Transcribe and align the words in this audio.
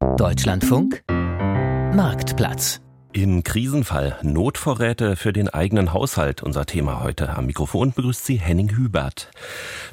Deutschlandfunk 0.00 1.02
Marktplatz 1.08 2.80
im 3.12 3.42
Krisenfall 3.42 4.16
Notvorräte 4.22 5.16
für 5.16 5.32
den 5.32 5.48
eigenen 5.48 5.92
Haushalt, 5.92 6.42
unser 6.42 6.66
Thema 6.66 7.02
heute. 7.02 7.30
Am 7.30 7.46
Mikrofon 7.46 7.92
begrüßt 7.92 8.24
Sie 8.24 8.36
Henning 8.36 8.76
Hubert. 8.76 9.28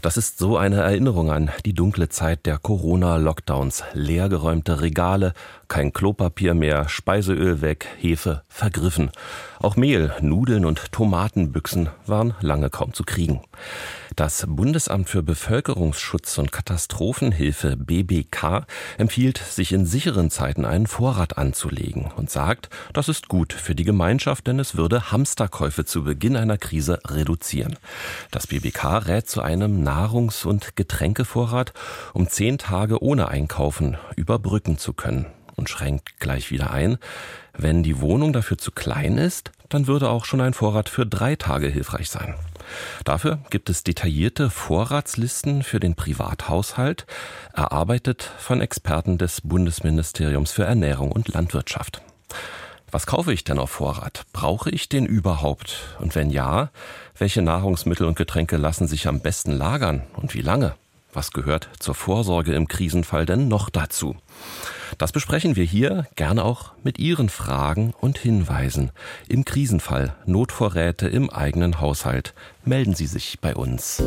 Das 0.03 0.15
ist 0.17 0.37
so 0.37 0.57
eine 0.57 0.81
Erinnerung 0.81 1.31
an 1.31 1.49
die 1.65 1.73
dunkle 1.73 2.07
Zeit 2.09 2.45
der 2.45 2.59
Corona-Lockdowns. 2.59 3.83
Leergeräumte 3.93 4.81
Regale, 4.81 5.33
kein 5.67 5.93
Klopapier 5.93 6.53
mehr, 6.53 6.87
Speiseöl 6.89 7.61
weg, 7.61 7.87
Hefe 7.97 8.43
vergriffen. 8.47 9.11
Auch 9.59 9.75
Mehl, 9.75 10.13
Nudeln 10.21 10.65
und 10.65 10.91
Tomatenbüchsen 10.91 11.89
waren 12.05 12.35
lange 12.41 12.69
kaum 12.69 12.93
zu 12.93 13.03
kriegen. 13.03 13.41
Das 14.15 14.45
Bundesamt 14.47 15.09
für 15.09 15.23
Bevölkerungsschutz 15.23 16.37
und 16.37 16.51
Katastrophenhilfe 16.51 17.75
BBK 17.75 18.65
empfiehlt, 18.97 19.37
sich 19.39 19.73
in 19.73 19.85
sicheren 19.85 20.29
Zeiten 20.29 20.63
einen 20.63 20.87
Vorrat 20.87 21.37
anzulegen 21.37 22.11
und 22.15 22.29
sagt, 22.29 22.69
das 22.93 23.09
ist 23.09 23.27
gut 23.27 23.51
für 23.51 23.75
die 23.75 23.83
Gemeinschaft, 23.83 24.47
denn 24.47 24.59
es 24.59 24.77
würde 24.77 25.11
Hamsterkäufe 25.11 25.83
zu 25.83 26.03
Beginn 26.03 26.37
einer 26.37 26.57
Krise 26.57 26.99
reduzieren. 27.05 27.77
Das 28.31 28.47
BBK 28.47 29.07
rät 29.07 29.27
zu 29.27 29.41
einem 29.41 29.83
Nahrungs- 29.83 30.45
und 30.45 30.75
Getränkevorrat, 30.75 31.73
um 32.13 32.29
zehn 32.29 32.57
Tage 32.57 33.03
ohne 33.03 33.27
Einkaufen 33.27 33.97
überbrücken 34.15 34.77
zu 34.77 34.93
können 34.93 35.25
und 35.55 35.69
schränkt 35.69 36.19
gleich 36.19 36.51
wieder 36.51 36.71
ein, 36.71 36.97
wenn 37.57 37.83
die 37.83 38.01
Wohnung 38.01 38.33
dafür 38.33 38.57
zu 38.57 38.71
klein 38.71 39.17
ist, 39.17 39.51
dann 39.69 39.87
würde 39.87 40.09
auch 40.09 40.25
schon 40.25 40.41
ein 40.41 40.53
Vorrat 40.53 40.89
für 40.89 41.05
drei 41.05 41.35
Tage 41.35 41.67
hilfreich 41.67 42.09
sein. 42.09 42.35
Dafür 43.03 43.39
gibt 43.49 43.69
es 43.69 43.83
detaillierte 43.83 44.49
Vorratslisten 44.49 45.63
für 45.63 45.79
den 45.79 45.95
Privathaushalt, 45.95 47.05
erarbeitet 47.53 48.31
von 48.37 48.61
Experten 48.61 49.17
des 49.17 49.41
Bundesministeriums 49.41 50.51
für 50.51 50.63
Ernährung 50.63 51.11
und 51.11 51.29
Landwirtschaft. 51.29 52.01
Was 52.91 53.07
kaufe 53.07 53.33
ich 53.33 53.43
denn 53.43 53.59
auf 53.59 53.71
Vorrat? 53.71 54.23
Brauche 54.31 54.69
ich 54.69 54.89
den 54.89 55.05
überhaupt? 55.05 55.97
Und 55.99 56.15
wenn 56.15 56.29
ja, 56.29 56.69
welche 57.17 57.41
Nahrungsmittel 57.41 58.07
und 58.07 58.15
Getränke 58.15 58.57
lassen 58.57 58.87
sich 58.87 59.07
am 59.07 59.19
besten 59.19 59.51
lagern 59.51 60.03
und 60.15 60.33
wie 60.33 60.41
lange? 60.41 60.75
Was 61.11 61.31
gehört 61.31 61.69
zur 61.79 61.95
Vorsorge 61.95 62.53
im 62.53 62.67
Krisenfall 62.67 63.25
denn 63.25 63.47
noch 63.47 63.69
dazu? 63.69 64.15
Das 64.97 65.11
besprechen 65.11 65.55
wir 65.55 65.65
hier 65.65 66.07
gerne 66.15 66.43
auch 66.43 66.71
mit 66.83 66.97
Ihren 66.99 67.29
Fragen 67.29 67.93
und 67.99 68.17
Hinweisen. 68.17 68.89
Im 69.27 69.45
Krisenfall 69.45 70.15
Notvorräte 70.25 71.07
im 71.07 71.29
eigenen 71.29 71.79
Haushalt. 71.81 72.33
Melden 72.63 72.95
Sie 72.95 73.07
sich 73.07 73.39
bei 73.41 73.55
uns. 73.55 74.01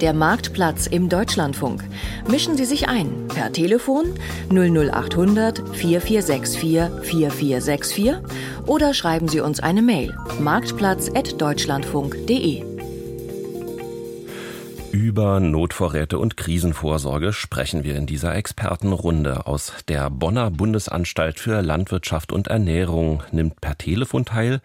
Der 0.00 0.12
Marktplatz 0.12 0.86
im 0.86 1.08
Deutschlandfunk. 1.08 1.82
Mischen 2.28 2.56
Sie 2.56 2.66
sich 2.66 2.88
ein 2.88 3.26
per 3.28 3.52
Telefon 3.52 4.14
00800 4.50 5.58
4464 5.76 7.02
4464 7.02 8.14
oder 8.66 8.94
schreiben 8.94 9.28
Sie 9.28 9.40
uns 9.40 9.60
eine 9.60 9.82
Mail 9.82 10.16
marktplatz.deutschlandfunk.de. 10.38 12.75
Über 14.96 15.40
Notvorräte 15.40 16.18
und 16.18 16.38
Krisenvorsorge 16.38 17.34
sprechen 17.34 17.84
wir 17.84 17.96
in 17.96 18.06
dieser 18.06 18.34
Expertenrunde. 18.34 19.46
Aus 19.46 19.74
der 19.88 20.08
Bonner 20.08 20.50
Bundesanstalt 20.50 21.38
für 21.38 21.60
Landwirtschaft 21.60 22.32
und 22.32 22.48
Ernährung 22.48 23.22
nimmt 23.30 23.60
per 23.60 23.76
Telefon 23.76 24.24
teil 24.24 24.62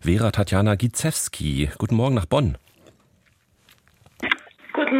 Vera 0.00 0.30
Tatjana 0.30 0.76
Gizewski. 0.76 1.68
Guten 1.78 1.96
Morgen 1.96 2.14
nach 2.14 2.26
Bonn. 2.26 2.58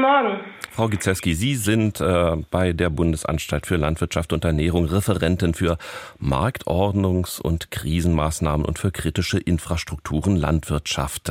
Morgen. 0.03 0.41
Frau 0.73 0.89
Gizewski, 0.89 1.35
Sie 1.35 1.55
sind 1.55 2.01
äh, 2.01 2.37
bei 2.51 2.73
der 2.73 2.91
Bundesanstalt 2.91 3.67
für 3.67 3.77
Landwirtschaft 3.77 4.33
und 4.33 4.45
Ernährung 4.45 4.87
Referentin 4.87 5.55
für 5.55 5.79
Marktordnungs- 6.21 7.41
und 7.41 7.71
Krisenmaßnahmen 7.71 8.67
und 8.67 8.81
für 8.81 8.91
kritische 8.91 9.39
Infrastrukturen 9.39 10.35
Landwirtschaft. 10.35 11.31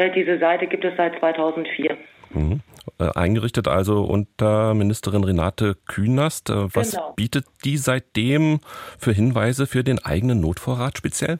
Äh, 0.01 0.11
diese 0.11 0.39
Seite 0.39 0.67
gibt 0.67 0.83
es 0.83 0.93
seit 0.97 1.19
2004. 1.19 1.95
Mhm. 2.31 2.61
Äh, 2.99 3.09
eingerichtet 3.13 3.67
also 3.67 4.03
unter 4.03 4.73
Ministerin 4.73 5.23
Renate 5.23 5.75
Künast. 5.87 6.49
Äh, 6.49 6.73
was 6.73 6.91
genau. 6.91 7.13
bietet 7.15 7.45
die 7.63 7.77
seitdem 7.77 8.61
für 8.97 9.11
Hinweise 9.11 9.67
für 9.67 9.83
den 9.83 9.99
eigenen 10.03 10.41
Notvorrat 10.41 10.97
speziell? 10.97 11.37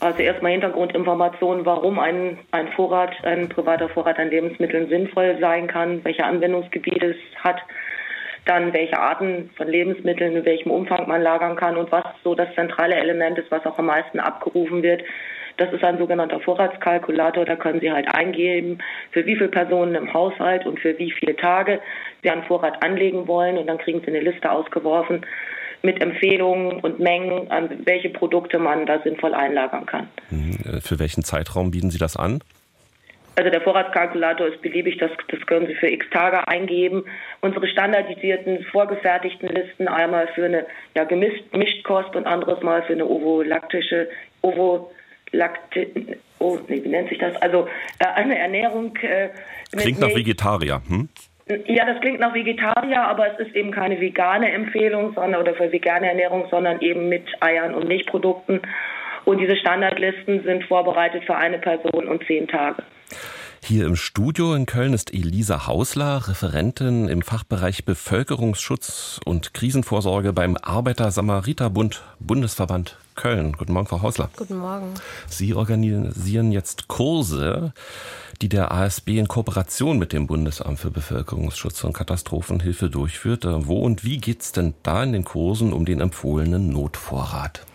Also 0.00 0.20
erstmal 0.22 0.52
Hintergrundinformationen, 0.52 1.66
warum 1.66 1.98
ein, 1.98 2.38
ein 2.50 2.68
Vorrat, 2.72 3.12
ein 3.22 3.50
privater 3.50 3.88
Vorrat 3.90 4.18
an 4.18 4.30
Lebensmitteln 4.30 4.88
sinnvoll 4.88 5.36
sein 5.40 5.68
kann, 5.68 6.02
welche 6.04 6.24
Anwendungsgebiete 6.24 7.10
es 7.10 7.44
hat, 7.44 7.60
dann 8.46 8.72
welche 8.72 8.98
Arten 8.98 9.50
von 9.56 9.68
Lebensmitteln, 9.68 10.36
in 10.36 10.44
welchem 10.46 10.70
Umfang 10.70 11.06
man 11.06 11.20
lagern 11.20 11.54
kann 11.54 11.76
und 11.76 11.92
was 11.92 12.04
so 12.24 12.34
das 12.34 12.52
zentrale 12.54 12.96
Element 12.96 13.38
ist, 13.38 13.50
was 13.50 13.64
auch 13.66 13.78
am 13.78 13.86
meisten 13.86 14.18
abgerufen 14.18 14.82
wird, 14.82 15.02
das 15.60 15.72
ist 15.74 15.84
ein 15.84 15.98
sogenannter 15.98 16.40
Vorratskalkulator. 16.40 17.44
Da 17.44 17.54
können 17.54 17.80
Sie 17.80 17.92
halt 17.92 18.08
eingeben, 18.14 18.78
für 19.12 19.26
wie 19.26 19.36
viele 19.36 19.50
Personen 19.50 19.94
im 19.94 20.12
Haushalt 20.12 20.64
und 20.64 20.80
für 20.80 20.98
wie 20.98 21.10
viele 21.10 21.36
Tage 21.36 21.80
Sie 22.22 22.30
einen 22.30 22.44
Vorrat 22.44 22.82
anlegen 22.82 23.28
wollen. 23.28 23.58
Und 23.58 23.66
dann 23.66 23.76
kriegen 23.76 24.00
Sie 24.00 24.06
eine 24.06 24.20
Liste 24.20 24.50
ausgeworfen 24.50 25.20
mit 25.82 26.02
Empfehlungen 26.02 26.80
und 26.80 26.98
Mengen, 26.98 27.50
an 27.50 27.68
welche 27.84 28.08
Produkte 28.08 28.58
man 28.58 28.86
da 28.86 29.00
sinnvoll 29.00 29.34
einlagern 29.34 29.84
kann. 29.84 30.08
Mhm. 30.30 30.58
Äh, 30.64 30.80
für 30.80 30.98
welchen 30.98 31.24
Zeitraum 31.24 31.70
bieten 31.70 31.90
Sie 31.90 31.98
das 31.98 32.16
an? 32.16 32.40
Also 33.36 33.50
der 33.50 33.60
Vorratskalkulator 33.60 34.48
ist 34.48 34.62
beliebig, 34.62 34.96
das, 34.98 35.10
das 35.28 35.40
können 35.46 35.66
Sie 35.66 35.74
für 35.74 35.88
x 35.88 36.06
Tage 36.10 36.48
eingeben. 36.48 37.04
Unsere 37.42 37.68
standardisierten, 37.68 38.64
vorgefertigten 38.64 39.48
Listen, 39.48 39.88
einmal 39.88 40.26
für 40.34 40.46
eine 40.46 40.66
ja, 40.94 41.04
gemischt 41.04 41.84
Kost 41.84 42.16
und 42.16 42.26
anderes 42.26 42.62
Mal 42.62 42.82
für 42.82 42.94
eine 42.94 43.06
ovolaktische, 43.06 44.08
ovo 44.42 44.90
Laktin, 45.32 46.16
oh, 46.38 46.58
nee, 46.68 46.82
wie 46.84 46.88
nennt 46.88 47.08
sich 47.08 47.18
das? 47.18 47.36
Also 47.42 47.68
äh, 47.98 48.06
eine 48.06 48.38
Ernährung. 48.38 48.96
Äh, 48.96 49.30
klingt 49.76 50.00
nach 50.00 50.08
Vegetarier, 50.08 50.82
hm? 50.88 51.08
Ja, 51.66 51.84
das 51.84 52.00
klingt 52.00 52.20
nach 52.20 52.32
Vegetarier, 52.32 53.02
aber 53.02 53.32
es 53.32 53.46
ist 53.46 53.56
eben 53.56 53.72
keine 53.72 54.00
vegane 54.00 54.52
Empfehlung, 54.52 55.14
sondern 55.14 55.40
oder 55.40 55.54
für 55.54 55.72
vegane 55.72 56.08
Ernährung, 56.08 56.46
sondern 56.50 56.80
eben 56.80 57.08
mit 57.08 57.24
Eiern 57.40 57.74
und 57.74 57.88
Milchprodukten. 57.88 58.60
Und 59.24 59.38
diese 59.38 59.56
Standardlisten 59.56 60.44
sind 60.44 60.64
vorbereitet 60.64 61.24
für 61.24 61.36
eine 61.36 61.58
Person 61.58 62.06
und 62.06 62.24
zehn 62.26 62.46
Tage. 62.46 62.82
Hier 63.62 63.86
im 63.86 63.96
Studio 63.96 64.54
in 64.54 64.66
Köln 64.66 64.94
ist 64.94 65.12
Elisa 65.12 65.66
Hausler, 65.66 66.28
Referentin 66.28 67.08
im 67.08 67.22
Fachbereich 67.22 67.84
Bevölkerungsschutz 67.84 69.20
und 69.24 69.52
Krisenvorsorge 69.52 70.32
beim 70.32 70.56
Arbeiter-Samariter-Bund 70.56 72.02
Bundesverband 72.20 72.96
Köln. 73.20 73.52
Guten 73.52 73.74
Morgen, 73.74 73.86
Frau 73.86 74.00
Hausler. 74.00 74.30
Guten 74.34 74.56
Morgen. 74.56 74.94
Sie 75.28 75.52
organisieren 75.52 76.52
jetzt 76.52 76.88
Kurse, 76.88 77.74
die 78.40 78.48
der 78.48 78.72
ASB 78.72 79.18
in 79.18 79.28
Kooperation 79.28 79.98
mit 79.98 80.14
dem 80.14 80.26
Bundesamt 80.26 80.80
für 80.80 80.90
Bevölkerungsschutz 80.90 81.84
und 81.84 81.92
Katastrophenhilfe 81.92 82.88
durchführt. 82.88 83.44
Wo 83.44 83.80
und 83.80 84.04
wie 84.04 84.16
geht 84.16 84.40
es 84.40 84.52
denn 84.52 84.72
da 84.82 85.02
in 85.02 85.12
den 85.12 85.24
Kursen 85.24 85.74
um 85.74 85.84
den 85.84 86.00
empfohlenen 86.00 86.70
Notvorrat? 86.70 87.66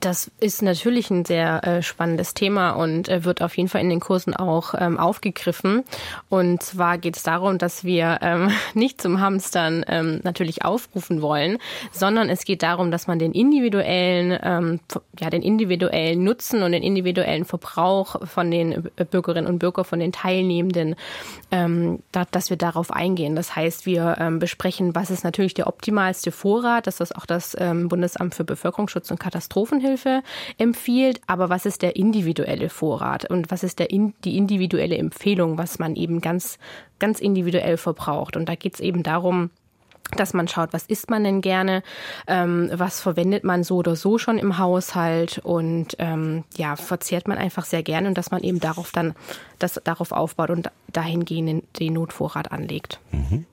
Das 0.00 0.28
ist 0.40 0.60
natürlich 0.62 1.08
ein 1.10 1.24
sehr 1.24 1.62
äh, 1.64 1.82
spannendes 1.82 2.34
Thema 2.34 2.70
und 2.70 3.08
äh, 3.08 3.24
wird 3.24 3.42
auf 3.42 3.56
jeden 3.56 3.68
Fall 3.68 3.80
in 3.80 3.90
den 3.90 4.00
Kursen 4.00 4.34
auch 4.34 4.74
ähm, 4.76 4.98
aufgegriffen. 4.98 5.84
Und 6.28 6.64
zwar 6.64 6.98
geht 6.98 7.16
es 7.16 7.22
darum, 7.22 7.58
dass 7.58 7.84
wir 7.84 8.18
ähm, 8.22 8.50
nicht 8.74 9.00
zum 9.00 9.20
Hamstern 9.20 9.84
ähm, 9.86 10.18
natürlich 10.24 10.64
aufrufen 10.64 11.22
wollen, 11.22 11.58
sondern 11.92 12.28
es 12.28 12.44
geht 12.44 12.64
darum, 12.64 12.90
dass 12.90 13.06
man 13.06 13.20
den 13.20 13.30
individuellen, 13.30 14.36
ähm, 14.42 14.80
ja, 15.20 15.30
den 15.30 15.42
individuellen 15.42 16.24
Nutzen 16.24 16.64
und 16.64 16.72
den 16.72 16.82
individuellen 16.82 17.44
Verbrauch 17.44 18.26
von 18.26 18.50
den 18.50 18.90
Bürgerinnen 19.10 19.46
und 19.46 19.60
Bürgern, 19.60 19.84
von 19.84 20.00
den 20.00 20.10
Teilnehmenden, 20.10 20.96
ähm, 21.52 22.02
da, 22.10 22.24
dass 22.24 22.50
wir 22.50 22.56
darauf 22.56 22.90
eingehen. 22.90 23.36
Das 23.36 23.54
heißt, 23.54 23.86
wir 23.86 24.16
ähm, 24.18 24.40
besprechen, 24.40 24.96
was 24.96 25.10
ist 25.10 25.22
natürlich 25.22 25.54
der 25.54 25.68
optimalste 25.68 26.32
Vorrat. 26.32 26.88
Das 26.88 27.00
ist 27.00 27.14
auch 27.14 27.26
das 27.26 27.54
Bundesamt 27.58 28.34
für 28.34 28.44
Bevölkerungsschutz 28.44 29.10
und 29.10 29.20
Katastrophen 29.20 29.67
Katastrophenhilfe 29.68 30.22
empfiehlt, 30.56 31.20
aber 31.26 31.48
was 31.48 31.66
ist 31.66 31.82
der 31.82 31.96
individuelle 31.96 32.68
Vorrat 32.68 33.30
und 33.30 33.50
was 33.50 33.62
ist 33.62 33.78
der 33.78 33.88
die 33.88 34.36
individuelle 34.36 34.96
Empfehlung, 34.96 35.58
was 35.58 35.78
man 35.78 35.96
eben 35.96 36.20
ganz, 36.20 36.58
ganz 36.98 37.20
individuell 37.20 37.76
verbraucht. 37.76 38.36
Und 38.36 38.48
da 38.48 38.54
geht 38.54 38.74
es 38.74 38.80
eben 38.80 39.02
darum, 39.02 39.50
dass 40.16 40.32
man 40.32 40.48
schaut, 40.48 40.72
was 40.72 40.86
isst 40.86 41.10
man 41.10 41.22
denn 41.22 41.42
gerne, 41.42 41.82
ähm, 42.26 42.70
was 42.72 43.00
verwendet 43.00 43.44
man 43.44 43.62
so 43.62 43.76
oder 43.76 43.94
so 43.94 44.16
schon 44.16 44.38
im 44.38 44.56
Haushalt 44.56 45.38
und 45.42 45.96
ähm, 45.98 46.44
ja, 46.56 46.76
verzehrt 46.76 47.28
man 47.28 47.36
einfach 47.36 47.66
sehr 47.66 47.82
gerne 47.82 48.08
und 48.08 48.16
dass 48.16 48.30
man 48.30 48.42
eben 48.42 48.58
darauf 48.58 48.90
dann 48.90 49.14
das 49.58 49.80
darauf 49.84 50.12
aufbaut 50.12 50.48
und 50.48 50.70
dahingehend 50.92 51.64
den 51.78 51.92
Notvorrat 51.92 52.52
anlegt. 52.52 53.00
Mhm. 53.12 53.44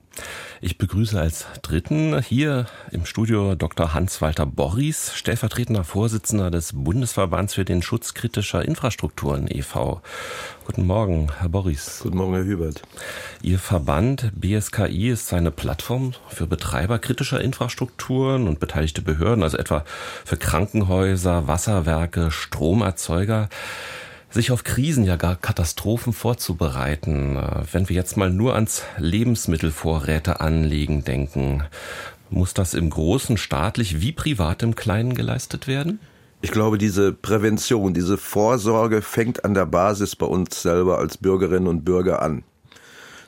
Ich 0.60 0.78
begrüße 0.78 1.20
als 1.20 1.46
Dritten 1.62 2.20
hier 2.22 2.66
im 2.90 3.04
Studio 3.04 3.54
Dr. 3.54 3.92
Hans-Walter 3.92 4.46
Borries, 4.46 5.12
stellvertretender 5.14 5.84
Vorsitzender 5.84 6.50
des 6.50 6.72
Bundesverbands 6.74 7.54
für 7.54 7.64
den 7.64 7.82
Schutz 7.82 8.14
kritischer 8.14 8.64
Infrastrukturen 8.64 9.46
e.V. 9.48 10.00
Guten 10.64 10.86
Morgen, 10.86 11.30
Herr 11.38 11.50
Borries. 11.50 12.00
Guten 12.02 12.16
Morgen, 12.16 12.34
Herr 12.34 12.44
Hubert. 12.44 12.82
Ihr 13.42 13.58
Verband 13.58 14.32
BSKI 14.34 15.10
ist 15.10 15.32
eine 15.32 15.50
Plattform 15.50 16.14
für 16.28 16.46
Betreiber 16.46 16.98
kritischer 16.98 17.40
Infrastrukturen 17.40 18.48
und 18.48 18.58
beteiligte 18.58 19.02
Behörden, 19.02 19.42
also 19.42 19.58
etwa 19.58 19.84
für 20.24 20.36
Krankenhäuser, 20.36 21.46
Wasserwerke, 21.46 22.30
Stromerzeuger 22.30 23.48
sich 24.30 24.50
auf 24.50 24.64
Krisen, 24.64 25.04
ja 25.04 25.16
gar 25.16 25.36
Katastrophen 25.36 26.12
vorzubereiten. 26.12 27.36
Äh, 27.36 27.64
wenn 27.72 27.88
wir 27.88 27.96
jetzt 27.96 28.16
mal 28.16 28.30
nur 28.30 28.54
ans 28.54 28.82
Lebensmittelvorräte 28.98 30.40
anlegen 30.40 31.04
denken, 31.04 31.64
muss 32.30 32.54
das 32.54 32.74
im 32.74 32.90
Großen 32.90 33.36
staatlich 33.36 34.00
wie 34.00 34.12
privat 34.12 34.62
im 34.62 34.74
Kleinen 34.74 35.14
geleistet 35.14 35.66
werden? 35.66 36.00
Ich 36.42 36.50
glaube, 36.50 36.76
diese 36.78 37.12
Prävention, 37.12 37.94
diese 37.94 38.18
Vorsorge 38.18 39.00
fängt 39.00 39.44
an 39.44 39.54
der 39.54 39.66
Basis 39.66 40.16
bei 40.16 40.26
uns 40.26 40.62
selber 40.62 40.98
als 40.98 41.16
Bürgerinnen 41.16 41.66
und 41.66 41.84
Bürger 41.84 42.20
an 42.22 42.42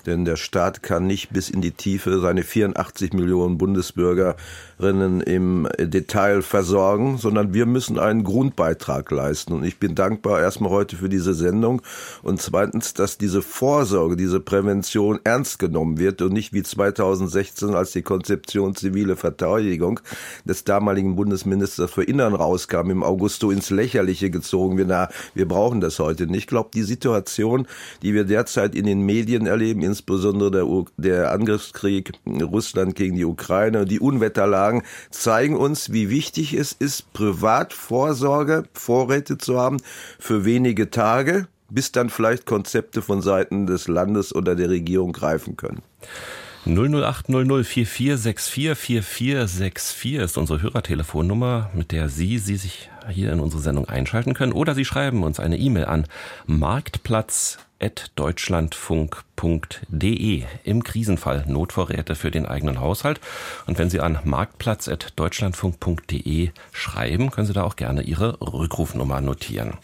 denn 0.09 0.25
der 0.25 0.37
Staat 0.37 0.83
kann 0.83 1.07
nicht 1.07 1.31
bis 1.31 1.51
in 1.51 1.61
die 1.61 1.73
Tiefe 1.73 2.19
seine 2.19 2.43
84 2.43 3.13
Millionen 3.13 3.59
Bundesbürgerinnen 3.59 5.21
im 5.21 5.69
Detail 5.79 6.41
versorgen, 6.41 7.19
sondern 7.19 7.53
wir 7.53 7.67
müssen 7.67 7.99
einen 7.99 8.25
Grundbeitrag 8.25 9.11
leisten. 9.11 9.53
Und 9.53 9.65
ich 9.65 9.79
bin 9.79 9.95
dankbar 9.95 10.41
erstmal 10.41 10.71
heute 10.71 10.97
für 10.97 11.11
diese 11.11 11.35
Sendung 11.35 11.83
und 12.23 12.41
zweitens, 12.41 12.95
dass 12.95 13.19
diese 13.19 13.43
Vorsorge, 13.43 14.17
diese 14.17 14.41
Prävention 14.41 15.21
ernst 15.25 15.59
genommen 15.59 15.99
wird 15.99 16.23
und 16.23 16.33
nicht 16.33 16.55
wie 16.55 16.63
2016, 16.63 17.75
als 17.75 17.93
die 17.93 18.03
Konzeption 18.03 18.75
zivile 18.75 19.15
Verteidigung 19.15 20.01
des 20.47 20.65
damaligen 20.65 21.17
Bundesministers 21.17 21.91
für 21.91 22.05
Innern 22.05 22.35
rauskam, 22.35 22.91
im 22.91 23.03
Augusto 23.03 23.51
ins 23.51 23.69
Lächerliche 23.69 24.31
gezogen 24.31 24.79
wird. 24.79 24.89
Na, 24.89 25.11
wir 25.35 25.47
brauchen 25.47 25.83
das 25.83 25.99
heute 25.99 26.27
nicht. 26.27 26.39
Ich 26.39 26.47
glaube, 26.47 26.71
die 26.73 26.83
Situation, 26.83 27.67
die 28.01 28.15
wir 28.15 28.25
derzeit 28.25 28.75
in 28.75 28.87
den 28.87 29.03
Medien 29.03 29.47
erleben, 29.47 29.83
insbesondere 29.99 30.51
der, 30.51 30.85
der 30.97 31.33
Angriffskrieg 31.33 32.13
Russland 32.27 32.95
gegen 32.95 33.17
die 33.17 33.25
Ukraine, 33.25 33.85
die 33.85 33.99
Unwetterlagen 33.99 34.83
zeigen 35.11 35.57
uns, 35.57 35.93
wie 35.93 36.09
wichtig 36.09 36.55
es 36.55 36.73
ist, 36.73 37.13
Privatvorsorge, 37.13 38.65
Vorräte 38.75 39.39
zu 39.39 39.59
haben 39.59 39.79
für 40.21 40.45
wenige 40.45 40.91
Tage, 40.91 41.49
bis 41.69 41.91
dann 41.91 42.11
vielleicht 42.11 42.47
Konzepte 42.47 43.03
von 43.03 43.23
Seiten 43.23 43.67
des 43.67 43.89
Landes 43.89 44.35
oder 44.35 44.55
der 44.55 44.71
Regierung 44.71 45.13
greifen 45.13 45.57
können. 45.57 45.83
00800 46.65 47.67
4464 47.67 48.79
4464 48.79 50.15
ist 50.15 50.39
unsere 50.39 50.63
Hörertelefonnummer, 50.63 51.71
mit 51.75 51.93
der 51.93 52.09
Sie, 52.09 52.39
Sie 52.39 52.57
sich 52.57 52.91
hier 53.09 53.33
in 53.33 53.41
unsere 53.41 53.63
Sendung 53.63 53.89
einschalten 53.89 54.35
können. 54.35 54.53
Oder 54.53 54.75
Sie 54.75 54.85
schreiben 54.85 55.23
uns 55.23 55.41
eine 55.41 55.59
E-Mail 55.59 55.87
an 55.87 56.07
marktplatz 56.47 57.59
deutschlandfunk.de 58.17 60.43
im 60.65 60.83
Krisenfall 60.83 61.45
Notvorräte 61.47 62.17
für 62.17 62.33
den 62.33 62.45
eigenen 62.45 62.81
Haushalt. 62.81 63.21
Und 63.67 63.79
wenn 63.79 63.89
Sie 63.89 64.01
an 64.01 64.19
marktplatz.deutschlandfunk.de 64.25 66.51
schreiben, 66.73 67.31
können 67.31 67.47
Sie 67.47 67.53
da 67.53 67.63
auch 67.63 67.77
gerne 67.77 68.03
Ihre 68.03 68.41
Rückrufnummer 68.41 69.21
notieren. 69.21 69.75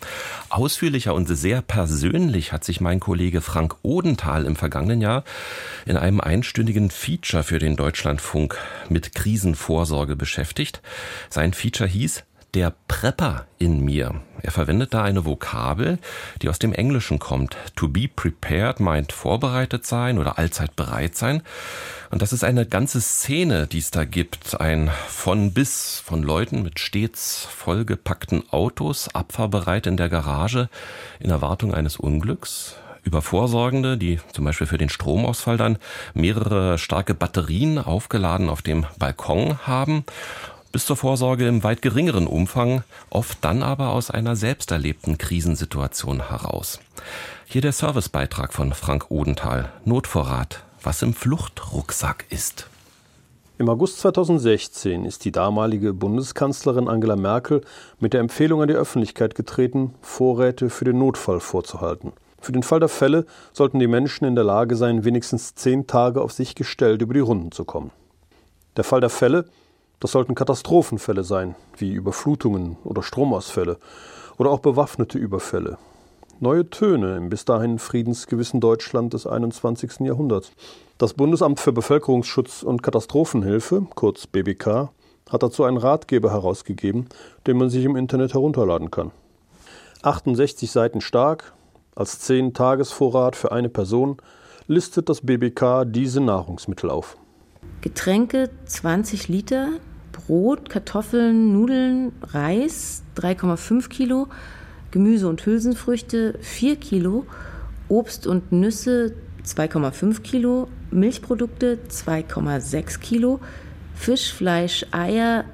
Ausführlicher 0.48 1.14
und 1.14 1.26
sehr 1.26 1.62
persönlich 1.62 2.50
hat 2.52 2.64
sich 2.64 2.80
mein 2.80 2.98
Kollege 2.98 3.40
Frank 3.40 3.76
Odenthal 3.82 4.44
im 4.44 4.56
vergangenen 4.56 5.00
Jahr 5.00 5.22
in 5.86 5.96
einem 5.96 6.20
einstündigen 6.20 6.90
Feature 6.90 7.44
für 7.44 7.60
den 7.60 7.76
Deutschlandfunk 7.76 8.58
mit 8.88 9.14
Krisenvorsorge 9.14 10.16
beschäftigt. 10.16 10.82
Sein 11.30 11.52
Feature 11.52 11.88
hieß 11.88 12.24
der 12.54 12.72
Prepper 12.86 13.46
in 13.58 13.84
mir. 13.84 14.22
Er 14.42 14.52
verwendet 14.52 14.94
da 14.94 15.02
eine 15.02 15.24
Vokabel, 15.24 15.98
die 16.40 16.48
aus 16.48 16.58
dem 16.58 16.72
Englischen 16.72 17.18
kommt. 17.18 17.56
To 17.74 17.88
be 17.88 18.08
prepared 18.08 18.78
meint 18.78 19.12
vorbereitet 19.12 19.84
sein 19.84 20.18
oder 20.18 20.38
allzeit 20.38 20.76
bereit 20.76 21.16
sein. 21.16 21.42
Und 22.10 22.22
das 22.22 22.32
ist 22.32 22.44
eine 22.44 22.64
ganze 22.64 23.00
Szene, 23.00 23.66
die 23.66 23.78
es 23.78 23.90
da 23.90 24.04
gibt. 24.04 24.60
Ein 24.60 24.90
von 25.08 25.52
bis 25.52 26.00
von 26.04 26.22
Leuten 26.22 26.62
mit 26.62 26.78
stets 26.78 27.48
vollgepackten 27.50 28.44
Autos, 28.50 29.08
abfahrbereit 29.12 29.86
in 29.86 29.96
der 29.96 30.08
Garage, 30.08 30.68
in 31.18 31.30
Erwartung 31.30 31.74
eines 31.74 31.96
Unglücks 31.96 32.76
über 33.02 33.20
Vorsorgende, 33.20 33.98
die 33.98 34.18
zum 34.32 34.46
Beispiel 34.46 34.66
für 34.66 34.78
den 34.78 34.88
Stromausfall 34.88 35.58
dann 35.58 35.78
mehrere 36.14 36.78
starke 36.78 37.12
Batterien 37.12 37.78
aufgeladen 37.78 38.48
auf 38.48 38.62
dem 38.62 38.86
Balkon 38.98 39.58
haben 39.66 40.04
bis 40.74 40.86
zur 40.86 40.96
Vorsorge 40.96 41.46
im 41.46 41.62
weit 41.62 41.82
geringeren 41.82 42.26
Umfang, 42.26 42.82
oft 43.08 43.38
dann 43.42 43.62
aber 43.62 43.90
aus 43.90 44.10
einer 44.10 44.34
selbst 44.34 44.72
erlebten 44.72 45.18
Krisensituation 45.18 46.30
heraus. 46.30 46.80
Hier 47.46 47.60
der 47.60 47.70
Servicebeitrag 47.70 48.52
von 48.52 48.72
Frank 48.72 49.08
Odenthal, 49.08 49.70
Notvorrat, 49.84 50.64
was 50.82 51.02
im 51.02 51.14
Fluchtrucksack 51.14 52.24
ist. 52.28 52.66
Im 53.56 53.68
August 53.68 54.00
2016 54.00 55.04
ist 55.04 55.24
die 55.24 55.30
damalige 55.30 55.92
Bundeskanzlerin 55.92 56.88
Angela 56.88 57.14
Merkel 57.14 57.60
mit 58.00 58.12
der 58.12 58.18
Empfehlung 58.18 58.60
an 58.60 58.66
die 58.66 58.74
Öffentlichkeit 58.74 59.36
getreten, 59.36 59.94
Vorräte 60.02 60.70
für 60.70 60.84
den 60.84 60.98
Notfall 60.98 61.38
vorzuhalten. 61.38 62.14
Für 62.40 62.50
den 62.50 62.64
Fall 62.64 62.80
der 62.80 62.88
Fälle 62.88 63.26
sollten 63.52 63.78
die 63.78 63.86
Menschen 63.86 64.24
in 64.24 64.34
der 64.34 64.42
Lage 64.42 64.74
sein, 64.74 65.04
wenigstens 65.04 65.54
zehn 65.54 65.86
Tage 65.86 66.20
auf 66.20 66.32
sich 66.32 66.56
gestellt 66.56 67.00
über 67.00 67.14
die 67.14 67.20
Runden 67.20 67.52
zu 67.52 67.64
kommen. 67.64 67.92
Der 68.76 68.82
Fall 68.82 69.00
der 69.00 69.10
Fälle 69.10 69.44
das 70.04 70.12
sollten 70.12 70.34
Katastrophenfälle 70.34 71.24
sein, 71.24 71.54
wie 71.78 71.90
Überflutungen 71.90 72.76
oder 72.84 73.02
Stromausfälle 73.02 73.78
oder 74.36 74.50
auch 74.50 74.58
bewaffnete 74.58 75.16
Überfälle. 75.16 75.78
Neue 76.40 76.68
Töne 76.68 77.16
im 77.16 77.30
bis 77.30 77.46
dahin 77.46 77.78
friedensgewissen 77.78 78.60
Deutschland 78.60 79.14
des 79.14 79.26
21. 79.26 80.00
Jahrhunderts. 80.00 80.52
Das 80.98 81.14
Bundesamt 81.14 81.58
für 81.58 81.72
Bevölkerungsschutz 81.72 82.62
und 82.62 82.82
Katastrophenhilfe, 82.82 83.86
kurz 83.94 84.26
BBK, 84.26 84.90
hat 85.30 85.42
dazu 85.42 85.64
einen 85.64 85.78
Ratgeber 85.78 86.32
herausgegeben, 86.32 87.06
den 87.46 87.56
man 87.56 87.70
sich 87.70 87.86
im 87.86 87.96
Internet 87.96 88.34
herunterladen 88.34 88.90
kann. 88.90 89.10
68 90.02 90.70
Seiten 90.70 91.00
stark, 91.00 91.54
als 91.94 92.18
10 92.18 92.52
Tagesvorrat 92.52 93.36
für 93.36 93.52
eine 93.52 93.70
Person, 93.70 94.18
listet 94.66 95.08
das 95.08 95.22
BBK 95.22 95.86
diese 95.86 96.20
Nahrungsmittel 96.20 96.90
auf. 96.90 97.16
Getränke 97.80 98.50
20 98.66 99.28
Liter, 99.28 99.68
Brot, 100.26 100.70
Kartoffeln, 100.70 101.52
Nudeln, 101.52 102.12
Reis 102.22 103.02
3,5 103.16 103.88
Kilo, 103.88 104.28
Gemüse 104.90 105.28
und 105.28 105.44
Hülsenfrüchte 105.44 106.38
4 106.40 106.76
Kilo, 106.76 107.26
Obst 107.88 108.26
und 108.26 108.50
Nüsse 108.52 109.14
2,5 109.44 110.22
Kilo, 110.22 110.68
Milchprodukte 110.90 111.78
2,6 111.88 113.00
Kilo, 113.00 113.40
Fisch, 113.94 114.32
Fleisch, 114.32 114.86
Eier 114.92 115.44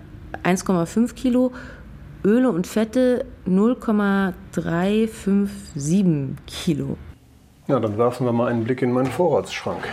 1,5 0.45 1.15
Kilo, 1.15 1.51
Öle 2.25 2.51
und 2.51 2.67
Fette 2.67 3.25
0,357 3.47 6.37
Kilo. 6.47 6.99
Ja, 7.67 7.81
dann 7.81 7.99
werfen 7.99 8.27
wir 8.27 8.33
mal 8.33 8.49
einen 8.49 8.65
Blick 8.65 8.83
in 8.83 8.93
meinen 8.93 9.07
Vorratsschrank. 9.07 9.89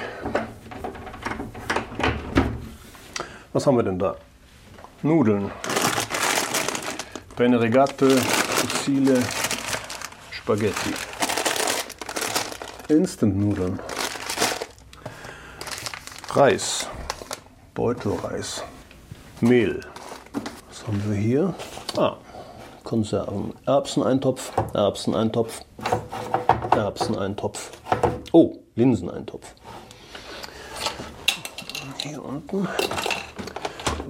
Was 3.53 3.65
haben 3.65 3.77
wir 3.77 3.83
denn 3.83 3.97
da? 3.97 4.17
Nudeln. 5.03 5.51
Penne 7.35 7.59
Regatte, 7.59 8.09
Fussile, 8.17 9.21
Spaghetti. 10.31 10.93
Instant-Nudeln. 12.87 13.79
Reis. 16.31 16.87
Beutelreis. 17.75 18.63
Mehl. 19.39 19.81
Was 20.67 20.87
haben 20.87 21.03
wir 21.07 21.15
hier? 21.15 21.53
Ah, 21.95 22.17
Konserven. 22.83 23.53
Erbseneintopf, 23.67 24.51
Erbseneintopf, 24.73 25.61
Erbseneintopf. 26.71 27.71
Oh, 28.31 28.55
Linseneintopf. 28.75 29.53
Hier 31.99 32.23
unten 32.23 32.67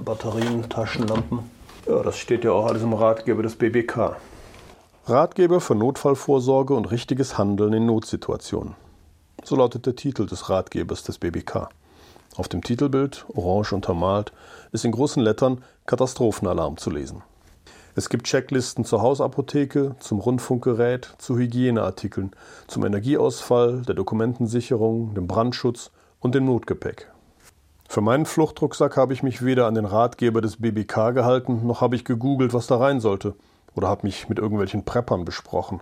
Batterien, 0.07 0.69
Taschenlampen. 0.69 1.39
Ja, 1.85 2.01
das 2.01 2.17
steht 2.17 2.45
ja 2.45 2.53
auch 2.53 2.65
alles 2.65 2.81
im 2.81 2.93
Ratgeber 2.93 3.43
des 3.43 3.57
BBK. 3.57 4.15
Ratgeber 5.05 5.59
für 5.59 5.75
Notfallvorsorge 5.75 6.73
und 6.73 6.89
richtiges 6.91 7.37
Handeln 7.37 7.73
in 7.73 7.85
Notsituationen. 7.85 8.75
So 9.43 9.57
lautet 9.57 9.85
der 9.85 9.97
Titel 9.97 10.25
des 10.25 10.49
Ratgebers 10.49 11.03
des 11.03 11.17
BBK. 11.17 11.67
Auf 12.37 12.47
dem 12.47 12.61
Titelbild, 12.61 13.25
orange 13.33 13.73
untermalt, 13.73 14.31
ist 14.71 14.85
in 14.85 14.93
großen 14.93 15.21
Lettern 15.21 15.61
Katastrophenalarm 15.85 16.77
zu 16.77 16.89
lesen. 16.89 17.21
Es 17.93 18.07
gibt 18.07 18.27
Checklisten 18.27 18.85
zur 18.85 19.01
Hausapotheke, 19.01 19.97
zum 19.99 20.19
Rundfunkgerät, 20.19 21.15
zu 21.17 21.37
Hygieneartikeln, 21.37 22.31
zum 22.67 22.85
Energieausfall, 22.85 23.81
der 23.81 23.95
Dokumentensicherung, 23.95 25.15
dem 25.15 25.27
Brandschutz 25.27 25.91
und 26.21 26.33
dem 26.33 26.45
Notgepäck. 26.45 27.11
Für 27.89 28.01
meinen 28.01 28.25
Fluchtrucksack 28.25 28.98
habe 28.98 29.13
ich 29.13 29.24
mich 29.24 29.46
weder 29.46 29.65
an 29.65 29.75
den 29.75 29.86
Ratgeber 29.86 30.41
des 30.41 30.58
BBK 30.58 31.13
gehalten, 31.13 31.65
noch 31.65 31.79
habe 31.79 31.96
ich 31.96 32.03
gegoogelt, 32.03 32.53
was 32.53 32.67
da 32.67 32.77
rein 32.77 33.00
sollte, 33.00 33.34
oder 33.75 33.88
habe 33.88 34.06
mich 34.06 34.27
mit 34.27 34.39
irgendwelchen 34.39 34.84
Preppern 34.84 35.24
besprochen. 35.24 35.79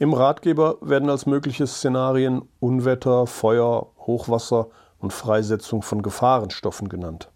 Im 0.00 0.12
Ratgeber 0.12 0.76
werden 0.80 1.08
als 1.08 1.26
mögliche 1.26 1.66
Szenarien 1.66 2.42
Unwetter, 2.58 3.26
Feuer, 3.26 3.86
Hochwasser 3.98 4.68
und 4.98 5.12
Freisetzung 5.12 5.82
von 5.82 6.02
Gefahrenstoffen 6.02 6.88
genannt. 6.88 7.30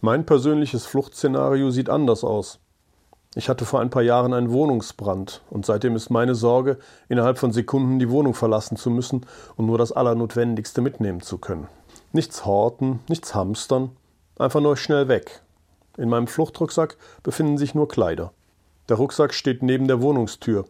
Mein 0.00 0.24
persönliches 0.24 0.86
Fluchtszenario 0.86 1.70
sieht 1.70 1.90
anders 1.90 2.24
aus. 2.24 2.58
Ich 3.34 3.48
hatte 3.48 3.66
vor 3.66 3.80
ein 3.80 3.90
paar 3.90 4.02
Jahren 4.02 4.32
einen 4.32 4.50
Wohnungsbrand 4.50 5.42
und 5.50 5.66
seitdem 5.66 5.94
ist 5.94 6.10
meine 6.10 6.34
Sorge, 6.34 6.78
innerhalb 7.08 7.38
von 7.38 7.52
Sekunden 7.52 7.98
die 7.98 8.10
Wohnung 8.10 8.34
verlassen 8.34 8.76
zu 8.76 8.90
müssen 8.90 9.26
und 9.56 9.66
nur 9.66 9.78
das 9.78 9.92
Allernotwendigste 9.92 10.80
mitnehmen 10.80 11.20
zu 11.20 11.38
können. 11.38 11.68
Nichts 12.12 12.44
horten, 12.44 13.00
nichts 13.08 13.34
hamstern, 13.34 13.90
einfach 14.38 14.60
nur 14.60 14.76
schnell 14.76 15.08
weg. 15.08 15.42
In 15.96 16.08
meinem 16.08 16.26
Fluchtrucksack 16.26 16.96
befinden 17.22 17.58
sich 17.58 17.74
nur 17.74 17.88
Kleider. 17.88 18.32
Der 18.88 18.96
Rucksack 18.96 19.32
steht 19.32 19.62
neben 19.62 19.86
der 19.86 20.02
Wohnungstür. 20.02 20.64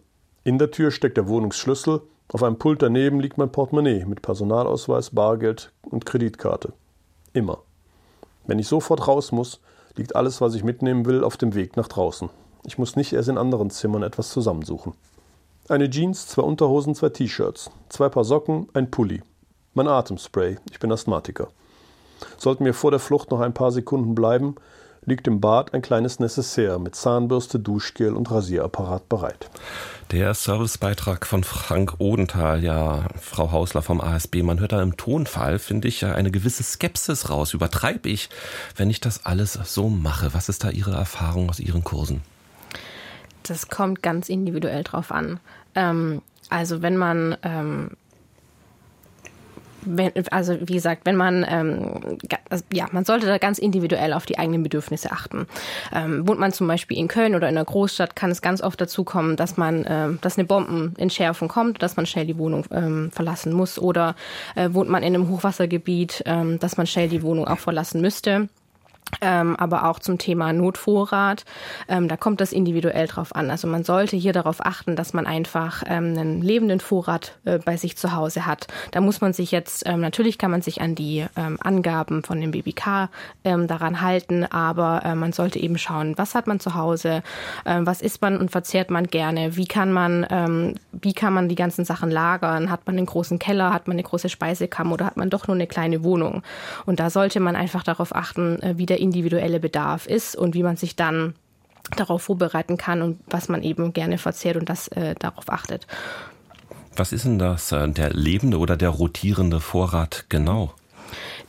In 0.45 0.59
der 0.59 0.71
Tür 0.71 0.91
steckt 0.91 1.17
der 1.17 1.29
Wohnungsschlüssel, 1.29 2.03
auf 2.33 2.43
einem 2.43 2.59
Pult 2.59 2.83
daneben 2.83 3.19
liegt 3.21 3.39
mein 3.39 3.51
Portemonnaie 3.51 4.05
mit 4.05 4.23
Personalausweis, 4.23 5.11
Bargeld 5.11 5.73
und 5.83 6.07
Kreditkarte. 6.07 6.73
Immer. 7.33 7.59
Wenn 8.47 8.59
ich 8.59 8.69
sofort 8.69 9.09
raus 9.09 9.33
muss, 9.33 9.61
liegt 9.97 10.15
alles, 10.17 10.41
was 10.41 10.55
ich 10.55 10.63
mitnehmen 10.63 11.07
will, 11.07 11.25
auf 11.25 11.37
dem 11.37 11.55
Weg 11.55 11.77
nach 11.77 11.89
draußen. 11.89 12.29
Ich 12.65 12.79
muss 12.79 12.97
nicht 12.97 13.13
erst 13.13 13.29
in 13.29 13.39
anderen 13.39 13.71
Zimmern 13.71 14.03
etwas 14.03 14.31
zusammensuchen. 14.31 14.93
Eine 15.69 15.89
Jeans, 15.89 16.27
zwei 16.27 16.43
Unterhosen, 16.43 16.95
zwei 16.95 17.09
T-Shirts, 17.09 17.71
zwei 17.89 18.09
Paar 18.09 18.25
Socken, 18.25 18.69
ein 18.75 18.91
Pulli. 18.91 19.23
Mein 19.81 19.89
Atemspray, 19.89 20.59
ich 20.71 20.79
bin 20.79 20.93
Asthmatiker. 20.93 21.49
Sollten 22.37 22.67
wir 22.67 22.75
vor 22.75 22.91
der 22.91 23.01
Flucht 23.01 23.31
noch 23.31 23.41
ein 23.41 23.55
paar 23.55 23.73
Sekunden 23.73 24.15
bleiben, 24.15 24.57
liegt 25.07 25.27
im 25.27 25.41
Bad 25.41 25.73
ein 25.73 25.81
kleines 25.81 26.21
Necessaire 26.21 26.79
mit 26.79 26.95
Zahnbürste, 26.95 27.59
Duschgel 27.59 28.13
und 28.13 28.31
Rasierapparat 28.31 29.09
bereit. 29.09 29.49
Der 30.11 30.35
Servicebeitrag 30.35 31.25
von 31.25 31.45
Frank 31.45 31.95
Odenthal, 31.97 32.63
ja, 32.63 33.07
Frau 33.19 33.53
Hausler 33.53 33.81
vom 33.81 34.03
ASB, 34.03 34.43
man 34.43 34.61
hört 34.61 34.73
da 34.73 34.83
im 34.83 34.99
Tonfall, 34.99 35.59
finde 35.59 35.89
ich, 35.89 36.03
ja 36.03 36.13
eine 36.13 36.31
gewisse 36.31 36.63
Skepsis 36.63 37.31
raus. 37.31 37.55
Übertreibe 37.55 38.11
ich, 38.11 38.29
wenn 38.77 38.91
ich 38.91 39.01
das 39.01 39.25
alles 39.25 39.55
so 39.65 39.89
mache? 39.89 40.35
Was 40.35 40.51
ist 40.51 40.63
da 40.63 40.69
Ihre 40.69 40.93
Erfahrung 40.93 41.49
aus 41.49 41.59
Ihren 41.59 41.85
Kursen? 41.85 42.21
Das 43.45 43.71
kommt 43.71 44.03
ganz 44.03 44.29
individuell 44.29 44.85
drauf 44.85 45.11
an. 45.11 45.41
Ähm, 45.75 46.21
also 46.51 46.83
wenn 46.83 46.99
man 46.99 47.39
ähm, 47.43 47.93
wenn, 49.83 50.13
also 50.31 50.57
wie 50.61 50.75
gesagt, 50.75 51.03
wenn 51.05 51.17
man, 51.17 51.47
ähm, 51.49 52.19
also, 52.49 52.65
ja, 52.73 52.87
man 52.93 53.05
sollte 53.05 53.27
da 53.27 53.39
ganz 53.39 53.59
individuell 53.59 54.13
auf 54.13 54.27
die 54.27 54.39
eigenen 54.39 54.63
Bedürfnisse 54.63 55.13
achten. 55.13 55.47
Ähm, 55.95 56.27
wohnt 56.27 56.41
man 56.41 56.53
zum 56.53 56.67
Beispiel 56.67 56.99
in 56.99 57.09
Köln 57.09 57.35
oder 57.35 57.49
in 57.49 57.57
einer 57.57 57.65
Großstadt, 57.65 58.17
kann 58.17 58.31
es 58.31 58.43
ganz 58.43 58.63
oft 58.63 58.81
dazu 58.81 59.05
kommen, 59.05 59.37
dass 59.37 59.57
man, 59.57 59.85
ähm, 59.89 60.19
dass 60.21 60.39
eine 60.39 60.47
Bombenentschärfung 60.47 61.49
kommt, 61.49 61.83
dass 61.83 61.97
man 61.97 62.07
schnell 62.07 62.27
die 62.27 62.39
Wohnung 62.39 62.67
ähm, 62.71 63.11
verlassen 63.11 63.53
muss. 63.53 63.79
Oder 63.79 64.17
äh, 64.55 64.71
wohnt 64.73 64.91
man 64.91 65.03
in 65.03 65.15
einem 65.15 65.29
Hochwassergebiet, 65.29 66.23
ähm, 66.27 66.59
dass 66.59 66.77
man 66.77 66.87
schnell 66.87 67.09
die 67.09 67.23
Wohnung 67.23 67.47
auch 67.47 67.59
verlassen 67.59 68.01
müsste 68.01 68.49
ähm, 69.21 69.57
aber 69.57 69.87
auch 69.87 69.99
zum 69.99 70.19
Thema 70.19 70.53
Notvorrat. 70.53 71.45
Ähm, 71.89 72.09
da 72.09 72.17
kommt 72.17 72.41
das 72.41 72.53
individuell 72.53 73.07
drauf 73.07 73.35
an. 73.35 73.51
Also 73.51 73.69
man 73.69 73.85
sollte 73.85 74.17
hier 74.17 74.33
darauf 74.33 74.65
achten, 74.65 74.97
dass 74.97 75.13
man 75.13 75.27
einfach 75.27 75.83
ähm, 75.87 76.17
einen 76.17 76.43
lebenden 76.43 76.81
Vorrat 76.81 77.37
äh, 77.45 77.59
bei 77.59 77.77
sich 77.77 77.97
zu 77.97 78.15
Hause 78.15 78.47
hat. 78.47 78.67
Da 78.93 79.01
muss 79.01 79.21
man 79.21 79.33
sich 79.33 79.51
jetzt, 79.51 79.85
ähm, 79.87 80.01
natürlich 80.01 80.39
kann 80.39 80.51
man 80.51 80.63
sich 80.63 80.81
an 80.81 80.95
die 80.95 81.27
ähm, 81.37 81.59
Angaben 81.61 82.23
von 82.23 82.41
dem 82.41 82.53
BBK 82.53 83.09
ähm, 83.45 83.67
daran 83.67 84.01
halten, 84.01 84.45
aber 84.45 85.03
äh, 85.05 85.15
man 85.15 85.33
sollte 85.33 85.59
eben 85.59 85.79
schauen, 85.79 86.17
was 86.17 86.35
hat 86.35 86.47
man 86.47 86.61
zu 86.61 86.75
Hause, 86.75 87.23
äh, 87.65 87.81
was 87.81 88.03
isst 88.03 88.23
man 88.23 88.37
und 88.39 88.51
verzehrt 88.51 88.91
man 88.91 89.07
gerne, 89.07 89.57
wie 89.57 89.67
kann 89.67 89.93
man, 89.93 90.27
ähm, 90.31 90.75
wie 90.93 91.13
kann 91.13 91.33
man 91.33 91.49
die 91.49 91.55
ganzen 91.55 91.85
Sachen 91.85 92.11
lagern, 92.11 92.71
hat 92.71 92.87
man 92.87 92.97
einen 92.97 93.07
großen 93.07 93.39
Keller, 93.39 93.73
hat 93.73 93.89
man 93.89 93.95
eine 93.95 94.03
große 94.03 94.29
Speisekammer 94.29 94.95
oder 94.95 95.07
hat 95.07 95.17
man 95.17 95.31
doch 95.31 95.47
nur 95.49 95.55
eine 95.55 95.67
kleine 95.67 96.05
Wohnung. 96.05 96.43
Und 96.87 97.01
da 97.01 97.11
sollte 97.11 97.41
man 97.41 97.57
einfach 97.57 97.83
darauf 97.83 98.15
achten, 98.15 98.61
äh, 98.63 98.79
wie 98.79 98.87
der 98.87 99.00
individuelle 99.01 99.61
Bedarf 99.61 100.07
ist 100.07 100.37
und 100.37 100.55
wie 100.55 100.63
man 100.63 100.77
sich 100.77 100.97
dann 100.97 101.35
darauf 101.97 102.23
vorbereiten 102.23 102.77
kann 102.77 103.03
und 103.03 103.21
was 103.27 103.49
man 103.49 103.63
eben 103.63 103.93
gerne 103.93 104.19
verzehrt 104.19 104.57
und 104.57 104.69
das 104.69 104.89
äh, 104.89 105.15
darauf 105.19 105.51
achtet. 105.51 105.87
Was 106.97 107.13
ist 107.13 107.25
denn 107.25 107.39
das, 107.39 107.73
äh, 107.73 107.89
der 107.89 108.11
lebende 108.11 108.59
oder 108.59 108.77
der 108.77 108.91
rotierende 108.91 109.61
Vorrat 109.61 110.27
genau? 110.29 110.75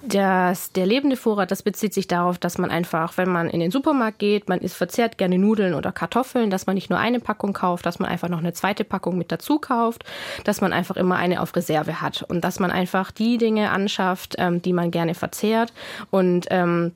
Das, 0.03 0.72
der 0.72 0.88
lebende 0.88 1.15
Vorrat, 1.15 1.51
das 1.51 1.62
bezieht 1.62 1.93
sich 1.93 2.08
darauf, 2.08 2.39
dass 2.39 2.58
man 2.58 2.72
einfach, 2.72 3.17
wenn 3.17 3.29
man 3.29 3.50
in 3.50 3.60
den 3.60 3.70
Supermarkt 3.70 4.17
geht, 4.17 4.50
man 4.50 4.60
isst 4.60 4.75
verzehrt 4.75 5.20
gerne 5.20 5.38
Nudeln 5.38 5.75
oder 5.75 5.91
Kartoffeln, 5.91 6.50
dass 6.50 6.65
man 6.65 6.74
nicht 6.74 6.89
nur 6.89 6.98
eine 6.98 7.20
Packung 7.20 7.53
kauft, 7.53 7.86
dass 7.86 8.00
man 8.00 8.10
einfach 8.10 8.27
noch 8.27 8.39
eine 8.39 8.53
zweite 8.53 8.84
Packung 8.84 9.17
mit 9.17 9.31
dazu 9.31 9.60
kauft, 9.60 10.03
dass 10.43 10.60
man 10.60 10.74
einfach 10.74 10.96
immer 10.96 11.17
eine 11.17 11.39
auf 11.39 11.55
Reserve 11.55 12.01
hat 12.01 12.24
und 12.24 12.41
dass 12.43 12.60
man 12.60 12.72
einfach 12.72 13.12
die 13.12 13.38
Dinge 13.38 13.70
anschafft, 13.70 14.36
ähm, 14.39 14.62
die 14.62 14.74
man 14.74 14.89
gerne 14.89 15.13
verzehrt 15.13 15.72
und 16.10 16.48
ähm, 16.50 16.93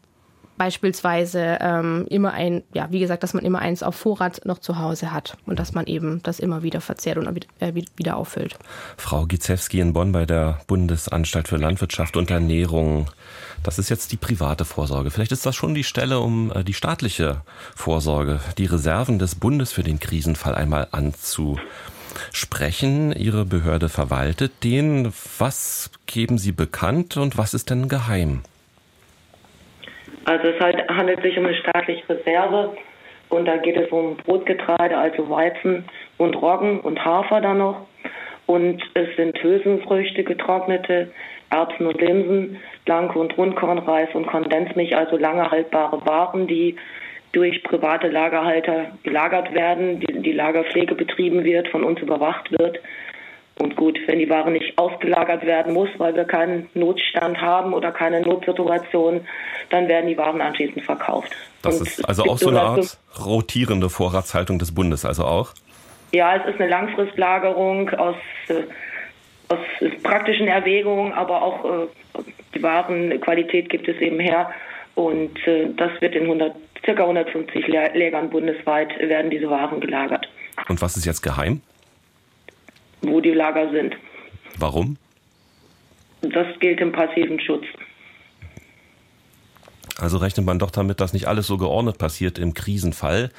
beispielsweise 0.58 1.58
ähm, 1.62 2.06
immer 2.10 2.34
ein, 2.34 2.64
ja, 2.74 2.88
wie 2.92 3.00
gesagt, 3.00 3.24
dass 3.24 3.34
man 3.34 3.44
immer 3.44 3.60
eins 3.60 3.84
auf 3.84 3.96
Vorrat 3.96 4.42
noch 4.46 4.60
zu 4.60 4.80
Hause 4.80 5.12
hat 5.12 5.38
und 5.46 5.60
dass 5.60 5.74
man 5.74 5.86
eben 5.86 6.22
das 6.24 6.40
immer 6.40 6.64
wieder 6.64 6.82
verzehrt 6.82 7.18
und 7.18 7.28
äh, 7.60 7.74
wieder 7.74 8.18
auffüllt. 8.18 8.58
Frau 8.98 9.26
Gizewski 9.26 9.80
in 9.80 9.94
Bonn 9.94 10.12
bei 10.12 10.26
der 10.26 10.60
Bundesanstalt 10.68 11.48
für 11.48 11.58
Landwirtschaft 11.58 12.18
und 12.18 12.32
Ernährung. 12.32 13.10
Das 13.64 13.80
ist 13.80 13.90
jetzt 13.90 14.12
die 14.12 14.18
private 14.18 14.66
Vorsorge. 14.66 15.12
Vielleicht 15.12 15.32
ist 15.32 15.46
das 15.46 15.56
schon 15.56 15.74
die 15.74 15.84
Stelle, 15.84 16.20
um 16.20 16.52
äh, 16.52 16.64
die 16.64 16.74
staatliche 16.74 17.42
Vorsorge, 17.76 18.40
die 18.58 18.66
Reserven 18.66 19.20
des 19.20 19.36
Bundes 19.36 19.72
für 19.72 19.84
den 19.84 20.00
Krisenfall 20.00 20.56
einmal 20.56 20.88
anzusprechen. 20.92 23.12
Ihre 23.12 23.46
Behörde 23.46 23.90
verwaltet 23.90 24.64
den. 24.64 25.14
Was 25.38 25.92
geben 26.06 26.38
Sie 26.38 26.52
bekannt 26.52 27.18
und 27.18 27.38
was 27.38 27.54
ist 27.54 27.70
denn 27.70 27.90
geheim? 27.90 28.42
Also 30.26 30.48
es 30.48 30.60
halt, 30.60 30.90
handelt 30.90 31.22
sich 31.22 31.38
um 31.38 31.46
eine 31.46 31.56
staatliche 31.56 32.08
Reserve 32.10 32.76
und 33.30 33.46
da 33.46 33.58
geht 33.58 33.78
es 33.78 33.92
um 33.92 34.18
Brotgetreide, 34.18 34.98
also 34.98 35.30
Weizen 35.30 35.86
und 36.18 36.36
Roggen 36.36 36.80
und 36.80 37.04
Hafer 37.04 37.42
dann 37.42 37.60
noch. 37.60 37.88
Und 38.48 38.84
es 38.94 39.16
sind 39.16 39.42
Hülsenfrüchte, 39.42 40.24
getrocknete, 40.24 41.12
Erbsen 41.50 41.88
und 41.88 42.00
Linsen, 42.00 42.60
Blanke 42.86 43.18
und 43.18 43.36
Rundkornreis 43.38 44.10
und 44.14 44.28
Kondensmilch, 44.28 44.96
also 44.96 45.18
lange 45.18 45.50
haltbare 45.50 46.06
Waren, 46.06 46.48
die 46.48 46.76
durch 47.32 47.64
private 47.64 48.08
Lagerhalter 48.08 48.92
gelagert 49.04 49.54
werden, 49.54 50.00
die, 50.00 50.22
die 50.22 50.32
Lagerpflege 50.32 50.96
betrieben 50.96 51.44
wird, 51.44 51.68
von 51.68 51.84
uns 51.84 52.00
überwacht 52.00 52.52
wird. 52.52 52.80
Und 53.58 53.78
gut, 53.78 53.98
wenn 54.06 54.20
die 54.20 54.30
Ware 54.30 54.52
nicht 54.52 54.78
ausgelagert 54.78 55.46
werden 55.46 55.74
muss, 55.74 55.88
weil 55.98 56.14
wir 56.14 56.26
keinen 56.26 56.70
Notstand 56.74 57.40
haben 57.40 57.74
oder 57.74 57.92
keine 57.92 58.20
Notsituation, 58.22 59.22
dann 59.70 59.88
werden 59.88 60.08
die 60.08 60.18
Waren 60.18 60.42
anschließend 60.42 60.84
verkauft. 60.84 61.32
Das 61.62 61.80
Und 61.80 61.88
ist 61.88 62.08
also 62.08 62.24
auch 62.24 62.38
so 62.38 62.50
eine 62.50 62.62
Art 62.62 62.98
rotierende 63.24 63.90
Vorratshaltung 63.90 64.60
des 64.60 64.76
Bundes, 64.76 65.06
also 65.06 65.24
auch? 65.24 65.54
Ja, 66.12 66.36
es 66.36 66.54
ist 66.54 66.60
eine 66.60 66.70
Langfristlagerung 66.70 67.90
aus, 67.92 68.16
äh, 68.50 68.64
aus 69.48 69.60
praktischen 70.04 70.48
Erwägungen, 70.48 71.14
aber 71.14 71.42
auch 71.42 71.66
äh, 71.66 71.88
die 72.54 72.62
Warenqualität 72.62 73.70
gibt 73.70 73.88
es 73.88 73.98
eben 74.02 74.20
her. 74.20 74.50
Und 74.96 75.36
äh, 75.48 75.70
das 75.76 75.92
wird 76.02 76.16
in 76.16 76.24
100, 76.24 76.56
circa 76.84 77.04
150 77.04 77.68
Lägern 77.68 78.30
bundesweit 78.30 78.98
werden 79.00 79.32
diese 79.32 79.50
Waren 79.50 79.80
gelagert. 79.80 80.28
Und 80.68 80.82
was 80.82 80.98
ist 80.98 81.06
jetzt 81.06 81.22
geheim? 81.22 81.62
Wo 83.08 83.22
die 83.22 83.32
Lager 83.32 83.72
sind. 83.72 83.96
Warum? 84.58 84.98
Das 86.22 86.48
gilt 86.60 86.80
im 86.82 86.92
passiven 86.92 87.40
Schutz. 87.40 87.66
Also 89.98 90.18
rechnet 90.18 90.46
man 90.46 90.60
doch 90.60 90.72
damit, 90.72 91.00
dass 91.00 91.14
nicht 91.14 91.28
alles 91.28 91.48
so 91.48 91.58
geordnet 91.58 91.98
passiert 91.98 92.38
im 92.38 92.54
Krisenfall. 92.54 93.32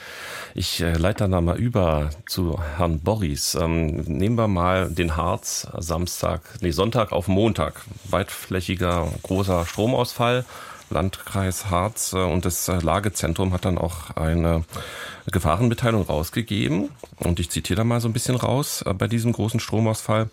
Ich 0.55 0.81
äh, 0.81 0.95
leite 0.95 1.29
dann 1.29 1.45
mal 1.45 1.59
über 1.59 2.11
zu 2.27 2.59
Herrn 2.79 3.01
Boris. 3.01 3.55
Ähm, 3.55 3.89
nehmen 4.07 4.37
wir 4.39 4.49
mal 4.49 4.89
den 4.89 5.17
Harz 5.17 5.69
Samstag, 5.77 6.41
nee, 6.63 6.71
Sonntag 6.71 7.13
auf 7.13 7.29
Montag. 7.29 7.83
Weitflächiger 8.09 9.13
großer 9.23 9.67
Stromausfall. 9.67 10.47
Landkreis 10.91 11.71
Harz 11.71 12.13
äh, 12.13 12.19
und 12.19 12.45
das 12.45 12.69
äh, 12.69 12.79
Lagezentrum 12.79 13.53
hat 13.53 13.65
dann 13.65 13.79
auch 13.79 14.11
eine 14.17 14.65
Gefahrenmitteilung 15.31 16.03
rausgegeben. 16.03 16.91
Und 17.19 17.41
ich 17.41 17.51
zitiere 17.51 17.79
da 17.79 17.85
mal 17.85 18.01
so 18.01 18.09
ein 18.09 18.13
bisschen 18.13 18.37
raus 18.37 18.83
äh, 18.83 18.95
bei 18.95 19.09
diesem 19.09 19.33
großen 19.33 19.61
Stromausfall. 19.61 20.31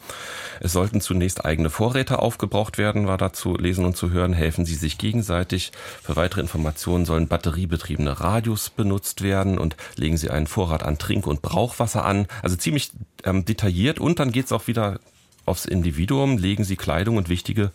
Es 0.60 0.74
sollten 0.74 1.02
zunächst 1.02 1.46
eigene 1.46 1.70
Vorräte 1.70 2.20
aufgebraucht 2.20 2.78
werden, 2.78 3.08
war 3.08 3.18
da 3.18 3.34
zu 3.34 3.56
lesen 3.56 3.86
und 3.86 3.98
zu 3.98 4.12
hören. 4.12 4.34
Helfen 4.34 4.66
Sie 4.66 4.76
sich 4.76 4.98
gegenseitig. 4.98 5.72
Für 6.04 6.16
weitere 6.16 6.42
Informationen 6.42 7.06
sollen 7.06 7.28
batteriebetriebene 7.28 8.20
Radios 8.20 8.70
benutzt 8.70 9.24
werden 9.24 9.58
und 9.58 9.76
legen 9.96 10.18
Sie 10.18 10.30
einen 10.30 10.48
Vorrat 10.48 10.84
an 10.84 10.98
Trink- 10.98 11.28
und 11.28 11.42
Brauchwasser 11.42 12.06
an. 12.06 12.28
Also 12.44 12.56
ziemlich 12.56 12.92
ähm, 13.24 13.46
detailliert. 13.46 14.00
Und 14.00 14.20
dann 14.20 14.32
geht 14.32 14.46
es 14.46 14.52
auch 14.52 14.68
wieder 14.68 15.00
aufs 15.46 15.66
Individuum. 15.66 16.38
Legen 16.38 16.64
Sie 16.64 16.76
Kleidung 16.76 17.18
und 17.18 17.30
wichtige 17.30 17.72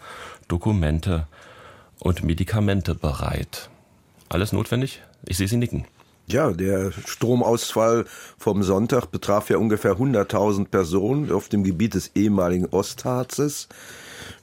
Dokumente 0.46 1.26
Und 2.00 2.22
Medikamente 2.24 2.94
bereit. 2.94 3.70
Alles 4.28 4.52
notwendig? 4.52 5.02
Ich 5.26 5.36
sehe 5.36 5.48
Sie 5.48 5.56
nicken. 5.56 5.84
Ja, 6.26 6.52
der 6.52 6.92
Stromausfall 6.92 8.04
vom 8.36 8.62
Sonntag 8.62 9.06
betraf 9.06 9.48
ja 9.48 9.56
ungefähr 9.56 9.96
100.000 9.96 10.68
Personen 10.68 11.32
auf 11.32 11.48
dem 11.48 11.64
Gebiet 11.64 11.94
des 11.94 12.10
ehemaligen 12.14 12.66
Ostharzes. 12.66 13.68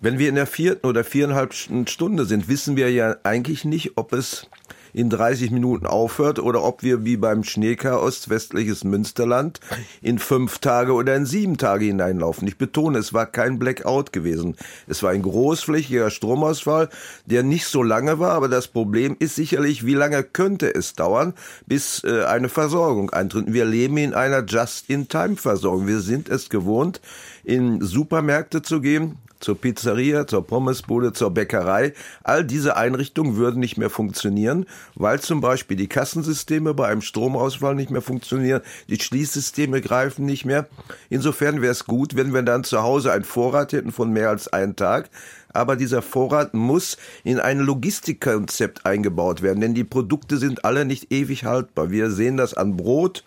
Wenn 0.01 0.17
wir 0.17 0.29
in 0.29 0.35
der 0.35 0.47
vierten 0.47 0.87
oder 0.87 1.03
viereinhalb 1.03 1.53
Stunde 1.53 2.25
sind, 2.25 2.47
wissen 2.47 2.75
wir 2.75 2.91
ja 2.91 3.17
eigentlich 3.23 3.65
nicht, 3.65 3.97
ob 3.97 4.13
es 4.13 4.47
in 4.95 5.09
30 5.09 5.51
Minuten 5.51 5.85
aufhört 5.85 6.39
oder 6.39 6.63
ob 6.63 6.81
wir 6.81 7.03
wie 7.03 7.17
beim 7.17 7.43
Schneechaos 7.43 8.29
westliches 8.29 8.85
Münsterland 8.85 9.59
in 10.01 10.19
fünf 10.19 10.59
Tage 10.59 10.93
oder 10.93 11.13
in 11.15 11.25
sieben 11.25 11.57
Tage 11.57 11.83
hineinlaufen. 11.85 12.47
Ich 12.47 12.57
betone, 12.57 12.99
es 12.99 13.13
war 13.13 13.25
kein 13.25 13.59
Blackout 13.59 14.13
gewesen. 14.13 14.55
Es 14.87 15.03
war 15.03 15.11
ein 15.11 15.21
großflächiger 15.21 16.09
Stromausfall, 16.09 16.87
der 17.25 17.43
nicht 17.43 17.65
so 17.65 17.83
lange 17.83 18.19
war, 18.19 18.31
aber 18.31 18.47
das 18.47 18.69
Problem 18.69 19.17
ist 19.19 19.35
sicherlich, 19.35 19.85
wie 19.85 19.95
lange 19.95 20.23
könnte 20.23 20.73
es 20.73 20.93
dauern, 20.93 21.33
bis 21.67 22.01
äh, 22.05 22.23
eine 22.23 22.47
Versorgung 22.47 23.09
eintritt. 23.09 23.51
Wir 23.51 23.65
leben 23.65 23.97
in 23.97 24.13
einer 24.13 24.45
Just-in-Time-Versorgung. 24.45 25.87
Wir 25.87 25.99
sind 25.99 26.29
es 26.29 26.49
gewohnt, 26.49 27.01
in 27.43 27.81
Supermärkte 27.81 28.61
zu 28.61 28.79
gehen, 28.79 29.17
zur 29.45 29.61
Pizzeria, 29.61 30.25
zur 30.25 30.45
Pommesbude, 30.45 31.13
zur 31.13 31.29
Bäckerei. 31.29 31.93
All 32.23 32.43
diese 32.43 32.75
Einrichtungen 32.75 33.35
würden 33.35 33.59
nicht 33.59 33.77
mehr 33.77 33.91
funktionieren, 33.91 34.65
weil 34.95 35.19
zum 35.19 35.39
Beispiel 35.39 35.77
die 35.77 35.87
Kassensysteme 35.87 36.73
bei 36.73 36.87
einem 36.87 37.01
Stromausfall 37.01 37.75
nicht 37.75 37.91
mehr 37.91 38.01
funktionieren, 38.01 38.61
die 38.89 38.99
Schließsysteme 38.99 39.81
greifen 39.81 40.25
nicht 40.25 40.45
mehr. 40.45 40.67
Insofern 41.09 41.61
wäre 41.61 41.71
es 41.71 41.85
gut, 41.85 42.15
wenn 42.15 42.33
wir 42.33 42.41
dann 42.41 42.63
zu 42.63 42.81
Hause 42.81 43.11
einen 43.11 43.23
Vorrat 43.23 43.71
hätten 43.71 43.91
von 43.91 44.11
mehr 44.11 44.29
als 44.29 44.47
einen 44.47 44.75
Tag. 44.75 45.11
Aber 45.53 45.75
dieser 45.75 46.01
Vorrat 46.01 46.53
muss 46.53 46.97
in 47.23 47.39
ein 47.39 47.59
Logistikkonzept 47.59 48.85
eingebaut 48.85 49.41
werden, 49.41 49.61
denn 49.61 49.73
die 49.73 49.85
Produkte 49.85 50.37
sind 50.37 50.65
alle 50.65 50.85
nicht 50.85 51.13
ewig 51.13 51.45
haltbar. 51.45 51.91
Wir 51.91 52.09
sehen 52.11 52.35
das 52.35 52.55
an 52.55 52.75
Brot, 52.75 53.23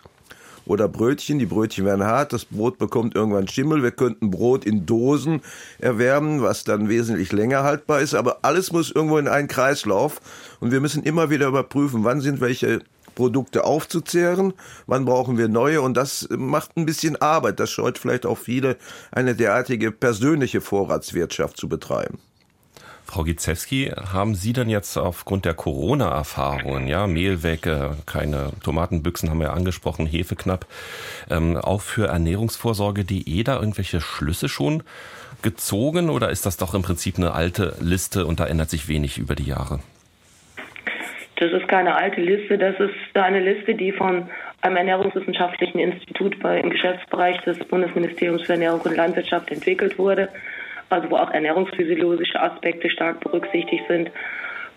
oder 0.69 0.87
Brötchen. 0.87 1.39
Die 1.39 1.45
Brötchen 1.45 1.85
werden 1.85 2.05
hart, 2.05 2.31
das 2.31 2.45
Brot 2.45 2.77
bekommt 2.77 3.15
irgendwann 3.15 3.47
Schimmel. 3.47 3.83
Wir 3.83 3.91
könnten 3.91 4.29
Brot 4.29 4.65
in 4.65 4.85
Dosen 4.85 5.41
erwärmen, 5.79 6.41
was 6.41 6.63
dann 6.63 6.89
wesentlich 6.89 7.31
länger 7.31 7.63
haltbar 7.63 8.01
ist. 8.01 8.13
Aber 8.13 8.39
alles 8.43 8.71
muss 8.71 8.91
irgendwo 8.91 9.17
in 9.17 9.27
einen 9.27 9.47
Kreislauf. 9.47 10.21
Und 10.59 10.71
wir 10.71 10.79
müssen 10.79 11.03
immer 11.03 11.29
wieder 11.29 11.47
überprüfen, 11.47 12.03
wann 12.03 12.21
sind 12.21 12.39
welche 12.39 12.81
Produkte 13.15 13.65
aufzuzehren, 13.65 14.53
wann 14.87 15.03
brauchen 15.03 15.37
wir 15.37 15.49
neue 15.49 15.81
und 15.81 15.97
das 15.97 16.29
macht 16.31 16.77
ein 16.77 16.85
bisschen 16.85 17.17
Arbeit. 17.17 17.59
Das 17.59 17.69
scheut 17.69 17.97
vielleicht 17.97 18.25
auch 18.25 18.37
viele, 18.37 18.77
eine 19.11 19.35
derartige 19.35 19.91
persönliche 19.91 20.61
Vorratswirtschaft 20.61 21.57
zu 21.57 21.67
betreiben. 21.67 22.19
Frau 23.09 23.23
Gizewski, 23.23 23.91
haben 24.13 24.35
Sie 24.35 24.53
denn 24.53 24.69
jetzt 24.69 24.95
aufgrund 24.95 25.43
der 25.45 25.55
Corona-Erfahrungen, 25.55 26.87
ja, 26.87 27.07
Mehl 27.07 27.41
weg, 27.41 27.67
keine 28.05 28.51
Tomatenbüchsen 28.63 29.31
haben 29.31 29.39
wir 29.39 29.47
ja 29.47 29.53
angesprochen, 29.53 30.05
Hefe 30.05 30.35
knapp, 30.35 30.67
ähm, 31.31 31.57
auch 31.57 31.81
für 31.81 32.05
ernährungsvorsorge.de 32.05 33.43
da 33.43 33.55
irgendwelche 33.55 33.99
Schlüsse 33.99 34.47
schon 34.47 34.83
gezogen 35.41 36.11
oder 36.11 36.29
ist 36.29 36.45
das 36.45 36.57
doch 36.57 36.75
im 36.75 36.83
Prinzip 36.83 37.17
eine 37.17 37.33
alte 37.33 37.73
Liste 37.81 38.27
und 38.27 38.39
da 38.39 38.45
ändert 38.45 38.69
sich 38.69 38.87
wenig 38.87 39.17
über 39.17 39.33
die 39.33 39.45
Jahre? 39.45 39.79
Das 41.37 41.51
ist 41.51 41.67
keine 41.67 41.95
alte 41.95 42.21
Liste, 42.21 42.59
das 42.59 42.75
ist 42.79 42.93
eine 43.15 43.39
Liste, 43.39 43.73
die 43.73 43.91
von 43.91 44.29
einem 44.61 44.77
Ernährungswissenschaftlichen 44.77 45.79
Institut 45.79 46.35
im 46.43 46.69
Geschäftsbereich 46.69 47.41
des 47.41 47.57
Bundesministeriums 47.59 48.43
für 48.43 48.53
Ernährung 48.53 48.81
und 48.81 48.95
Landwirtschaft 48.95 49.49
entwickelt 49.49 49.97
wurde 49.97 50.29
also 50.89 51.09
wo 51.09 51.17
auch 51.17 51.31
ernährungsphysiologische 51.31 52.39
Aspekte 52.39 52.89
stark 52.89 53.19
berücksichtigt 53.19 53.83
sind. 53.87 54.11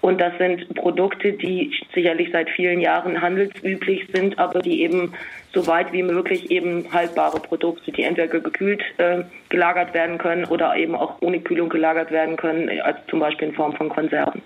Und 0.03 0.21
das 0.21 0.37
sind 0.37 0.75
Produkte, 0.75 1.33
die 1.33 1.73
sicherlich 1.95 2.31
seit 2.33 2.51
vielen 2.51 2.81
Jahren 2.81 3.21
handelsüblich 3.21 4.09
sind, 4.13 4.37
aber 4.37 4.59
die 4.59 4.83
eben 4.83 5.15
so 5.53 5.65
weit 5.69 5.93
wie 5.93 6.03
möglich 6.03 6.51
eben 6.51 6.93
haltbare 6.93 7.39
Produkte, 7.39 7.93
die 7.93 8.03
entweder 8.03 8.41
gekühlt 8.41 8.83
äh, 8.99 9.23
gelagert 9.49 9.95
werden 9.95 10.19
können 10.19 10.45
oder 10.47 10.75
eben 10.75 10.97
auch 10.97 11.23
ohne 11.23 11.39
Kühlung 11.39 11.69
gelagert 11.69 12.11
werden 12.11 12.37
können, 12.37 12.69
als 12.81 12.99
zum 13.07 13.21
Beispiel 13.21 13.49
in 13.49 13.55
Form 13.55 13.75
von 13.75 13.91
Konserven. 13.91 14.43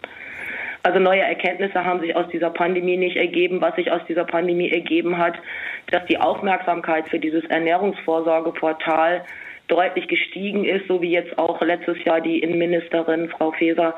Also 0.83 1.01
neue 1.01 1.23
Erkenntnisse 1.23 1.85
haben 1.85 2.01
sich 2.01 2.15
aus 2.15 2.29
dieser 2.29 2.51
Pandemie 2.51 2.97
nicht 2.99 3.17
ergeben. 3.17 3.61
Was 3.61 3.75
sich 3.75 3.91
aus 3.91 4.03
dieser 4.07 4.25
Pandemie 4.25 4.71
ergeben 4.71 5.19
hat, 5.19 5.35
dass 5.91 6.05
die 6.05 6.19
Aufmerksamkeit 6.19 7.09
für 7.09 7.19
dieses 7.19 7.45
Ernährungsvorsorgeportal 7.47 9.25
deutlich 9.69 10.09
gestiegen 10.09 10.65
ist, 10.65 10.87
so 10.89 11.03
wie 11.03 11.11
jetzt 11.11 11.39
auch 11.39 11.61
letztes 11.61 12.03
Jahr 12.05 12.21
die 12.21 12.39
Innenministerin 12.41 13.29
Frau 13.29 13.53
Faeser 13.53 13.95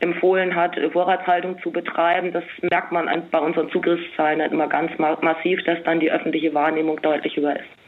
empfohlen 0.00 0.54
hat, 0.54 0.76
Vorratshaltung 0.92 1.60
zu 1.62 1.70
betreiben. 1.70 2.32
Das 2.32 2.44
merkt 2.62 2.92
man 2.92 3.08
bei 3.30 3.38
unseren 3.38 3.70
Zugriffszahlen 3.70 4.40
halt 4.40 4.52
immer 4.52 4.68
ganz 4.68 4.90
massiv, 4.98 5.62
dass 5.64 5.82
dann 5.84 6.00
die 6.00 6.10
öffentliche 6.10 6.52
Wahrnehmung 6.54 7.00
deutlich 7.02 7.36
über 7.36 7.54
ist. 7.54 7.81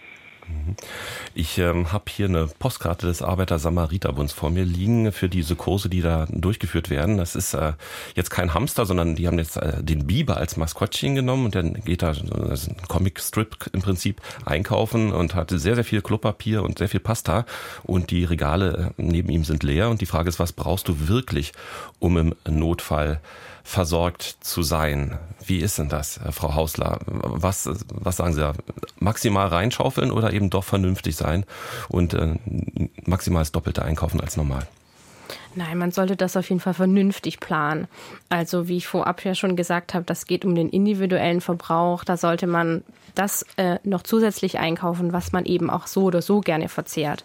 Ich 1.35 1.59
ähm, 1.59 1.93
habe 1.93 2.05
hier 2.09 2.27
eine 2.27 2.47
Postkarte 2.47 3.07
des 3.07 3.23
Arbeiter-Samariter-Bunds 3.23 4.33
vor 4.33 4.51
mir 4.51 4.65
liegen 4.65 5.11
für 5.13 5.29
diese 5.29 5.57
Kurse, 5.57 5.89
die 5.89 6.01
da 6.01 6.27
durchgeführt 6.31 6.91
werden. 6.91 7.17
Das 7.17 7.35
ist 7.35 7.55
äh, 7.55 7.73
jetzt 8.15 8.31
kein 8.31 8.55
Hamster, 8.55 8.87
sondern 8.87 9.17
die 9.17 9.27
haben 9.27 9.39
jetzt 9.39 9.57
äh, 9.57 9.83
den 9.83 10.07
Biber 10.07 10.37
als 10.37 10.57
Maskottchen 10.57 11.15
genommen 11.15 11.47
und 11.47 11.55
dann 11.55 11.75
geht 11.85 12.03
da 12.03 12.13
ist 12.13 12.69
ein 12.69 12.77
Comic-Strip 12.89 13.71
im 13.73 13.83
Prinzip 13.83 14.21
einkaufen 14.45 15.13
und 15.13 15.35
hat 15.35 15.51
sehr, 15.51 15.75
sehr 15.75 15.85
viel 15.85 16.03
Klopapier 16.03 16.63
und 16.63 16.79
sehr 16.79 16.89
viel 16.89 17.01
Pasta 17.01 17.47
und 17.83 18.11
die 18.11 18.25
Regale 18.25 18.93
äh, 18.99 19.03
neben 19.03 19.31
ihm 19.31 19.45
sind 19.45 19.63
leer 19.63 19.91
und 19.91 20.01
die 20.01 20.07
Frage 20.07 20.29
ist, 20.29 20.39
was 20.39 20.53
brauchst 20.53 20.89
du 20.89 21.09
wirklich, 21.09 21.53
um 21.99 22.17
im 22.17 22.35
Notfall 22.49 23.21
versorgt 23.65 24.37
zu 24.41 24.63
sein. 24.63 25.19
Wie 25.45 25.59
ist 25.59 25.79
denn 25.79 25.89
das, 25.89 26.19
äh, 26.19 26.31
Frau 26.31 26.55
Hausler? 26.55 27.01
Was, 27.07 27.69
was 27.89 28.17
sagen 28.17 28.35
Sie 28.35 28.41
da? 28.41 28.53
Maximal 29.01 29.49
reinschaufeln 29.49 30.13
oder 30.13 30.33
eben 30.33 30.51
doch 30.51 30.65
vernünftig 30.65 31.17
sein 31.17 31.45
und 31.89 32.15
äh, 32.15 32.37
maximal 33.05 33.41
das 33.41 33.53
Doppelte 33.53 33.83
einkaufen 33.83 34.21
als 34.21 34.37
normal? 34.37 34.67
Nein, 35.57 35.79
man 35.79 35.93
sollte 35.93 36.17
das 36.17 36.37
auf 36.37 36.49
jeden 36.49 36.61
Fall 36.61 36.75
vernünftig 36.75 37.41
planen. 37.41 37.89
Also 38.29 38.69
wie 38.69 38.77
ich 38.77 38.87
vorab 38.87 39.25
ja 39.25 39.35
schon 39.35 39.57
gesagt 39.57 39.95
habe, 39.95 40.05
das 40.05 40.27
geht 40.27 40.45
um 40.45 40.55
den 40.55 40.69
individuellen 40.69 41.41
Verbrauch. 41.41 42.05
Da 42.05 42.17
sollte 42.17 42.47
man 42.47 42.83
das 43.15 43.47
äh, 43.57 43.79
noch 43.85 44.03
zusätzlich 44.03 44.59
einkaufen, 44.59 45.13
was 45.13 45.33
man 45.33 45.45
eben 45.45 45.71
auch 45.71 45.87
so 45.87 46.03
oder 46.03 46.23
so 46.23 46.41
gerne 46.41 46.69
verzehrt. 46.69 47.25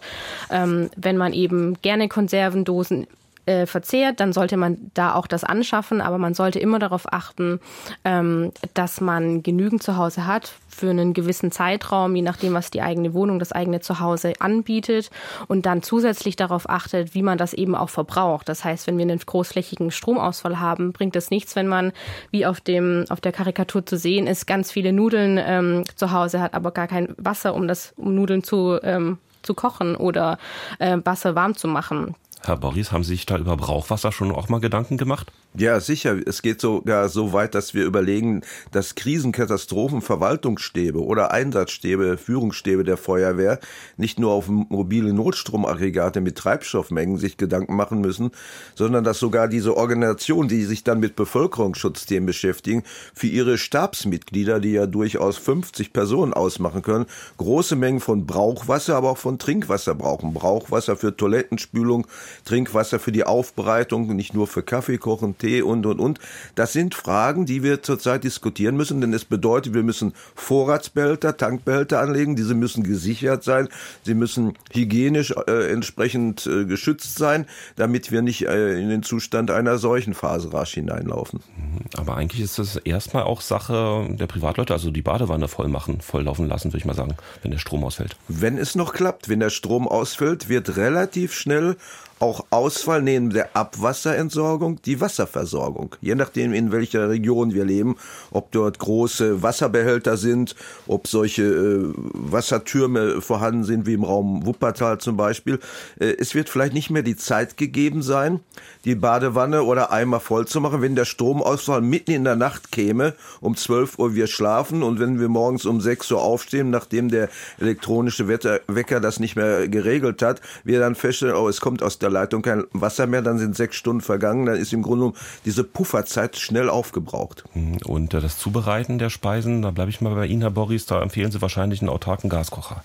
Ähm, 0.50 0.90
wenn 0.96 1.16
man 1.16 1.32
eben 1.32 1.80
gerne 1.82 2.08
Konservendosen 2.08 3.06
äh, 3.50 3.66
verzehrt, 3.66 4.20
dann 4.20 4.32
sollte 4.32 4.56
man 4.56 4.92
da 4.94 5.14
auch 5.14 5.26
das 5.26 5.42
anschaffen, 5.42 6.00
aber 6.00 6.18
man 6.18 6.34
sollte 6.34 6.60
immer 6.60 6.78
darauf 6.78 7.12
achten, 7.12 7.58
ähm, 8.04 8.52
dass 8.74 9.00
man 9.00 9.42
genügend 9.42 9.82
zu 9.82 9.96
Hause 9.96 10.26
hat 10.26 10.52
für 10.68 10.90
einen 10.90 11.14
gewissen 11.14 11.50
Zeitraum, 11.50 12.14
je 12.14 12.22
nachdem, 12.22 12.54
was 12.54 12.70
die 12.70 12.80
eigene 12.80 13.12
Wohnung, 13.12 13.40
das 13.40 13.50
eigene 13.50 13.80
Zuhause 13.80 14.34
anbietet 14.38 15.10
und 15.48 15.66
dann 15.66 15.82
zusätzlich 15.82 16.36
darauf 16.36 16.70
achtet, 16.70 17.14
wie 17.14 17.22
man 17.22 17.38
das 17.38 17.52
eben 17.52 17.74
auch 17.74 17.90
verbraucht. 17.90 18.48
Das 18.48 18.64
heißt, 18.64 18.86
wenn 18.86 18.96
wir 18.98 19.02
einen 19.02 19.18
großflächigen 19.18 19.90
Stromausfall 19.90 20.60
haben, 20.60 20.92
bringt 20.92 21.16
es 21.16 21.30
nichts, 21.30 21.56
wenn 21.56 21.66
man, 21.66 21.92
wie 22.30 22.46
auf 22.46 22.60
dem 22.60 23.04
auf 23.08 23.20
der 23.20 23.32
Karikatur 23.32 23.84
zu 23.84 23.96
sehen 23.96 24.28
ist, 24.28 24.46
ganz 24.46 24.70
viele 24.70 24.92
Nudeln 24.92 25.40
ähm, 25.42 25.84
zu 25.96 26.12
Hause 26.12 26.40
hat, 26.40 26.54
aber 26.54 26.70
gar 26.70 26.86
kein 26.86 27.14
Wasser, 27.16 27.54
um 27.54 27.66
das 27.66 27.94
um 27.96 28.14
Nudeln 28.14 28.44
zu 28.44 28.78
ähm, 28.84 29.18
zu 29.42 29.54
kochen 29.54 29.96
oder 29.96 30.38
äh, 30.78 30.98
Wasser 31.04 31.34
warm 31.34 31.56
zu 31.56 31.66
machen. 31.66 32.14
Herr 32.42 32.56
Boris, 32.56 32.90
haben 32.90 33.04
Sie 33.04 33.10
sich 33.14 33.26
da 33.26 33.36
über 33.36 33.56
Brauchwasser 33.56 34.12
schon 34.12 34.32
auch 34.32 34.48
mal 34.48 34.60
Gedanken 34.60 34.96
gemacht? 34.96 35.30
Ja, 35.56 35.80
sicher. 35.80 36.16
Es 36.26 36.42
geht 36.42 36.60
sogar 36.60 37.08
so 37.08 37.32
weit, 37.32 37.56
dass 37.56 37.74
wir 37.74 37.84
überlegen, 37.84 38.42
dass 38.70 38.94
Krisenkatastrophenverwaltungsstäbe 38.94 41.04
oder 41.04 41.32
Einsatzstäbe, 41.32 42.18
Führungsstäbe 42.18 42.84
der 42.84 42.96
Feuerwehr 42.96 43.58
nicht 43.96 44.20
nur 44.20 44.30
auf 44.30 44.46
mobile 44.46 45.12
Notstromaggregate 45.12 46.20
mit 46.20 46.38
Treibstoffmengen 46.38 47.16
sich 47.16 47.36
Gedanken 47.36 47.74
machen 47.74 48.00
müssen, 48.00 48.30
sondern 48.76 49.02
dass 49.02 49.18
sogar 49.18 49.48
diese 49.48 49.76
Organisationen, 49.76 50.48
die 50.48 50.62
sich 50.62 50.84
dann 50.84 51.00
mit 51.00 51.16
Bevölkerungsschutzthemen 51.16 52.26
beschäftigen, 52.26 52.84
für 53.12 53.26
ihre 53.26 53.58
Stabsmitglieder, 53.58 54.60
die 54.60 54.74
ja 54.74 54.86
durchaus 54.86 55.36
50 55.36 55.92
Personen 55.92 56.32
ausmachen 56.32 56.82
können, 56.82 57.06
große 57.38 57.74
Mengen 57.74 57.98
von 57.98 58.24
Brauchwasser, 58.24 58.94
aber 58.94 59.10
auch 59.10 59.18
von 59.18 59.40
Trinkwasser 59.40 59.96
brauchen. 59.96 60.32
Brauchwasser 60.32 60.94
für 60.94 61.16
Toilettenspülung, 61.16 62.06
Trinkwasser 62.44 63.00
für 63.00 63.10
die 63.10 63.24
Aufbereitung, 63.24 64.14
nicht 64.14 64.32
nur 64.32 64.46
für 64.46 64.62
Kaffeekochen, 64.62 65.39
Tee 65.40 65.62
und, 65.62 65.84
und, 65.86 65.98
und. 65.98 66.20
Das 66.54 66.72
sind 66.72 66.94
Fragen, 66.94 67.46
die 67.46 67.64
wir 67.64 67.82
zurzeit 67.82 68.22
diskutieren 68.22 68.76
müssen, 68.76 69.00
denn 69.00 69.12
es 69.12 69.24
bedeutet, 69.24 69.74
wir 69.74 69.82
müssen 69.82 70.12
Vorratsbehälter, 70.36 71.36
Tankbehälter 71.36 72.00
anlegen, 72.00 72.36
diese 72.36 72.54
müssen 72.54 72.84
gesichert 72.84 73.42
sein, 73.42 73.68
sie 74.04 74.14
müssen 74.14 74.54
hygienisch 74.72 75.34
äh, 75.48 75.72
entsprechend 75.72 76.46
äh, 76.46 76.64
geschützt 76.64 77.16
sein, 77.16 77.46
damit 77.76 78.12
wir 78.12 78.22
nicht 78.22 78.46
äh, 78.46 78.78
in 78.78 78.88
den 78.88 79.02
Zustand 79.02 79.50
einer 79.50 79.78
solchen 79.78 80.14
Phase 80.14 80.52
rasch 80.52 80.74
hineinlaufen. 80.74 81.40
Mhm. 81.56 81.80
Aber 81.96 82.16
eigentlich 82.16 82.42
ist 82.42 82.58
das 82.58 82.76
erstmal 82.76 83.24
auch 83.24 83.40
Sache 83.40 84.06
der 84.10 84.26
Privatleute, 84.26 84.72
also 84.72 84.90
die 84.90 85.02
Badewanne 85.02 85.48
voll 85.48 85.68
machen, 85.68 86.00
volllaufen 86.00 86.46
lassen, 86.46 86.68
würde 86.68 86.78
ich 86.78 86.84
mal 86.84 86.94
sagen, 86.94 87.16
wenn 87.42 87.50
der 87.50 87.58
Strom 87.58 87.84
ausfällt. 87.84 88.16
Wenn 88.28 88.58
es 88.58 88.74
noch 88.74 88.92
klappt, 88.92 89.28
wenn 89.28 89.40
der 89.40 89.50
Strom 89.50 89.88
ausfällt, 89.88 90.48
wird 90.48 90.76
relativ 90.76 91.34
schnell 91.34 91.76
auch 92.20 92.44
Ausfall 92.50 93.02
neben 93.02 93.30
der 93.30 93.56
Abwasserentsorgung 93.56 94.80
die 94.82 95.00
Wasserversorgung. 95.00 95.96
Je 96.02 96.14
nachdem, 96.14 96.52
in 96.52 96.70
welcher 96.70 97.08
Region 97.08 97.54
wir 97.54 97.64
leben, 97.64 97.96
ob 98.30 98.52
dort 98.52 98.78
große 98.78 99.42
Wasserbehälter 99.42 100.18
sind, 100.18 100.54
ob 100.86 101.08
solche 101.08 101.42
äh, 101.42 101.92
Wassertürme 101.96 103.22
vorhanden 103.22 103.64
sind, 103.64 103.86
wie 103.86 103.94
im 103.94 104.04
Raum 104.04 104.44
Wuppertal 104.44 104.98
zum 104.98 105.16
Beispiel. 105.16 105.58
Äh, 105.98 106.14
es 106.18 106.34
wird 106.34 106.50
vielleicht 106.50 106.74
nicht 106.74 106.90
mehr 106.90 107.02
die 107.02 107.16
Zeit 107.16 107.56
gegeben 107.56 108.02
sein, 108.02 108.40
die 108.84 108.94
Badewanne 108.94 109.62
oder 109.62 109.92
Eimer 109.92 110.20
voll 110.20 110.46
zu 110.46 110.60
machen, 110.60 110.82
wenn 110.82 110.94
der 110.94 111.04
Stromausfall 111.04 111.80
mitten 111.80 112.12
in 112.12 112.24
der 112.24 112.36
Nacht 112.36 112.72
käme, 112.72 113.14
um 113.40 113.56
12 113.56 113.98
Uhr 113.98 114.14
wir 114.14 114.26
schlafen 114.26 114.82
und 114.82 115.00
wenn 115.00 115.20
wir 115.20 115.28
morgens 115.28 115.66
um 115.66 115.80
6 115.80 116.10
Uhr 116.12 116.22
aufstehen, 116.22 116.70
nachdem 116.70 117.08
der 117.08 117.28
elektronische 117.58 118.28
Wecker 118.28 119.00
das 119.00 119.20
nicht 119.20 119.36
mehr 119.36 119.68
geregelt 119.68 120.22
hat, 120.22 120.40
wir 120.64 120.80
dann 120.80 120.94
feststellen, 120.94 121.34
oh, 121.34 121.48
es 121.48 121.60
kommt 121.60 121.82
aus 121.82 121.98
der 121.98 122.10
Leitung 122.10 122.42
kein 122.42 122.64
Wasser 122.72 123.06
mehr, 123.06 123.22
dann 123.22 123.38
sind 123.38 123.56
sechs 123.56 123.76
Stunden 123.76 124.00
vergangen, 124.00 124.46
dann 124.46 124.56
ist 124.56 124.72
im 124.72 124.82
Grunde 124.82 125.12
diese 125.44 125.64
Pufferzeit 125.64 126.36
schnell 126.36 126.68
aufgebraucht. 126.68 127.44
Und 127.84 128.14
äh, 128.14 128.20
das 128.20 128.38
Zubereiten 128.38 128.98
der 128.98 129.10
Speisen, 129.10 129.62
da 129.62 129.70
bleibe 129.70 129.90
ich 129.90 130.00
mal 130.00 130.14
bei 130.14 130.26
Ihnen, 130.26 130.42
Herr 130.42 130.50
Boris, 130.50 130.86
da 130.86 131.02
empfehlen 131.02 131.30
Sie 131.30 131.42
wahrscheinlich 131.42 131.80
einen 131.80 131.90
autarken 131.90 132.30
Gaskocher. 132.30 132.82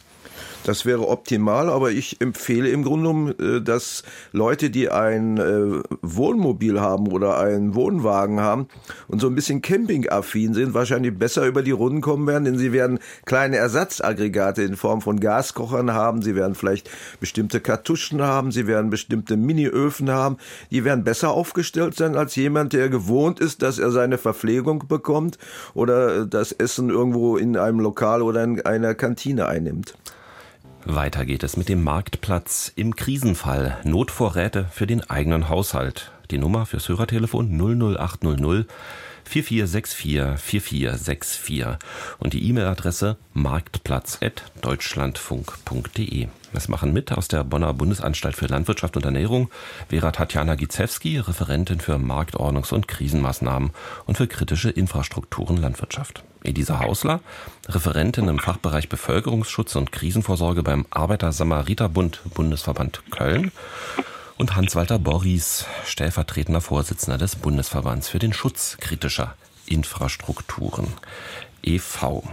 Das 0.65 0.83
wäre 0.83 1.07
optimal, 1.07 1.69
aber 1.69 1.91
ich 1.91 2.19
empfehle 2.21 2.69
im 2.69 2.83
Grunde 2.83 3.07
genommen, 3.07 3.39
äh, 3.39 3.61
dass 3.61 4.01
Leute, 4.31 4.71
die 4.71 4.89
ein 4.89 5.37
äh, 5.37 5.83
Wohnmobil 6.01 6.81
haben 6.81 7.07
oder 7.07 7.37
einen 7.37 7.75
Wohnwagen 7.75 8.39
haben 8.39 8.67
und 9.07 9.21
so 9.21 9.27
ein 9.27 9.35
bisschen 9.35 9.61
campingaffin 9.61 10.55
sind, 10.55 10.73
wahrscheinlich 10.73 11.15
besser 11.15 11.45
über 11.45 11.61
die 11.61 11.69
Runden 11.69 12.01
kommen 12.01 12.25
werden, 12.25 12.45
denn 12.45 12.57
sie 12.57 12.73
werden 12.73 12.97
kleine 13.25 13.57
Ersatzaggregate 13.57 14.63
in 14.63 14.75
Form 14.75 15.01
von 15.01 15.19
Gaskochern 15.19 15.93
haben, 15.93 16.23
sie 16.23 16.35
werden 16.35 16.55
vielleicht 16.55 16.89
bestimmte 17.19 17.59
Kartuschen 17.59 18.23
haben, 18.23 18.51
sie 18.51 18.65
werden 18.65 18.89
bestimmte 18.89 19.37
Miniöfen 19.37 20.09
haben, 20.09 20.37
die 20.71 20.83
werden 20.83 21.03
besser 21.03 21.29
aufgestellt 21.29 21.95
sein 21.95 22.15
als 22.15 22.35
jemand, 22.35 22.73
der 22.73 22.89
gewohnt 22.89 23.39
ist, 23.39 23.61
dass 23.61 23.77
er 23.77 23.91
seine 23.91 24.17
Verpflegung 24.17 24.87
bekommt 24.87 25.37
oder 25.75 26.25
das 26.25 26.53
Essen 26.53 26.89
irgendwo 26.89 27.37
in 27.37 27.55
einem 27.55 27.79
Lokal 27.79 28.23
oder 28.23 28.43
in 28.43 28.65
einer 28.65 28.95
Kantine 28.95 29.47
einnimmt. 29.47 29.93
Weiter 30.87 31.25
geht 31.25 31.41
es 31.43 31.57
mit 31.57 31.67
dem 31.67 31.83
Marktplatz 31.83 32.71
im 32.75 32.95
Krisenfall. 32.95 33.79
Notvorräte 33.83 34.67
für 34.71 34.85
den 34.85 35.01
eigenen 35.09 35.49
Haushalt. 35.49 36.11
Die 36.29 36.37
Nummer 36.37 36.67
fürs 36.67 36.89
Hörertelefon 36.89 37.57
00800 37.57 38.67
4464 39.23 40.39
4464 40.39 41.65
und 42.19 42.33
die 42.33 42.47
E-Mail-Adresse 42.47 43.17
marktplatz.deutschlandfunk.de. 43.33 46.27
Es 46.55 46.69
machen 46.69 46.93
mit 46.93 47.11
aus 47.11 47.27
der 47.27 47.43
Bonner 47.43 47.73
Bundesanstalt 47.73 48.35
für 48.35 48.45
Landwirtschaft 48.45 48.95
und 48.95 49.03
Ernährung 49.03 49.49
Vera 49.89 50.11
Tatjana 50.11 50.55
Gizewski, 50.55 51.19
Referentin 51.19 51.81
für 51.81 51.95
Marktordnungs- 51.95 52.73
und 52.73 52.87
Krisenmaßnahmen 52.87 53.71
und 54.05 54.17
für 54.17 54.27
kritische 54.27 54.69
Infrastrukturen 54.69 55.57
Landwirtschaft. 55.57 56.23
Elisa 56.43 56.79
Hausler, 56.79 57.19
Referentin 57.67 58.29
im 58.29 58.39
Fachbereich 58.39 58.87
Bevölkerungsschutz 58.87 59.75
und 59.75 59.91
Krisenvorsorge 59.91 60.63
beim 60.63 60.85
Arbeiter-Samariter-Bund 60.91 62.21
Bundesverband 62.33 63.03
Köln 63.11 63.51
und 64.37 64.55
Hans-Walter 64.55 64.99
Boris, 64.99 65.65
stellvertretender 65.85 66.61
Vorsitzender 66.61 67.17
des 67.17 67.35
Bundesverbands 67.35 68.07
für 68.07 68.19
den 68.19 68.31
Schutz 68.31 68.77
kritischer 68.79 69.35
Infrastrukturen 69.65 70.87
e.V. 71.63 72.23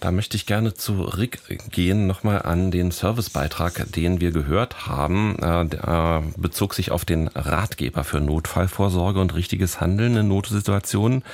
Da 0.00 0.12
möchte 0.12 0.36
ich 0.36 0.46
gerne 0.46 0.74
zurückgehen 0.74 2.06
nochmal 2.06 2.42
an 2.42 2.70
den 2.70 2.90
Servicebeitrag, 2.90 3.92
den 3.92 4.20
wir 4.20 4.30
gehört 4.30 4.86
haben. 4.86 5.36
Äh, 5.40 5.66
der 5.66 6.22
bezog 6.36 6.74
sich 6.74 6.90
auf 6.90 7.04
den 7.04 7.28
Ratgeber 7.28 8.04
für 8.04 8.20
Notfallvorsorge 8.20 9.20
und 9.20 9.34
richtiges 9.34 9.80
Handeln 9.80 10.16
in 10.16 10.28
Notsituationen 10.28 11.24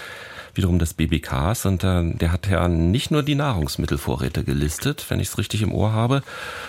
wiederum 0.55 0.79
des 0.79 0.94
BBKs 0.94 1.66
und 1.66 1.85
äh, 1.85 2.14
der 2.14 2.33
hat 2.33 2.46
ja 2.46 2.68
nicht 2.68 3.11
nur 3.11 3.22
die 3.22 3.35
Nahrungsmittelvorräte 3.35 4.44
gelistet, 4.44 5.05
wenn 5.09 5.20
ich 5.20 5.29
es 5.29 5.38
richtig 5.38 5.62
im 5.62 5.72
Ohr 5.72 5.92
habe, 5.92 6.22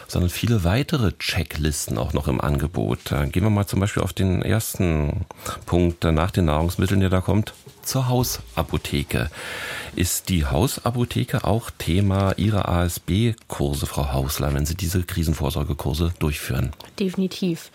sondern 0.08 0.30
viele 0.30 0.64
weitere 0.64 1.14
Checklisten 1.14 1.98
auch 1.98 2.14
noch 2.14 2.28
im 2.28 2.42
Angebot. 2.42 3.12
Äh, 3.12 3.28
gehen 3.28 3.44
wir 3.44 3.50
mal 3.50 3.68
zum 3.68 3.80
Beispiel 3.80 4.04
auf 4.04 4.14
den 4.14 4.42
ersten 4.42 5.26
Punkt 5.66 6.04
äh, 6.04 6.12
nach 6.12 6.32
den 6.32 6.46
Nahrungsmitteln, 6.46 7.00
der 7.00 7.10
da 7.10 7.22
kommt, 7.22 7.54
zur 7.86 8.10
Hausapotheke. 8.10 9.30
Ist 9.96 10.30
die 10.30 10.46
Hausapotheke 10.46 11.46
auch 11.46 11.70
Thema 11.72 12.34
Ihrer 12.38 12.68
ASB-Kurse, 12.68 13.86
Frau 13.86 14.12
Hausler, 14.12 14.54
wenn 14.54 14.66
Sie 14.66 14.76
diese 14.76 15.04
Krisenvorsorgekurse 15.04 16.14
durchführen? 16.20 16.72
Definitiv. 17.00 17.72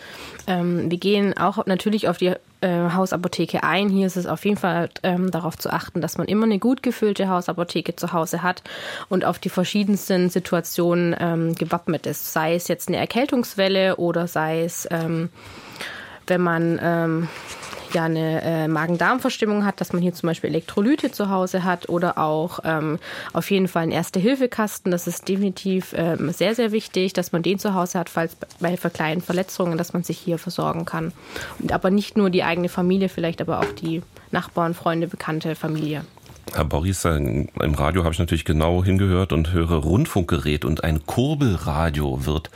Ähm, 0.46 0.90
wir 0.90 0.98
gehen 0.98 1.36
auch 1.36 1.64
natürlich 1.64 2.08
auf 2.08 2.18
die 2.18 2.34
äh, 2.60 2.90
Hausapotheke 2.90 3.62
ein. 3.62 3.88
Hier 3.88 4.06
ist 4.06 4.16
es 4.16 4.26
auf 4.26 4.44
jeden 4.44 4.58
Fall 4.58 4.90
ähm, 5.02 5.30
darauf 5.30 5.56
zu 5.56 5.70
achten, 5.70 6.02
dass 6.02 6.18
man 6.18 6.26
immer 6.26 6.44
eine 6.44 6.58
gut 6.58 6.82
gefüllte 6.82 7.28
Hausapotheke 7.28 7.96
zu 7.96 8.12
Hause 8.12 8.42
hat 8.42 8.62
und 9.08 9.24
auf 9.24 9.38
die 9.38 9.48
verschiedensten 9.48 10.28
Situationen 10.28 11.16
ähm, 11.18 11.54
gewappnet 11.54 12.06
ist. 12.06 12.32
Sei 12.32 12.54
es 12.54 12.68
jetzt 12.68 12.88
eine 12.88 12.98
Erkältungswelle 12.98 13.96
oder 13.96 14.26
sei 14.26 14.62
es, 14.64 14.86
ähm, 14.90 15.30
wenn 16.26 16.42
man 16.42 16.78
ähm, 16.82 17.28
ja 17.94 18.04
eine 18.04 18.42
äh, 18.42 18.68
Magen-Darm-Verstimmung 18.68 19.64
hat, 19.64 19.80
dass 19.80 19.92
man 19.92 20.02
hier 20.02 20.14
zum 20.14 20.28
Beispiel 20.28 20.50
Elektrolyte 20.50 21.10
zu 21.10 21.28
Hause 21.28 21.64
hat 21.64 21.88
oder 21.88 22.18
auch 22.18 22.60
ähm, 22.64 22.98
auf 23.32 23.50
jeden 23.50 23.68
Fall 23.68 23.84
einen 23.84 23.92
Erste-Hilfe-Kasten. 23.92 24.90
Das 24.90 25.06
ist 25.06 25.28
definitiv 25.28 25.94
ähm, 25.96 26.30
sehr, 26.32 26.54
sehr 26.54 26.72
wichtig, 26.72 27.12
dass 27.12 27.32
man 27.32 27.42
den 27.42 27.58
zu 27.58 27.74
Hause 27.74 27.98
hat, 27.98 28.08
falls 28.08 28.36
bei 28.60 28.76
kleinen 28.76 29.20
Verletzungen, 29.20 29.78
dass 29.78 29.92
man 29.92 30.02
sich 30.02 30.18
hier 30.18 30.38
versorgen 30.38 30.84
kann. 30.84 31.12
Und 31.58 31.72
aber 31.72 31.90
nicht 31.90 32.16
nur 32.16 32.30
die 32.30 32.44
eigene 32.44 32.68
Familie, 32.68 33.08
vielleicht 33.08 33.40
aber 33.40 33.60
auch 33.60 33.72
die 33.80 34.02
Nachbarn, 34.30 34.74
Freunde, 34.74 35.06
Bekannte, 35.06 35.54
Familie. 35.54 36.04
Herr 36.52 36.64
Boris, 36.64 37.04
äh, 37.04 37.16
im 37.16 37.74
Radio 37.74 38.02
habe 38.02 38.12
ich 38.12 38.18
natürlich 38.18 38.44
genau 38.44 38.82
hingehört 38.82 39.32
und 39.32 39.52
höre 39.52 39.76
Rundfunkgerät 39.76 40.64
und 40.64 40.82
ein 40.82 41.06
Kurbelradio 41.06 42.26
wird 42.26 42.50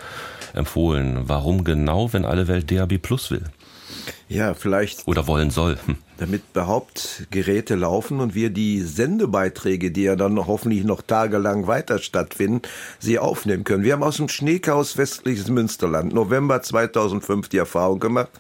empfohlen. 0.53 1.23
Warum 1.27 1.64
genau, 1.64 2.12
wenn 2.12 2.25
alle 2.25 2.49
Welt 2.49 2.70
DAB 2.70 2.99
Plus 2.99 3.31
will? 3.31 3.44
Ja, 4.29 4.55
vielleicht. 4.55 5.07
Oder 5.07 5.27
wollen 5.27 5.51
soll. 5.51 5.79
Hm. 5.87 5.97
Damit 6.17 6.53
Behauptgeräte 6.53 7.75
laufen 7.75 8.21
und 8.21 8.37
wir 8.37 8.51
die 8.51 8.83
Sendebeiträge, 8.83 9.90
die 9.90 10.05
ja 10.05 10.14
dann 10.14 10.47
hoffentlich 10.47 10.85
noch 10.85 11.03
tagelang 11.03 11.67
weiter 11.67 11.99
stattfinden, 11.99 12.62
sie 13.01 13.19
aufnehmen 13.19 13.64
können. 13.64 13.83
Wir 13.83 13.95
haben 13.95 14.05
aus 14.05 14.19
dem 14.19 14.29
Schneekaus 14.29 14.97
westliches 14.97 15.49
Münsterland 15.49 16.14
November 16.14 16.62
2005 16.62 17.49
die 17.49 17.59
Erfahrung 17.59 17.99
gemacht, 17.99 18.31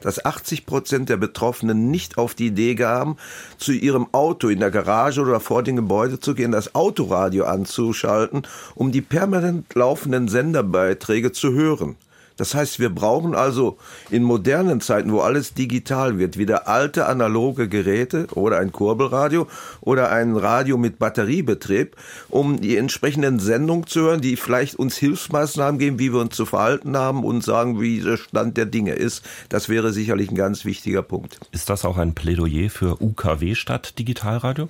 dass 0.00 0.24
80 0.24 0.64
Prozent 0.64 1.08
der 1.08 1.16
Betroffenen 1.16 1.90
nicht 1.90 2.18
auf 2.18 2.34
die 2.34 2.46
Idee 2.46 2.76
gaben, 2.76 3.16
zu 3.58 3.72
ihrem 3.72 4.06
Auto 4.12 4.48
in 4.48 4.60
der 4.60 4.70
Garage 4.70 5.20
oder 5.20 5.40
vor 5.40 5.64
dem 5.64 5.74
Gebäude 5.74 6.20
zu 6.20 6.34
gehen, 6.34 6.52
das 6.52 6.76
Autoradio 6.76 7.46
anzuschalten, 7.46 8.46
um 8.76 8.92
die 8.92 9.02
permanent 9.02 9.74
laufenden 9.74 10.28
Senderbeiträge 10.28 11.32
zu 11.32 11.52
hören. 11.52 11.96
Das 12.36 12.54
heißt, 12.54 12.80
wir 12.80 12.90
brauchen 12.90 13.34
also 13.34 13.78
in 14.10 14.24
modernen 14.24 14.80
Zeiten, 14.80 15.12
wo 15.12 15.20
alles 15.20 15.54
digital 15.54 16.18
wird, 16.18 16.36
wieder 16.36 16.66
alte 16.66 17.06
analoge 17.06 17.68
Geräte 17.68 18.26
oder 18.34 18.58
ein 18.58 18.72
Kurbelradio 18.72 19.46
oder 19.80 20.10
ein 20.10 20.36
Radio 20.36 20.76
mit 20.76 20.98
Batteriebetrieb, 20.98 21.96
um 22.28 22.60
die 22.60 22.76
entsprechenden 22.76 23.38
Sendungen 23.38 23.86
zu 23.86 24.00
hören, 24.00 24.20
die 24.20 24.36
vielleicht 24.36 24.74
uns 24.76 24.96
Hilfsmaßnahmen 24.96 25.78
geben, 25.78 25.98
wie 25.98 26.12
wir 26.12 26.20
uns 26.20 26.34
zu 26.34 26.44
verhalten 26.44 26.96
haben 26.96 27.24
und 27.24 27.44
sagen, 27.44 27.80
wie 27.80 28.00
der 28.00 28.16
Stand 28.16 28.56
der 28.56 28.66
Dinge 28.66 28.94
ist. 28.94 29.24
Das 29.48 29.68
wäre 29.68 29.92
sicherlich 29.92 30.30
ein 30.30 30.36
ganz 30.36 30.64
wichtiger 30.64 31.02
Punkt. 31.02 31.38
Ist 31.52 31.70
das 31.70 31.84
auch 31.84 31.98
ein 31.98 32.14
Plädoyer 32.14 32.68
für 32.68 33.00
UKW 33.00 33.54
statt 33.54 33.98
Digitalradio? 33.98 34.68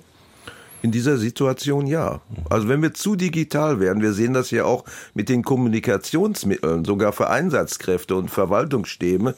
In 0.85 0.91
dieser 0.91 1.17
Situation 1.17 1.87
ja. 1.87 2.21
Also 2.47 2.67
wenn 2.67 2.79
wir 2.83 2.93
zu 2.93 3.15
digital 3.15 3.79
werden, 3.79 4.03
wir 4.03 4.13
sehen 4.13 4.35
das 4.35 4.51
ja 4.51 4.65
auch 4.65 4.85
mit 5.15 5.29
den 5.29 5.41
Kommunikationsmitteln, 5.41 6.85
sogar 6.85 7.11
für 7.11 7.27
Einsatzkräfte 7.27 8.15
und 8.15 8.29
Verwaltungsstämme. 8.29 9.33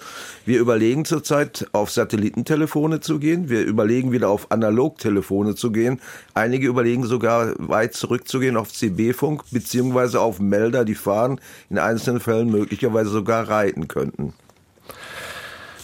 Wir 0.45 0.59
überlegen 0.59 1.05
zurzeit 1.05 1.65
auf 1.71 1.89
Satellitentelefone 1.89 2.99
zu 2.99 3.17
gehen, 3.19 3.47
wir 3.47 3.63
überlegen 3.63 4.11
wieder 4.11 4.27
auf 4.27 4.51
Analogtelefone 4.51 5.55
zu 5.55 5.71
gehen. 5.71 6.01
Einige 6.33 6.67
überlegen 6.67 7.05
sogar 7.05 7.53
weit 7.59 7.93
zurückzugehen 7.93 8.57
auf 8.57 8.73
CB-Funk 8.73 9.43
beziehungsweise 9.49 10.19
auf 10.19 10.41
Melder, 10.41 10.83
die 10.83 10.95
fahren, 10.95 11.39
in 11.69 11.77
einzelnen 11.77 12.19
Fällen 12.19 12.51
möglicherweise 12.51 13.09
sogar 13.09 13.47
reiten 13.47 13.87
könnten. 13.87 14.33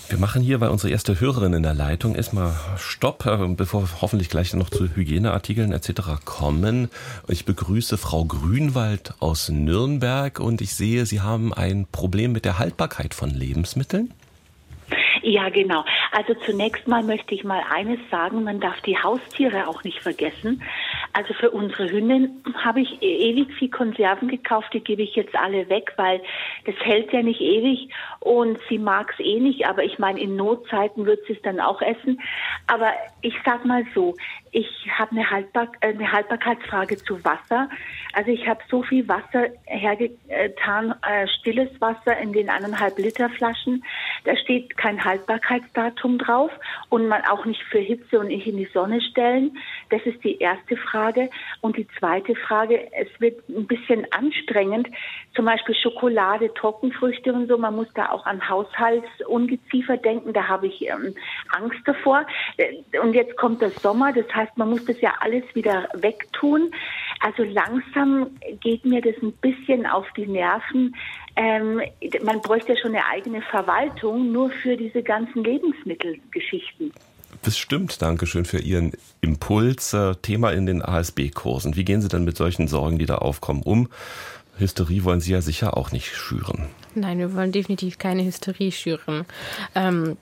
Wir 0.10 0.20
machen 0.20 0.42
hier, 0.42 0.62
weil 0.62 0.70
unsere 0.70 0.92
erste 0.92 1.20
Hörerin 1.20 1.54
in 1.54 1.64
der 1.64 1.74
Leitung 1.74 2.16
ist, 2.16 2.34
mal 2.34 2.54
Stopp, 2.78 3.26
äh, 3.26 3.48
bevor 3.56 3.84
wir 3.84 4.02
hoffentlich 4.02 4.30
gleich 4.30 4.54
noch 4.54 4.70
zu 4.70 4.96
Hygieneartikeln 4.96 5.72
etc. 5.72 6.24
kommen. 6.26 6.90
Ich 7.28 7.46
begrüße 7.46 7.98
Frau 7.98 8.26
Grünwald 8.26 9.14
aus 9.20 9.50
Nürnberg 9.50 10.40
und 10.40 10.62
ich 10.62 10.76
sehe, 10.76 11.06
Sie 11.06 11.22
haben 11.22 11.54
ein 11.54 11.88
Problem 11.92 12.32
mit 12.32 12.46
der 12.46 12.60
Haltbarkeit 12.60 13.14
von 13.14 13.30
Lebensmitteln. 13.30 14.14
Ja, 15.26 15.48
genau. 15.48 15.86
Also 16.12 16.34
zunächst 16.34 16.86
mal 16.86 17.02
möchte 17.02 17.34
ich 17.34 17.46
mal 17.46 17.64
eines 17.72 17.98
sagen, 18.12 18.44
man 18.44 18.60
darf 18.60 18.82
die 18.82 18.98
Haustiere 18.98 19.70
auch 19.70 19.86
nicht 19.86 20.02
vergessen. 20.02 20.62
Also 21.14 21.34
für 21.34 21.50
unsere 21.50 21.90
Hündin 21.90 22.44
habe 22.56 22.82
ich 22.82 23.02
e-, 23.02 23.30
ewig 23.30 23.54
viel 23.54 23.70
Konserven 23.70 24.28
gekauft. 24.28 24.74
Die 24.74 24.82
gebe 24.82 25.02
ich 25.02 25.16
jetzt 25.16 25.34
alle 25.34 25.70
weg, 25.70 25.94
weil 25.96 26.22
das 26.66 26.76
hält 26.84 27.14
ja 27.14 27.22
nicht 27.22 27.40
ewig 27.40 27.88
und 28.20 28.60
sie 28.68 28.78
mag 28.78 29.16
es 29.18 29.26
eh 29.26 29.40
nicht. 29.40 29.66
Aber 29.66 29.86
ich 29.86 29.98
meine, 29.98 30.20
in 30.20 30.36
Notzeiten 30.36 31.06
wird 31.06 31.26
sie 31.26 31.34
es 31.34 31.42
dann 31.42 31.62
auch 31.62 31.82
essen. 31.82 32.20
Aber 32.68 32.92
ich 33.22 33.36
sag 33.46 33.64
mal 33.64 33.86
so, 33.96 34.16
ich 34.52 34.68
habe 34.92 35.12
eine, 35.12 35.32
Haltbar 35.32 35.72
eine 35.80 36.12
Haltbarkeitsfrage 36.12 36.98
zu 36.98 37.24
Wasser. 37.24 37.70
Also 38.14 38.32
ich 38.32 38.48
habe 38.48 38.62
so 38.70 38.84
viel 38.84 39.08
Wasser 39.08 39.48
hergetan, 39.66 40.94
äh, 41.02 41.28
stilles 41.28 41.70
Wasser 41.82 42.18
in 42.20 42.32
den 42.32 42.50
eineinhalb 42.50 42.98
Liter 43.00 43.30
Flaschen. 43.30 43.84
Da 44.24 44.38
steht 44.38 44.78
kein 44.78 45.04
Haltbarkeitsdatum 45.04 46.20
drauf 46.20 46.52
und 46.90 47.08
man 47.08 47.24
auch 47.26 47.46
nicht 47.46 47.62
für 47.64 47.80
Hitze 47.80 48.20
und 48.20 48.28
nicht 48.28 48.46
in 48.46 48.58
die 48.58 48.70
Sonne 48.74 49.02
stellen. 49.02 49.58
Das 49.90 50.02
ist 50.06 50.24
die 50.24 50.38
erste 50.38 50.78
Frage. 50.78 51.30
Und 51.62 51.78
die 51.78 51.88
zweite 52.00 52.36
Frage, 52.36 52.88
es 52.94 53.08
wird 53.20 53.50
ein 53.50 53.68
bisschen 53.68 54.06
anstrengend. 54.12 54.88
Zum 55.36 55.46
Beispiel 55.46 55.76
Schokolade, 55.76 56.54
Trockenfrüchte 56.54 57.34
und 57.34 57.48
so. 57.48 57.58
Man 57.58 57.76
muss 57.76 57.92
da 57.96 58.12
auch 58.12 58.26
an 58.26 58.48
Haushaltsungeziefer 58.48 59.98
denken. 59.98 60.34
Da 60.34 60.48
habe 60.48 60.68
ich 60.68 60.88
ähm, 60.88 61.16
Angst 61.50 61.80
davor. 61.86 62.26
Äh, 62.58 63.00
und 63.00 63.14
jetzt 63.14 63.36
kommt 63.38 63.62
der 63.62 63.72
Sommer. 63.72 64.14
Das 64.14 64.34
heißt, 64.34 64.58
man 64.58 64.70
muss 64.70 64.86
das 64.86 65.02
ja 65.02 65.16
alles 65.20 65.44
wieder 65.56 65.90
wegtun. 65.96 66.72
Also 67.20 67.44
langsam 67.44 68.28
geht 68.62 68.86
mir 68.86 69.02
das 69.02 69.16
ein 69.22 69.32
bisschen 69.34 69.86
auf 69.86 70.06
die 70.16 70.28
Nerven. 70.28 70.96
Ähm, 71.36 71.82
man 72.24 72.42
bräuchte 72.42 72.74
ja 72.74 72.80
schon 72.80 72.96
eine 72.96 73.06
eigene 73.06 73.42
Verwaltung 73.42 74.32
nur 74.32 74.52
für 74.52 74.78
diese 74.78 75.02
ganzen 75.02 75.44
Lebensmittelgeschichten. 75.44 76.92
Bestimmt, 77.42 78.02
danke 78.02 78.26
schön 78.26 78.46
für 78.46 78.60
Ihren 78.60 78.94
Impuls. 79.22 79.94
Äh, 79.94 80.16
Thema 80.22 80.52
in 80.52 80.66
den 80.66 80.82
ASB-Kursen. 80.82 81.76
Wie 81.76 81.84
gehen 81.84 82.02
Sie 82.02 82.08
denn 82.08 82.24
mit 82.24 82.38
solchen 82.38 82.68
Sorgen, 82.68 83.00
die 83.00 83.06
da 83.06 83.16
aufkommen, 83.16 83.64
um? 83.64 83.90
Hysterie 84.58 85.04
wollen 85.04 85.20
Sie 85.20 85.32
ja 85.32 85.42
sicher 85.42 85.76
auch 85.76 85.92
nicht 85.92 86.16
schüren. 86.16 86.68
Nein, 86.96 87.18
wir 87.18 87.34
wollen 87.34 87.52
definitiv 87.52 87.98
keine 87.98 88.24
Hysterie 88.24 88.72
schüren. 88.72 89.26
Ähm, 89.74 90.18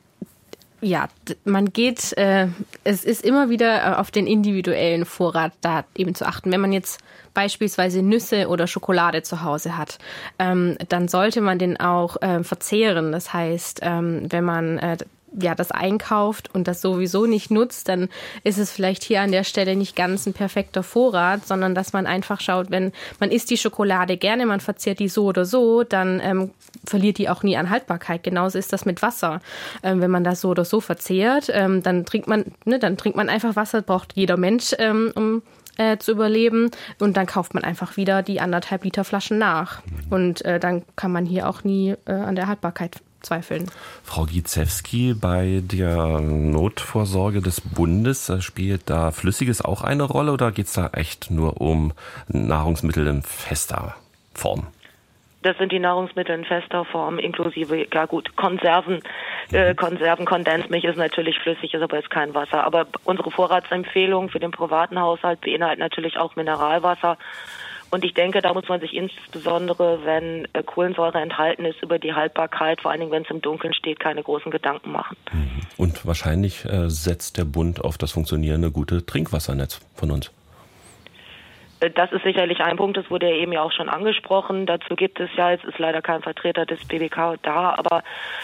ja, 0.81 1.07
man 1.45 1.71
geht, 1.71 2.17
äh, 2.17 2.47
es 2.83 3.05
ist 3.05 3.23
immer 3.23 3.49
wieder 3.49 3.83
äh, 3.83 3.95
auf 3.95 4.11
den 4.11 4.25
individuellen 4.25 5.05
Vorrat 5.05 5.53
da 5.61 5.85
eben 5.95 6.15
zu 6.15 6.25
achten. 6.25 6.51
Wenn 6.51 6.61
man 6.61 6.73
jetzt 6.73 6.99
beispielsweise 7.33 8.01
Nüsse 8.01 8.47
oder 8.47 8.67
Schokolade 8.67 9.21
zu 9.21 9.43
Hause 9.43 9.77
hat, 9.77 9.99
ähm, 10.39 10.77
dann 10.89 11.07
sollte 11.07 11.41
man 11.41 11.59
den 11.59 11.79
auch 11.79 12.21
äh, 12.21 12.43
verzehren. 12.43 13.11
Das 13.11 13.31
heißt, 13.31 13.79
ähm, 13.83 14.25
wenn 14.29 14.43
man 14.43 14.79
äh, 14.79 14.97
ja, 15.39 15.55
das 15.55 15.71
einkauft 15.71 16.53
und 16.53 16.67
das 16.67 16.81
sowieso 16.81 17.25
nicht 17.25 17.51
nutzt, 17.51 17.87
dann 17.87 18.09
ist 18.43 18.57
es 18.57 18.71
vielleicht 18.71 19.03
hier 19.03 19.21
an 19.21 19.31
der 19.31 19.43
Stelle 19.43 19.75
nicht 19.75 19.95
ganz 19.95 20.25
ein 20.25 20.33
perfekter 20.33 20.83
Vorrat, 20.83 21.47
sondern 21.47 21.73
dass 21.73 21.93
man 21.93 22.05
einfach 22.05 22.41
schaut, 22.41 22.69
wenn 22.69 22.91
man 23.19 23.31
isst 23.31 23.49
die 23.49 23.57
Schokolade 23.57 24.17
gerne, 24.17 24.45
man 24.45 24.59
verzehrt 24.59 24.99
die 24.99 25.07
so 25.07 25.25
oder 25.25 25.45
so, 25.45 25.83
dann 25.83 26.19
ähm, 26.23 26.51
verliert 26.85 27.17
die 27.17 27.29
auch 27.29 27.43
nie 27.43 27.55
an 27.55 27.69
Haltbarkeit. 27.69 28.23
Genauso 28.23 28.57
ist 28.57 28.73
das 28.73 28.85
mit 28.85 29.01
Wasser. 29.01 29.41
Ähm, 29.83 30.01
wenn 30.01 30.11
man 30.11 30.23
das 30.23 30.41
so 30.41 30.49
oder 30.49 30.65
so 30.65 30.81
verzehrt, 30.81 31.49
ähm, 31.53 31.81
dann 31.81 32.05
trinkt 32.05 32.27
man, 32.27 32.45
ne, 32.65 32.79
dann 32.79 32.97
trinkt 32.97 33.15
man 33.15 33.29
einfach 33.29 33.55
Wasser, 33.55 33.81
braucht 33.81 34.13
jeder 34.15 34.37
Mensch, 34.37 34.75
ähm, 34.79 35.11
um 35.15 35.41
äh, 35.77 35.97
zu 35.97 36.11
überleben. 36.11 36.71
Und 36.99 37.15
dann 37.15 37.25
kauft 37.25 37.53
man 37.53 37.63
einfach 37.63 37.95
wieder 37.95 38.21
die 38.21 38.41
anderthalb 38.41 38.83
Liter 38.83 39.05
Flaschen 39.05 39.37
nach. 39.37 39.81
Und 40.09 40.43
äh, 40.43 40.59
dann 40.59 40.83
kann 40.95 41.11
man 41.11 41.25
hier 41.25 41.47
auch 41.47 41.63
nie 41.63 41.95
äh, 42.05 42.11
an 42.11 42.35
der 42.35 42.47
Haltbarkeit 42.47 42.97
zweifeln. 43.21 43.69
Frau 44.03 44.25
Gizewski, 44.25 45.13
bei 45.13 45.61
der 45.63 46.19
Notvorsorge 46.19 47.41
des 47.41 47.61
Bundes 47.61 48.29
äh, 48.29 48.41
spielt 48.41 48.89
da 48.89 49.11
Flüssiges 49.11 49.63
auch 49.63 49.81
eine 49.83 50.03
Rolle 50.03 50.31
oder 50.33 50.51
geht 50.51 50.67
es 50.67 50.73
da 50.73 50.89
echt 50.93 51.31
nur 51.31 51.61
um 51.61 51.93
Nahrungsmittel 52.27 53.07
in 53.07 53.21
fester 53.21 53.95
Form? 54.33 54.67
Das 55.43 55.57
sind 55.57 55.71
die 55.71 55.79
Nahrungsmittel 55.79 56.35
in 56.35 56.45
fester 56.45 56.85
Form, 56.85 57.17
inklusive, 57.17 57.87
ja 57.91 58.05
gut, 58.05 58.35
Konserven, 58.35 59.01
äh, 59.51 59.71
mhm. 59.71 59.75
Konserven, 59.75 60.25
Kondensmilch 60.25 60.83
ist 60.83 60.97
natürlich 60.97 61.39
flüssig, 61.39 61.73
ist 61.73 61.81
aber 61.81 61.97
jetzt 61.97 62.11
kein 62.11 62.35
Wasser. 62.35 62.63
Aber 62.63 62.85
unsere 63.05 63.31
Vorratsempfehlung 63.31 64.29
für 64.29 64.39
den 64.39 64.51
privaten 64.51 64.99
Haushalt 64.99 65.41
beinhaltet 65.41 65.79
natürlich 65.79 66.17
auch 66.17 66.35
Mineralwasser 66.35 67.17
und 67.91 68.05
ich 68.05 68.13
denke, 68.13 68.41
da 68.41 68.53
muss 68.53 68.67
man 68.69 68.79
sich 68.79 68.93
insbesondere, 68.93 69.99
wenn 70.05 70.47
äh, 70.53 70.63
Kohlensäure 70.63 71.19
enthalten 71.19 71.65
ist, 71.65 71.81
über 71.83 71.99
die 71.99 72.13
Haltbarkeit, 72.13 72.81
vor 72.81 72.91
allen 72.91 73.01
Dingen, 73.01 73.11
wenn 73.11 73.23
es 73.23 73.29
im 73.29 73.41
Dunkeln 73.41 73.73
steht, 73.73 73.99
keine 73.99 74.23
großen 74.23 74.49
Gedanken 74.49 74.91
machen. 74.91 75.17
Mhm. 75.31 75.61
Und 75.77 76.05
wahrscheinlich 76.05 76.65
äh, 76.65 76.89
setzt 76.89 77.37
der 77.37 77.45
Bund 77.45 77.83
auf 77.83 77.97
das 77.97 78.11
funktionierende 78.11 78.71
gute 78.71 79.05
Trinkwassernetz 79.05 79.81
von 79.93 80.11
uns. 80.11 80.31
Das 81.95 82.11
ist 82.11 82.23
sicherlich 82.23 82.59
ein 82.59 82.77
Punkt, 82.77 82.95
das 82.95 83.09
wurde 83.09 83.27
ja 83.27 83.35
eben 83.35 83.53
ja 83.53 83.63
auch 83.63 83.71
schon 83.71 83.89
angesprochen. 83.89 84.67
Dazu 84.67 84.95
gibt 84.95 85.19
es 85.19 85.31
ja, 85.35 85.51
es 85.51 85.63
ist 85.63 85.79
leider 85.79 86.03
kein 86.03 86.21
Vertreter 86.21 86.67
des 86.67 86.85
BBK 86.85 87.37
da, 87.41 87.73
aber 87.75 88.03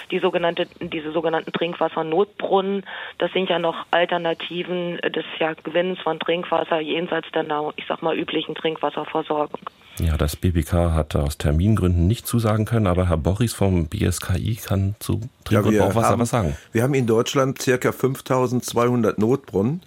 die 0.10 0.18
sogenannte, 0.18 0.68
diese 0.80 1.12
sogenannten 1.12 1.54
Trinkwassernotbrunnen, 1.54 2.84
das 3.20 3.32
sind 3.34 3.48
ja 3.50 3.60
noch 3.60 3.86
Alternativen 3.92 4.98
des 4.98 5.26
ja, 5.38 5.54
Gewinns 5.54 6.00
von 6.00 6.20
Trinkwasser 6.20 6.80
jenseits 6.80 7.28
der, 7.32 7.46
ich 7.76 7.86
sag 7.88 8.02
mal, 8.02 8.18
üblichen 8.18 8.56
Trinkwasserversorgung. 8.56 9.62
Ja, 10.00 10.18
das 10.18 10.36
BBK 10.36 10.94
hat 10.94 11.16
aus 11.16 11.38
Termingründen 11.38 12.08
nicht 12.08 12.26
zusagen 12.26 12.66
können, 12.66 12.88
aber 12.88 13.08
Herr 13.08 13.18
Boris 13.18 13.54
vom 13.54 13.88
BSKI 13.88 14.56
kann 14.56 14.96
zu 15.00 15.22
Trink- 15.44 15.66
und 15.66 15.78
Brauchwasser 15.78 16.18
was 16.18 16.30
sagen. 16.30 16.58
Wir 16.72 16.82
haben 16.82 16.96
in 16.96 17.06
Deutschland 17.06 17.62
circa 17.62 17.92
5200 17.92 19.20
Notbrunnen 19.20 19.82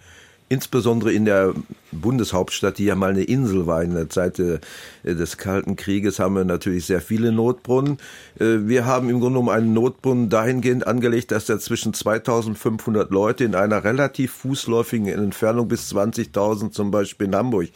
insbesondere 0.50 1.12
in 1.12 1.24
der 1.24 1.54
Bundeshauptstadt, 1.92 2.76
die 2.78 2.84
ja 2.84 2.96
mal 2.96 3.10
eine 3.10 3.22
Insel 3.22 3.66
war 3.66 3.82
in 3.82 3.94
der 3.94 4.10
Zeit 4.10 4.38
äh, 4.40 4.58
des 5.04 5.38
Kalten 5.38 5.76
Krieges, 5.76 6.18
haben 6.18 6.34
wir 6.34 6.44
natürlich 6.44 6.86
sehr 6.86 7.00
viele 7.00 7.30
Notbrunnen. 7.30 7.98
Äh, 8.38 8.66
wir 8.66 8.84
haben 8.84 9.08
im 9.08 9.20
Grunde 9.20 9.38
genommen 9.38 9.56
einen 9.56 9.72
Notbrunnen 9.72 10.28
dahingehend 10.28 10.86
angelegt, 10.86 11.30
dass 11.30 11.48
er 11.48 11.60
zwischen 11.60 11.94
2500 11.94 13.10
Leute 13.12 13.44
in 13.44 13.54
einer 13.54 13.84
relativ 13.84 14.32
fußläufigen 14.32 15.06
Entfernung 15.06 15.68
bis 15.68 15.92
20.000 15.94 16.72
zum 16.72 16.90
Beispiel 16.90 17.28
in 17.28 17.36
Hamburg 17.36 17.68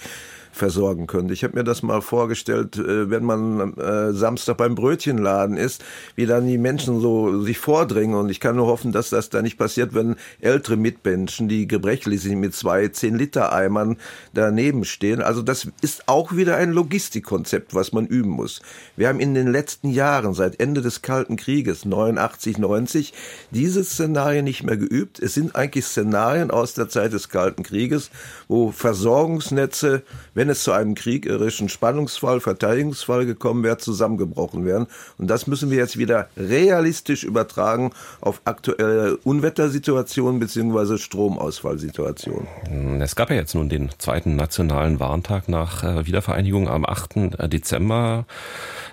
versorgen 0.55 1.07
könnte. 1.07 1.35
Ich 1.35 1.43
habe 1.43 1.57
mir 1.57 1.64
das 1.64 1.83
mal 1.83 2.01
vorgestellt, 2.01 2.77
äh, 2.77 3.11
wenn 3.11 3.25
man 3.25 3.75
äh, 3.75 4.12
Samstag 4.12 4.57
beim 4.57 4.75
Brötchenladen 4.75 5.57
ist, 5.57 5.85
wie 6.14 6.27
dann 6.27 6.47
die 6.47 6.59
Menschen 6.59 7.01
so 7.01 7.43
sich 7.43 7.59
vordringen. 7.59 8.17
Und 8.17 8.29
ich 8.31 8.40
kann 8.40 8.57
nur 8.57 8.67
hoffen, 8.67 8.93
dass 8.93 9.11
das 9.11 9.31
da 9.31 9.43
nicht 9.43 9.59
passiert, 9.59 9.95
wenn 9.95 10.17
ältere 10.40 10.77
Mitmenschen, 10.77 11.49
die 11.49 11.67
gebrechlich 11.67 12.23
sind, 12.23 12.40
mit 12.40 12.55
zwei 12.55 12.85
10-Liter-Eimern 12.85 13.97
daneben 14.33 14.85
stehen. 14.85 15.21
Also 15.21 15.43
das 15.43 15.69
ist 15.83 16.09
auch 16.09 16.37
wieder 16.37 16.57
ein 16.57 16.73
Logistikkonzept, 16.73 17.75
was 17.75 17.93
man 17.93 18.07
üben 18.07 18.31
muss. 18.31 18.62
Wir 18.97 19.09
haben 19.09 19.21
in 19.21 19.35
den 19.35 19.51
letzten 19.51 19.90
Jahren, 19.90 20.35
seit 20.35 20.61
Ende 20.61 20.83
des 20.83 21.03
Kalten 21.03 21.37
Krieges, 21.37 21.85
89, 21.85 22.59
90, 22.59 23.12
diese 23.51 23.83
Szenarien 23.83 24.45
nicht 24.45 24.62
mehr 24.62 24.77
geübt. 24.77 25.19
Es 25.19 25.35
sind 25.35 25.57
eigentlich 25.57 25.85
Szenarien 25.85 26.51
aus 26.51 26.75
der 26.75 26.88
Zeit 26.88 27.12
des 27.12 27.29
Kalten 27.29 27.64
Krieges, 27.64 28.11
wo 28.47 28.71
Versorgungsnetze, 28.71 30.03
wenn 30.35 30.44
wenn 30.45 30.51
es 30.51 30.63
zu 30.63 30.73
einem 30.73 30.95
kriegerischen 30.95 31.71
Spannungsfall, 31.71 32.39
Verteidigungsfall 32.39 33.25
gekommen 33.25 33.63
wäre, 33.63 33.79
zusammengebrochen 33.79 34.67
wären. 34.67 34.89
Und 35.17 35.29
das 35.29 35.47
müssen 35.47 35.71
wir 35.71 35.79
jetzt 35.79 35.97
wieder 35.97 36.29
realistisch 36.37 37.25
übertragen 37.25 37.93
auf 38.21 38.43
aktuelle 38.45 39.17
Unwettersituationen 39.17 40.41
bzw. 40.41 40.99
Stromausfallsituationen. 40.99 43.01
Es 43.01 43.17
gab 43.17 43.31
ja 43.31 43.37
jetzt 43.37 43.55
nun 43.55 43.71
den 43.71 43.89
zweiten 43.97 44.37
nationalen 44.37 45.01
Warntag 45.01 45.49
nach 45.49 45.83
äh, 45.83 46.05
Wiedervereinigung 46.05 46.69
am 46.69 46.85
8. 46.85 47.17
Äh, 47.17 47.49
Dezember 47.49 48.27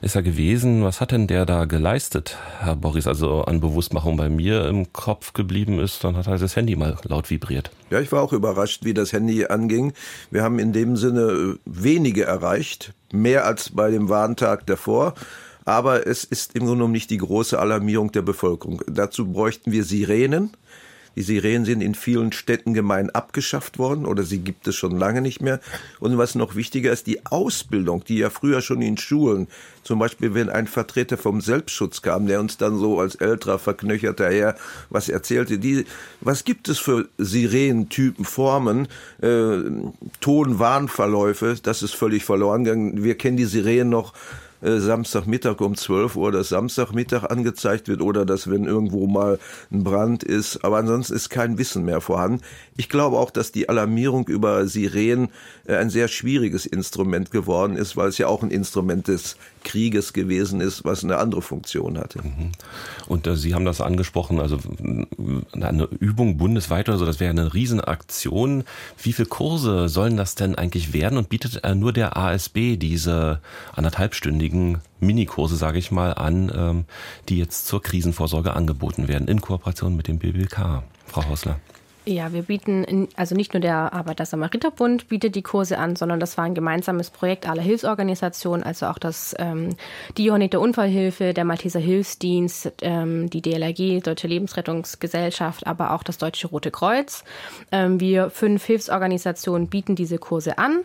ist 0.01 0.15
er 0.15 0.23
gewesen. 0.23 0.85
Was 0.85 1.01
hat 1.01 1.11
denn 1.11 1.27
der 1.27 1.45
da 1.45 1.65
geleistet, 1.65 2.37
Herr 2.59 2.77
Boris? 2.77 3.07
Also 3.07 3.41
an 3.41 3.59
Bewusstmachung 3.59 4.15
bei 4.15 4.29
mir 4.29 4.67
im 4.67 4.93
Kopf 4.93 5.33
geblieben 5.33 5.79
ist, 5.79 6.05
dann 6.05 6.15
hat 6.15 6.27
halt 6.27 6.41
das 6.41 6.55
Handy 6.55 6.77
mal 6.77 6.95
laut 7.03 7.29
vibriert. 7.29 7.71
Ja, 7.89 7.99
ich 7.99 8.09
war 8.13 8.21
auch 8.21 8.31
überrascht, 8.31 8.85
wie 8.85 8.93
das 8.93 9.11
Handy 9.11 9.47
anging. 9.47 9.91
Wir 10.29 10.43
haben 10.43 10.59
in 10.59 10.71
dem 10.71 10.95
Sinne 10.95 11.40
wenige 11.65 12.23
erreicht, 12.23 12.93
mehr 13.11 13.45
als 13.45 13.69
bei 13.69 13.91
dem 13.91 14.09
Warntag 14.09 14.65
davor. 14.67 15.13
Aber 15.65 16.07
es 16.07 16.23
ist 16.23 16.55
im 16.55 16.61
Grunde 16.61 16.77
genommen 16.77 16.93
nicht 16.93 17.09
die 17.09 17.17
große 17.17 17.59
Alarmierung 17.59 18.11
der 18.11 18.23
Bevölkerung. 18.23 18.81
Dazu 18.87 19.31
bräuchten 19.31 19.71
wir 19.71 19.83
Sirenen. 19.83 20.51
Die 21.15 21.21
Sirenen 21.23 21.65
sind 21.65 21.81
in 21.81 21.95
vielen 21.95 22.31
Städten 22.31 22.73
gemein 22.73 23.09
abgeschafft 23.09 23.79
worden 23.79 24.05
oder 24.05 24.23
sie 24.23 24.39
gibt 24.39 24.67
es 24.67 24.75
schon 24.75 24.97
lange 24.97 25.21
nicht 25.21 25.41
mehr. 25.41 25.59
Und 25.99 26.17
was 26.17 26.35
noch 26.35 26.55
wichtiger 26.55 26.91
ist, 26.91 27.07
die 27.07 27.25
Ausbildung, 27.25 28.03
die 28.05 28.17
ja 28.17 28.29
früher 28.29 28.61
schon 28.61 28.81
in 28.81 28.97
Schulen, 28.97 29.47
zum 29.83 29.99
Beispiel 29.99 30.33
wenn 30.33 30.49
ein 30.49 30.67
Vertreter 30.67 31.17
vom 31.17 31.41
Selbstschutz 31.41 32.01
kam, 32.01 32.27
der 32.27 32.39
uns 32.39 32.57
dann 32.57 32.77
so 32.77 32.99
als 32.99 33.15
älterer, 33.15 33.59
verknöcherter 33.59 34.29
Herr 34.29 34.55
was 34.89 35.09
erzählte, 35.09 35.57
die, 35.57 35.85
was 36.21 36.45
gibt 36.45 36.69
es 36.69 36.79
für 36.79 37.09
Sirenentypen, 37.17 38.25
Formen, 38.25 38.87
äh, 39.21 39.57
Ton-Warnverläufe, 40.21 41.57
das 41.61 41.83
ist 41.83 41.95
völlig 41.95 42.23
verloren 42.23 42.63
gegangen. 42.63 43.03
Wir 43.03 43.17
kennen 43.17 43.37
die 43.37 43.45
Sirenen 43.45 43.89
noch 43.89 44.13
äh, 44.61 44.77
Samstagmittag 44.79 45.59
um 45.61 45.75
12 45.75 46.15
Uhr 46.15 46.31
das 46.31 46.49
Samstagmittag 46.49 47.23
angezeigt 47.23 47.87
wird 47.87 48.01
oder 48.01 48.25
dass 48.25 48.49
wenn 48.49 48.65
irgendwo 48.65 49.07
mal 49.07 49.39
ein 49.71 49.83
Brand 49.83 50.23
ist. 50.23 50.63
Aber 50.63 50.77
ansonsten 50.77 51.13
ist 51.13 51.29
kein 51.29 51.57
Wissen 51.57 51.85
mehr 51.85 52.01
vorhanden. 52.01 52.41
Ich 52.77 52.89
glaube 52.89 53.17
auch, 53.17 53.31
dass 53.31 53.51
die 53.51 53.69
Alarmierung 53.69 54.27
über 54.27 54.67
Sirenen 54.67 55.29
äh, 55.65 55.75
ein 55.75 55.89
sehr 55.89 56.07
schwieriges 56.07 56.65
Instrument 56.65 57.31
geworden 57.31 57.75
ist, 57.75 57.97
weil 57.97 58.09
es 58.09 58.17
ja 58.17 58.27
auch 58.27 58.43
ein 58.43 58.51
Instrument 58.51 59.07
des 59.07 59.37
Krieges 59.63 60.13
gewesen 60.13 60.61
ist, 60.61 60.83
was 60.83 61.03
eine 61.03 61.17
andere 61.17 61.41
Funktion 61.41 61.97
hatte. 61.97 62.19
Mhm. 62.19 62.51
Und 63.07 63.27
äh, 63.27 63.35
Sie 63.35 63.53
haben 63.53 63.65
das 63.65 63.81
angesprochen, 63.81 64.39
also 64.39 64.57
eine 65.53 65.83
Übung 65.99 66.37
bundesweit 66.37 66.89
oder 66.89 66.97
so, 66.97 67.05
das 67.05 67.19
wäre 67.19 67.31
eine 67.31 67.53
Riesenaktion. 67.53 68.63
Wie 69.01 69.13
viele 69.13 69.27
Kurse 69.27 69.89
sollen 69.89 70.17
das 70.17 70.35
denn 70.35 70.55
eigentlich 70.55 70.93
werden 70.93 71.17
und 71.17 71.29
bietet 71.29 71.63
äh, 71.63 71.75
nur 71.75 71.93
der 71.93 72.17
ASB 72.17 72.77
diese 72.77 73.41
anderthalbstündigen 73.73 74.79
Minikurse, 74.99 75.55
sage 75.55 75.79
ich 75.79 75.91
mal, 75.91 76.13
an, 76.13 76.51
ähm, 76.55 76.85
die 77.29 77.37
jetzt 77.37 77.67
zur 77.67 77.81
Krisenvorsorge 77.81 78.53
angeboten 78.53 79.07
werden 79.07 79.27
in 79.27 79.41
Kooperation 79.41 79.95
mit 79.95 80.07
dem 80.07 80.19
BBK? 80.19 80.83
Frau 81.07 81.25
Hausler. 81.27 81.59
Ja, 82.05 82.33
wir 82.33 82.41
bieten, 82.41 83.07
also 83.15 83.35
nicht 83.35 83.53
nur 83.53 83.61
der 83.61 83.93
Arbeiter-Samariter-Bund 83.93 85.07
bietet 85.07 85.35
die 85.35 85.43
Kurse 85.43 85.77
an, 85.77 85.95
sondern 85.95 86.19
das 86.19 86.35
war 86.35 86.45
ein 86.45 86.55
gemeinsames 86.55 87.11
Projekt 87.11 87.47
aller 87.47 87.61
Hilfsorganisationen, 87.61 88.63
also 88.63 88.87
auch 88.87 88.97
das 88.97 89.35
ähm, 89.37 89.75
die 90.17 90.25
Johanniter 90.25 90.59
Unfallhilfe, 90.61 91.35
der 91.35 91.45
Malteser 91.45 91.79
Hilfsdienst, 91.79 92.73
ähm, 92.81 93.29
die 93.29 93.43
DLRG, 93.43 94.01
Deutsche 94.01 94.27
Lebensrettungsgesellschaft, 94.27 95.67
aber 95.67 95.91
auch 95.91 96.01
das 96.01 96.17
Deutsche 96.17 96.47
Rote 96.47 96.71
Kreuz. 96.71 97.23
Ähm, 97.71 97.99
wir 97.99 98.31
fünf 98.31 98.65
Hilfsorganisationen 98.65 99.67
bieten 99.67 99.95
diese 99.95 100.17
Kurse 100.17 100.57
an 100.57 100.79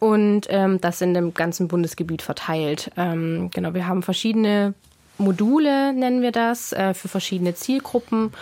und 0.00 0.48
ähm, 0.50 0.82
das 0.82 1.00
in 1.00 1.14
dem 1.14 1.32
ganzen 1.32 1.68
Bundesgebiet 1.68 2.20
verteilt. 2.20 2.90
Ähm, 2.98 3.48
genau, 3.54 3.72
wir 3.72 3.86
haben 3.86 4.02
verschiedene 4.02 4.74
Module, 5.18 5.92
nennen 5.92 6.22
wir 6.22 6.32
das, 6.32 6.72
äh, 6.72 6.94
für 6.94 7.08
verschiedene 7.08 7.54
Zielgruppen. 7.54 8.32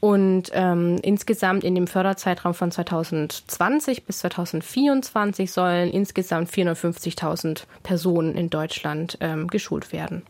Und 0.00 0.50
ähm, 0.52 0.98
insgesamt 1.02 1.64
in 1.64 1.74
dem 1.74 1.86
Förderzeitraum 1.86 2.54
von 2.54 2.70
2020 2.70 4.04
bis 4.04 4.18
2024 4.18 5.50
sollen 5.50 5.90
insgesamt 5.90 6.50
450.000 6.50 7.64
Personen 7.82 8.34
in 8.34 8.50
Deutschland 8.50 9.18
ähm, 9.20 9.48
geschult 9.48 9.92
werden. 9.92 10.22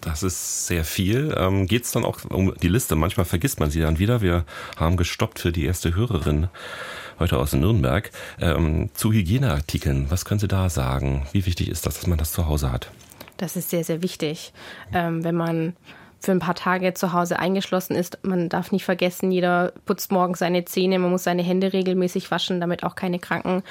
Das 0.00 0.22
ist 0.22 0.66
sehr 0.66 0.84
viel. 0.84 1.34
Ähm, 1.36 1.66
Geht 1.66 1.84
es 1.84 1.92
dann 1.92 2.04
auch 2.04 2.24
um 2.30 2.54
die 2.62 2.68
Liste? 2.68 2.94
Manchmal 2.94 3.26
vergisst 3.26 3.60
man 3.60 3.70
sie 3.70 3.80
dann 3.80 3.98
wieder. 3.98 4.20
Wir 4.20 4.44
haben 4.76 4.96
gestoppt 4.96 5.40
für 5.40 5.52
die 5.52 5.64
erste 5.64 5.94
Hörerin 5.94 6.48
heute 7.18 7.38
aus 7.38 7.52
Nürnberg. 7.52 8.10
Ähm, 8.40 8.90
zu 8.94 9.12
Hygieneartikeln, 9.12 10.10
was 10.10 10.24
können 10.24 10.40
Sie 10.40 10.48
da 10.48 10.68
sagen? 10.70 11.26
Wie 11.32 11.46
wichtig 11.46 11.68
ist 11.68 11.86
das, 11.86 11.94
dass 11.94 12.06
man 12.06 12.18
das 12.18 12.32
zu 12.32 12.46
Hause 12.46 12.70
hat? 12.70 12.90
Das 13.38 13.56
ist 13.56 13.70
sehr, 13.70 13.84
sehr 13.84 14.02
wichtig. 14.02 14.52
Ähm, 14.92 15.24
wenn 15.24 15.34
man 15.34 15.74
für 16.20 16.32
ein 16.32 16.40
paar 16.40 16.54
Tage 16.54 16.94
zu 16.94 17.12
Hause 17.12 17.38
eingeschlossen 17.38 17.94
ist. 17.94 18.18
Man 18.22 18.48
darf 18.48 18.72
nicht 18.72 18.84
vergessen, 18.84 19.30
jeder 19.30 19.72
putzt 19.86 20.10
morgens 20.10 20.40
seine 20.40 20.64
Zähne, 20.64 20.98
man 20.98 21.10
muss 21.10 21.24
seine 21.24 21.42
Hände 21.42 21.72
regelmäßig 21.72 22.30
waschen, 22.30 22.60
damit 22.60 22.82
auch 22.82 22.96
keine 22.96 23.18
Kranken, 23.18 23.62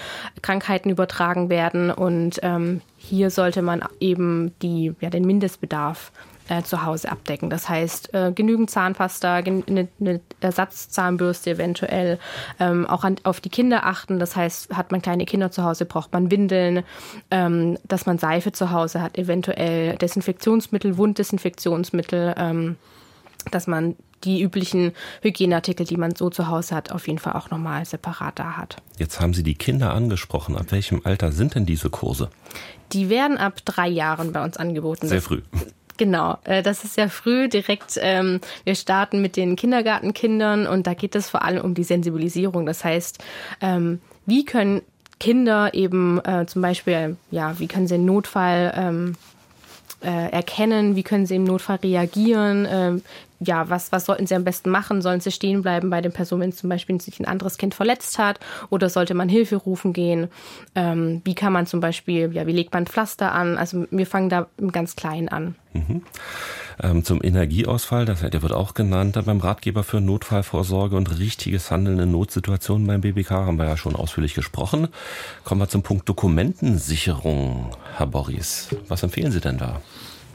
Krankheiten 0.42 0.90
übertragen 0.90 1.50
werden. 1.50 1.92
Und 1.92 2.40
ähm, 2.44 2.82
hier 2.98 3.30
sollte 3.32 3.62
man 3.62 3.84
eben 4.00 4.54
die, 4.62 4.94
ja, 5.02 5.10
den 5.10 5.26
Mindestbedarf 5.26 6.12
äh, 6.50 6.64
zu 6.64 6.84
Hause 6.84 7.12
abdecken. 7.12 7.50
Das 7.50 7.70
heißt, 7.70 8.14
äh, 8.14 8.32
genügend 8.34 8.70
Zahnpasta, 8.70 9.36
eine, 9.36 9.88
eine 10.00 10.22
Ersatzzahnbürste 10.40 11.52
eventuell, 11.52 12.20
ähm, 12.60 12.86
auch 12.88 13.04
an, 13.04 13.16
auf 13.24 13.42
die 13.42 13.50
Kinder 13.50 13.86
achten. 13.86 14.20
Das 14.20 14.36
heißt, 14.36 14.76
hat 14.76 14.92
man 14.92 15.02
kleine 15.02 15.26
Kinder 15.26 15.52
zu 15.52 15.64
Hause, 15.64 15.86
braucht 15.86 16.14
man 16.14 16.32
Windeln, 16.32 16.84
ähm, 17.32 17.78
dass 17.88 18.06
man 18.06 18.18
Seife 18.18 18.52
zu 18.52 18.72
Hause 18.72 19.02
hat, 19.02 19.18
eventuell 19.18 19.96
Desinfektionsmittel, 19.98 20.98
Wunddesinfektionsmittel, 20.98 22.36
ähm, 22.38 22.78
dass 23.52 23.68
man 23.68 23.96
die 24.24 24.42
üblichen 24.42 24.94
Hygieneartikel, 25.22 25.86
die 25.86 25.98
man 25.98 26.16
so 26.16 26.30
zu 26.30 26.48
Hause 26.48 26.76
hat, 26.76 26.92
auf 26.92 27.08
jeden 27.08 27.20
Fall 27.20 27.34
auch 27.34 27.50
nochmal 27.50 27.86
separat 27.86 28.40
da 28.40 28.58
hat. 28.58 28.78
Jetzt 28.98 29.20
haben 29.20 29.34
Sie 29.34 29.44
die 29.44 29.56
Kinder 29.56 29.94
angesprochen. 29.94 30.58
Ab 30.58 30.72
welchem 30.72 31.02
Alter 31.04 31.32
sind 31.32 31.56
denn 31.56 31.66
diese 31.66 31.90
Kurse? 31.90 32.30
Die 32.94 33.10
werden 33.10 33.38
ab 33.38 33.62
drei 33.66 33.88
Jahren 33.88 34.32
bei 34.32 34.44
uns 34.44 34.58
angeboten. 34.58 35.08
Sehr 35.08 35.22
früh. 35.22 35.42
Genau, 35.98 36.38
äh, 36.44 36.62
das 36.62 36.84
ist 36.84 36.98
ja 36.98 37.10
früh 37.10 37.50
direkt. 37.50 37.98
Ähm, 38.00 38.40
wir 38.64 38.76
starten 38.76 39.22
mit 39.22 39.36
den 39.36 39.56
Kindergartenkindern 39.56 40.68
und 40.68 40.88
da 40.88 40.94
geht 40.94 41.16
es 41.16 41.30
vor 41.30 41.44
allem 41.44 41.64
um 41.64 41.74
die 41.74 41.84
Sensibilisierung. 41.84 42.66
Das 42.66 42.84
heißt, 42.84 43.24
ähm, 43.62 44.00
wie 44.26 44.46
können 44.46 44.82
Kinder 45.20 45.74
eben 45.74 46.24
äh, 46.24 46.46
zum 46.46 46.62
Beispiel, 46.62 47.18
ja, 47.32 47.60
wie 47.60 47.68
können 47.68 47.88
sie 47.88 47.96
einen 47.96 48.06
Notfall 48.06 48.72
ähm, 48.76 49.16
äh, 50.02 50.32
erkennen, 50.32 50.96
wie 50.96 51.02
können 51.02 51.26
sie 51.26 51.36
im 51.36 51.44
Notfall 51.44 51.78
reagieren, 51.78 53.02
ja, 53.40 53.70
was, 53.70 53.92
was 53.92 54.06
sollten 54.06 54.28
sie 54.28 54.36
am 54.36 54.44
besten 54.44 54.70
machen? 54.70 55.02
Sollen 55.02 55.20
sie 55.20 55.32
stehen 55.32 55.62
bleiben 55.62 55.90
bei 55.90 56.02
den 56.02 56.12
Personen, 56.12 56.42
wenn 56.42 56.54
zum 56.54 56.70
Beispiel 56.70 57.00
sich 57.00 57.20
ein 57.20 57.26
anderes 57.26 57.58
Kind 57.58 57.76
verletzt 57.76 58.18
hat? 58.18 58.40
Oder 58.70 58.90
sollte 58.90 59.14
man 59.14 59.30
Hilfe 59.30 59.58
rufen 59.58 59.94
gehen? 59.94 60.28
Ähm, 60.76 61.22
wie 61.24 61.36
kann 61.36 61.54
man 61.54 61.68
zum 61.68 61.80
Beispiel, 61.80 62.34
ja, 62.34 62.48
wie 62.48 62.54
legt 62.54 62.74
man 62.74 62.88
Pflaster 62.88 63.32
an? 63.32 63.58
Also 63.58 63.86
wir 63.92 64.08
fangen 64.08 64.30
da 64.30 64.48
im 64.58 64.72
ganz 64.72 64.96
Kleinen 64.96 65.30
an. 65.30 65.56
Mhm. 65.74 66.02
Ähm, 66.82 67.04
zum 67.04 67.24
Energieausfall, 67.24 68.06
das, 68.06 68.22
der 68.22 68.42
wird 68.42 68.54
auch 68.54 68.74
genannt 68.74 69.20
beim 69.26 69.40
Ratgeber 69.40 69.84
für 69.84 70.00
Notfallvorsorge 70.00 70.96
und 70.96 71.18
richtiges 71.18 71.72
Handeln 71.72 72.00
in 72.00 72.12
Notsituationen 72.12 72.86
beim 72.86 73.02
BBK 73.02 73.32
haben 73.32 73.58
wir 73.58 73.66
ja 73.66 73.78
schon 73.78 73.96
ausführlich 73.96 74.36
gesprochen. 74.36 74.88
Kommen 75.44 75.62
wir 75.62 75.70
zum 75.70 75.82
Punkt 75.82 76.08
Dokumentensicherung, 76.08 77.72
Herr 77.96 78.08
Boris. 78.08 78.70
Was 78.88 79.02
empfehlen 79.04 79.32
Sie 79.32 79.42
denn 79.42 79.58
da? 79.58 79.82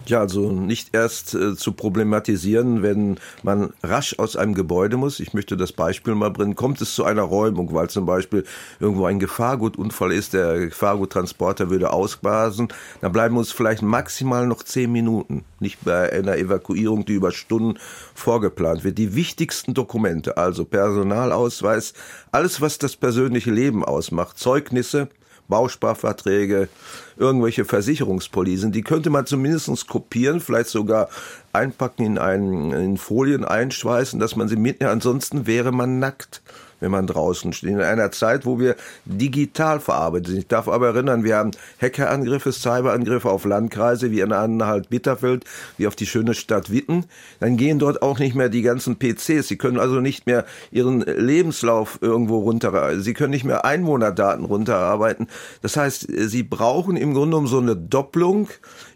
Ja, 0.07 0.19
also 0.19 0.51
nicht 0.51 0.95
erst 0.95 1.35
äh, 1.35 1.55
zu 1.55 1.73
problematisieren, 1.73 2.83
wenn 2.83 3.19
man 3.45 3.73
rasch 3.85 4.19
aus 4.19 4.35
einem 4.37 4.55
Gebäude 4.55 4.97
muss. 4.97 5.21
Ich 5.21 5.33
möchte 5.33 5.57
das 5.57 5.73
Beispiel 5.73 6.17
mal 6.17 6.31
bringen. 6.31 6.57
Kommt 6.57 6.81
es 6.81 6.95
zu 6.95 7.05
einer 7.05 7.23
Räumung, 7.23 7.73
weil 7.73 7.89
zum 7.89 8.05
Beispiel 8.05 8.45
irgendwo 8.81 9.07
ein 9.07 9.21
Gefahrgutunfall 9.21 10.13
ist, 10.13 10.33
der 10.33 10.59
Gefahrguttransporter 10.59 11.71
würde 11.71 11.93
ausbasen, 11.93 12.69
dann 13.01 13.13
bleiben 13.13 13.37
uns 13.37 13.53
vielleicht 13.53 13.83
maximal 13.83 14.47
noch 14.47 14.65
zehn 14.65 14.91
Minuten. 14.91 15.45
Nicht 15.61 15.85
bei 15.85 16.13
einer 16.13 16.37
Evakuierung, 16.37 17.05
die 17.05 17.15
über 17.15 17.31
Stunden 17.31 17.79
vorgeplant 18.15 18.83
wird. 18.83 18.99
Die 18.99 19.15
wichtigsten 19.15 19.73
Dokumente, 19.73 20.37
also 20.37 20.65
Personalausweis, 20.65 21.95
alles, 22.33 22.61
was 22.61 22.79
das 22.79 22.97
persönliche 22.97 23.53
Leben 23.53 23.85
ausmacht, 23.85 24.37
Zeugnisse, 24.37 25.09
Bausparverträge, 25.49 26.69
irgendwelche 27.17 27.65
Versicherungspolisen, 27.65 28.73
die 28.73 28.83
könnte 28.83 29.11
man 29.11 29.27
zumindest 29.27 29.87
kopieren, 29.89 30.41
vielleicht 30.41 30.71
sogar 30.71 31.09
einpacken 31.53 32.05
in, 32.05 32.19
einen, 32.19 32.73
in 32.73 32.97
Folien 32.97 33.45
einschweißen, 33.45 34.19
dass 34.19 34.37
man 34.37 34.49
sie 34.49 34.57
mitnimmt. 34.57 34.93
Ansonsten 34.93 35.47
wäre 35.47 35.73
man 35.73 35.99
nackt 35.99 36.43
wenn 36.83 36.91
man 36.91 37.07
draußen 37.07 37.53
steht. 37.53 37.71
In 37.71 37.81
einer 37.81 38.11
Zeit, 38.11 38.45
wo 38.45 38.59
wir 38.59 38.77
digital 39.07 39.81
verarbeitet 39.81 40.29
sind. 40.29 40.39
Ich 40.39 40.49
darf 40.49 40.69
aber 40.69 40.89
erinnern, 40.89 41.25
wir 41.25 41.37
haben 41.37 41.53
Hackerangriffe, 41.81 42.53
Cyberangriffe 42.53 43.31
auf 43.31 43.45
Landkreise 43.45 44.11
wie 44.11 44.21
in 44.21 44.33
Anhalt-Bitterfeld, 44.33 45.45
wie 45.79 45.87
auf 45.87 45.97
die 45.97 46.07
schöne 46.07 46.35
Stadt 46.35 46.71
Witten. 46.71 47.07
Dann 47.41 47.57
gehen 47.57 47.79
dort 47.79 48.03
auch 48.03 48.19
nicht 48.19 48.35
mehr 48.35 48.49
die 48.49 48.63
ganzen 48.63 48.97
PCs. 48.99 49.49
Sie 49.49 49.57
können 49.57 49.79
also 49.79 50.01
nicht 50.01 50.27
mehr 50.27 50.45
ihren 50.71 51.01
Lebenslauf 51.01 51.99
irgendwo 52.01 52.41
runter, 52.41 53.01
sie 53.01 53.15
können 53.15 53.31
nicht 53.31 53.45
mehr 53.45 53.65
Einwohnerdaten 53.65 54.45
runterarbeiten. 54.45 55.29
Das 55.63 55.77
heißt, 55.77 56.09
sie 56.11 56.43
brauchen 56.43 56.97
im 56.97 57.15
Grunde 57.15 57.37
um 57.37 57.47
so 57.47 57.59
eine 57.59 57.77
Doppelung 57.77 58.49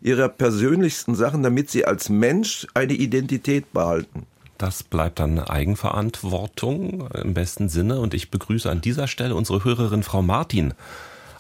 ihrer 0.02 0.28
persönlichsten 0.28 1.14
Sachen, 1.14 1.42
damit 1.42 1.70
sie 1.70 1.84
als 1.84 2.08
Mensch 2.08 2.66
eine 2.74 2.94
Identität 2.94 3.72
behalten. 3.72 4.26
Das 4.58 4.82
bleibt 4.82 5.18
dann 5.18 5.38
Eigenverantwortung 5.38 7.08
im 7.22 7.34
besten 7.34 7.68
Sinne. 7.68 8.00
Und 8.00 8.14
ich 8.14 8.30
begrüße 8.30 8.70
an 8.70 8.80
dieser 8.80 9.06
Stelle 9.06 9.34
unsere 9.34 9.64
Hörerin 9.64 10.02
Frau 10.02 10.22
Martin 10.22 10.72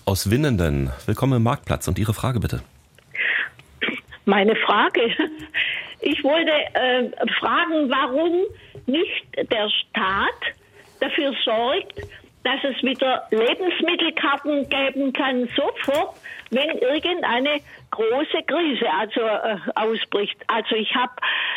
aus 0.04 0.30
Winnenden. 0.30 0.90
Willkommen 1.06 1.38
im 1.38 1.42
Marktplatz 1.42 1.88
und 1.88 1.98
Ihre 1.98 2.12
Frage 2.12 2.40
bitte. 2.40 2.62
Meine 4.26 4.54
Frage. 4.56 5.00
Ich 6.00 6.22
wollte 6.22 6.52
äh, 6.74 7.08
fragen, 7.40 7.88
warum 7.88 8.44
nicht 8.86 9.50
der 9.50 9.68
Staat 9.70 10.54
dafür 11.00 11.32
sorgt, 11.42 12.02
dass 12.44 12.62
es 12.62 12.82
wieder 12.82 13.26
Lebensmittelkarten 13.30 14.68
geben 14.68 15.12
kann, 15.14 15.48
sofort, 15.56 16.16
wenn 16.50 16.78
irgendeine 16.78 17.60
große 17.90 18.42
Krise 18.46 18.86
also 18.92 19.20
äh, 19.20 19.58
ausbricht. 19.74 20.36
Also 20.46 20.76
ich 20.76 20.94
habe 20.94 21.12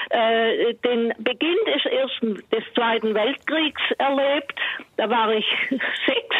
äh, 0.10 0.74
den 0.76 1.14
Beginn 1.20 1.58
des 1.68 1.86
ersten, 1.86 2.36
des 2.52 2.64
Zweiten 2.74 3.14
Weltkriegs 3.14 3.82
erlebt. 3.98 4.60
Da 4.98 5.10
war 5.10 5.32
ich 5.34 5.46
sechs 5.70 6.36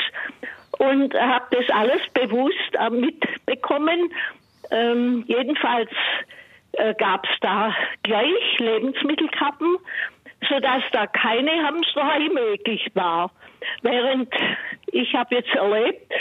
und 0.80 1.14
habe 1.14 1.46
das 1.52 1.70
alles 1.70 2.02
bewusst 2.14 2.76
äh, 2.80 2.90
mitbekommen. 2.90 4.12
Ähm, 4.72 5.24
jedenfalls 5.28 5.92
äh, 6.74 6.94
gab 6.96 7.26
es 7.26 7.40
da 7.42 7.76
gleich 8.04 8.60
Lebensmittelkappen, 8.60 9.78
sodass 10.48 10.84
da 10.92 11.08
keine 11.08 11.52
Hamsterei 11.66 12.30
möglich 12.30 12.90
war. 12.94 13.32
Während 13.82 14.34
ich 14.88 15.14
habe 15.14 15.36
jetzt 15.36 15.54
erlebt, 15.54 16.12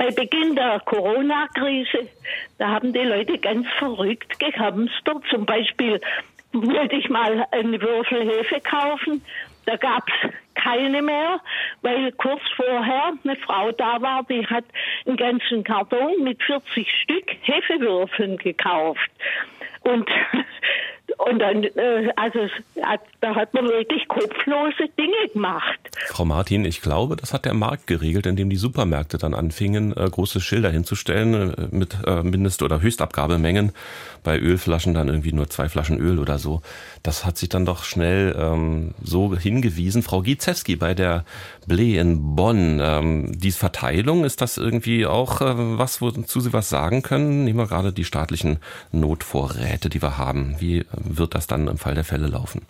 bei 0.00 0.10
Beginn 0.12 0.56
der 0.56 0.80
Corona-Krise, 0.80 2.08
Da 2.56 2.68
haben 2.68 2.94
die 2.94 3.00
Leute 3.00 3.36
ganz 3.36 3.66
verrückt 3.78 4.40
gehamstert. 4.40 5.22
Zum 5.28 5.44
Beispiel 5.44 6.00
wollte 6.52 6.96
ich 6.96 7.10
mal 7.10 7.46
eine 7.50 7.78
Würfel 7.82 8.26
Hefe 8.26 8.60
kaufen. 8.62 9.22
Da 9.66 9.76
gab's 9.76 10.12
keine 10.54 11.02
mehr, 11.02 11.40
weil 11.82 12.12
kurz 12.12 12.40
vorher 12.56 13.12
eine 13.22 13.36
Frau 13.36 13.72
da 13.72 14.00
war, 14.00 14.24
die 14.24 14.46
hat 14.46 14.64
einen 15.04 15.18
ganzen 15.18 15.64
Karton 15.64 16.24
mit 16.24 16.42
40 16.44 16.90
Stück 17.02 17.36
Hefewürfeln 17.42 18.38
gekauft. 18.38 19.10
Und 19.82 20.08
und 21.26 21.38
dann, 21.38 21.64
äh, 21.64 22.10
also 22.16 22.38
da 23.20 23.34
hat 23.34 23.52
man 23.52 23.66
wirklich 23.66 24.08
kopflose 24.08 24.88
Dinge 24.98 25.28
gemacht. 25.32 25.78
Frau 26.06 26.24
Martin, 26.24 26.64
ich 26.64 26.80
glaube, 26.80 27.16
das 27.16 27.34
hat 27.34 27.44
der 27.44 27.52
Markt 27.54 27.86
geregelt, 27.86 28.26
indem 28.26 28.48
die 28.48 28.56
Supermärkte 28.56 29.18
dann 29.18 29.34
anfingen, 29.34 29.94
äh, 29.96 30.08
große 30.08 30.40
Schilder 30.40 30.70
hinzustellen 30.70 31.54
äh, 31.54 31.68
mit 31.70 31.96
äh, 32.06 32.22
Mindest- 32.22 32.62
oder 32.62 32.80
Höchstabgabemengen. 32.80 33.72
Bei 34.22 34.38
Ölflaschen 34.38 34.94
dann 34.94 35.08
irgendwie 35.08 35.32
nur 35.32 35.48
zwei 35.48 35.68
Flaschen 35.68 35.98
Öl 35.98 36.18
oder 36.18 36.38
so. 36.38 36.62
Das 37.02 37.24
hat 37.24 37.36
sich 37.38 37.48
dann 37.48 37.66
doch 37.66 37.84
schnell 37.84 38.34
ähm, 38.38 38.94
so 39.02 39.36
hingewiesen. 39.36 40.02
Frau 40.02 40.22
Gizewski 40.22 40.76
bei 40.76 40.94
der 40.94 41.24
Ble 41.66 41.98
in 41.98 42.34
Bonn, 42.36 42.80
ähm, 42.82 43.38
die 43.38 43.52
Verteilung, 43.52 44.24
ist 44.24 44.40
das 44.40 44.56
irgendwie 44.56 45.06
auch 45.06 45.40
äh, 45.40 45.78
was, 45.78 46.00
wozu 46.00 46.40
Sie 46.40 46.52
was 46.52 46.68
sagen 46.68 47.02
können? 47.02 47.44
Nehmen 47.44 47.58
wir 47.58 47.66
gerade 47.66 47.92
die 47.92 48.04
staatlichen 48.04 48.58
Notvorräte, 48.92 49.88
die 49.88 50.02
wir 50.02 50.18
haben. 50.18 50.56
Wie 50.58 50.84
wird 51.18 51.34
das 51.34 51.46
dann 51.46 51.68
im 51.68 51.78
Fall 51.78 51.94
der 51.94 52.04
Fälle 52.04 52.26
laufen? 52.26 52.66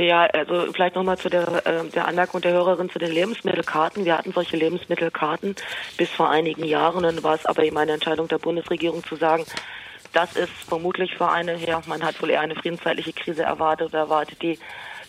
Ja, 0.00 0.26
also 0.26 0.72
vielleicht 0.72 0.94
nochmal 0.94 1.18
zu 1.18 1.28
der, 1.28 1.66
äh, 1.66 1.84
der 1.88 2.06
Anmerkung 2.06 2.40
der 2.40 2.52
Hörerin 2.52 2.88
zu 2.88 3.00
den 3.00 3.10
Lebensmittelkarten. 3.10 4.04
Wir 4.04 4.16
hatten 4.16 4.32
solche 4.32 4.56
Lebensmittelkarten 4.56 5.56
bis 5.96 6.08
vor 6.08 6.30
einigen 6.30 6.64
Jahren. 6.64 7.02
Dann 7.02 7.22
war 7.24 7.34
es 7.34 7.46
aber 7.46 7.64
eben 7.64 7.76
eine 7.78 7.92
Entscheidung 7.92 8.28
der 8.28 8.38
Bundesregierung 8.38 9.02
zu 9.02 9.16
sagen, 9.16 9.44
das 10.12 10.36
ist 10.36 10.52
vermutlich 10.68 11.16
für 11.16 11.28
eine, 11.28 11.56
ja, 11.58 11.82
man 11.86 12.02
hat 12.02 12.20
wohl 12.22 12.30
eher 12.30 12.40
eine 12.40 12.54
friedenszeitliche 12.54 13.12
Krise 13.12 13.42
erwartet 13.42 13.88
oder 13.88 13.98
erwartet 13.98 14.40
die 14.40 14.58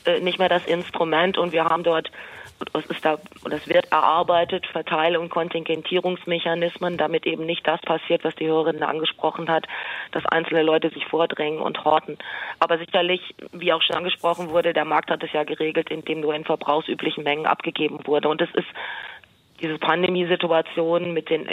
äh, 0.05 0.19
nicht 0.19 0.39
mehr 0.39 0.49
das 0.49 0.65
Instrument 0.65 1.37
und 1.37 1.51
wir 1.51 1.65
haben 1.65 1.83
dort 1.83 2.11
es 2.73 2.85
ist 2.85 3.05
da 3.05 3.17
und 3.43 3.53
es 3.53 3.67
wird 3.67 3.91
erarbeitet, 3.91 4.67
Verteil- 4.67 5.17
und 5.17 5.29
Kontingentierungsmechanismen, 5.29 6.97
damit 6.97 7.25
eben 7.25 7.45
nicht 7.45 7.67
das 7.67 7.81
passiert, 7.81 8.23
was 8.23 8.35
die 8.35 8.47
Hörerin 8.47 8.83
angesprochen 8.83 9.49
hat, 9.49 9.65
dass 10.11 10.25
einzelne 10.25 10.63
Leute 10.63 10.89
sich 10.89 11.05
vordrängen 11.05 11.59
und 11.59 11.83
horten. 11.85 12.17
Aber 12.59 12.77
sicherlich, 12.77 13.21
wie 13.53 13.73
auch 13.73 13.81
schon 13.81 13.95
angesprochen 13.95 14.49
wurde, 14.49 14.73
der 14.73 14.85
Markt 14.85 15.09
hat 15.09 15.23
es 15.23 15.31
ja 15.33 15.43
geregelt, 15.43 15.89
indem 15.89 16.21
nur 16.21 16.33
in 16.35 16.45
verbrauchsüblichen 16.45 17.23
Mengen 17.23 17.45
abgegeben 17.45 17.99
wurde. 18.05 18.29
Und 18.29 18.41
es 18.41 18.53
ist 18.53 18.67
diese 19.61 19.77
Pandemiesituation 19.77 21.13
mit 21.13 21.29
den 21.29 21.47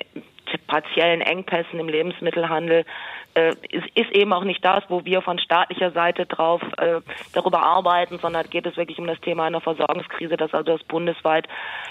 partiellen 0.66 1.20
Engpässen 1.20 1.78
im 1.80 1.88
Lebensmittelhandel 1.88 2.84
äh, 3.34 3.50
ist, 3.70 3.86
ist 3.94 4.10
eben 4.12 4.32
auch 4.32 4.44
nicht 4.44 4.64
das, 4.64 4.84
wo 4.88 5.04
wir 5.04 5.20
von 5.22 5.38
staatlicher 5.38 5.90
Seite 5.90 6.26
drauf 6.26 6.62
äh, 6.78 7.00
darüber 7.32 7.62
arbeiten, 7.62 8.18
sondern 8.18 8.48
geht 8.48 8.66
es 8.66 8.76
wirklich 8.76 8.98
um 8.98 9.06
das 9.06 9.20
Thema 9.20 9.44
einer 9.44 9.60
Versorgungskrise, 9.60 10.36
dass 10.36 10.54
also 10.54 10.76
das 10.76 10.84
bundesweit 10.84 11.46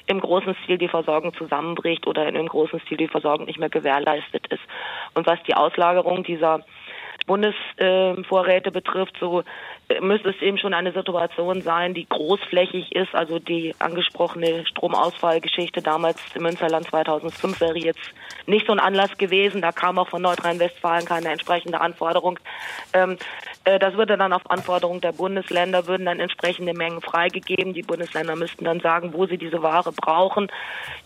im 0.07 0.19
großen 0.19 0.55
Stil 0.63 0.77
die 0.77 0.87
Versorgung 0.87 1.33
zusammenbricht 1.35 2.07
oder 2.07 2.27
in 2.27 2.35
einem 2.35 2.47
großen 2.47 2.79
Stil 2.81 2.97
die 2.97 3.07
Versorgung 3.07 3.45
nicht 3.45 3.59
mehr 3.59 3.69
gewährleistet 3.69 4.47
ist. 4.47 4.63
Und 5.13 5.27
was 5.27 5.41
die 5.43 5.53
Auslagerung 5.55 6.23
dieser 6.23 6.61
Bundesvorräte 7.25 8.71
betrifft, 8.71 9.15
so 9.19 9.43
äh, 9.89 9.99
müsste 9.99 10.29
es 10.29 10.41
eben 10.41 10.57
schon 10.57 10.73
eine 10.73 10.91
Situation 10.91 11.61
sein, 11.61 11.93
die 11.93 12.07
großflächig 12.07 12.95
ist. 12.95 13.13
Also 13.13 13.39
die 13.39 13.75
angesprochene 13.79 14.65
Stromausfallgeschichte 14.65 15.81
damals 15.81 16.17
im 16.35 16.43
Münsterland 16.43 16.87
2005 16.87 17.61
wäre 17.61 17.77
jetzt 17.77 18.13
nicht 18.45 18.65
so 18.67 18.73
ein 18.73 18.79
Anlass 18.79 19.17
gewesen. 19.17 19.61
Da 19.61 19.71
kam 19.71 19.97
auch 19.97 20.09
von 20.09 20.21
Nordrhein-Westfalen 20.21 21.05
keine 21.05 21.29
entsprechende 21.29 21.81
Anforderung. 21.81 22.39
Ähm, 22.93 23.17
äh, 23.63 23.79
das 23.79 23.95
würde 23.95 24.17
dann 24.17 24.33
auf 24.33 24.49
Anforderung 24.49 25.01
der 25.01 25.11
Bundesländer, 25.11 25.87
würden 25.87 26.05
dann 26.05 26.19
entsprechende 26.19 26.73
Mengen 26.73 27.01
freigegeben. 27.01 27.73
Die 27.73 27.81
Bundesländer 27.81 28.35
müssten 28.35 28.65
dann 28.65 28.79
sagen, 28.79 29.13
wo 29.13 29.25
sie 29.25 29.37
diese 29.37 29.61
Ware 29.61 29.91
brauchen. 29.91 30.51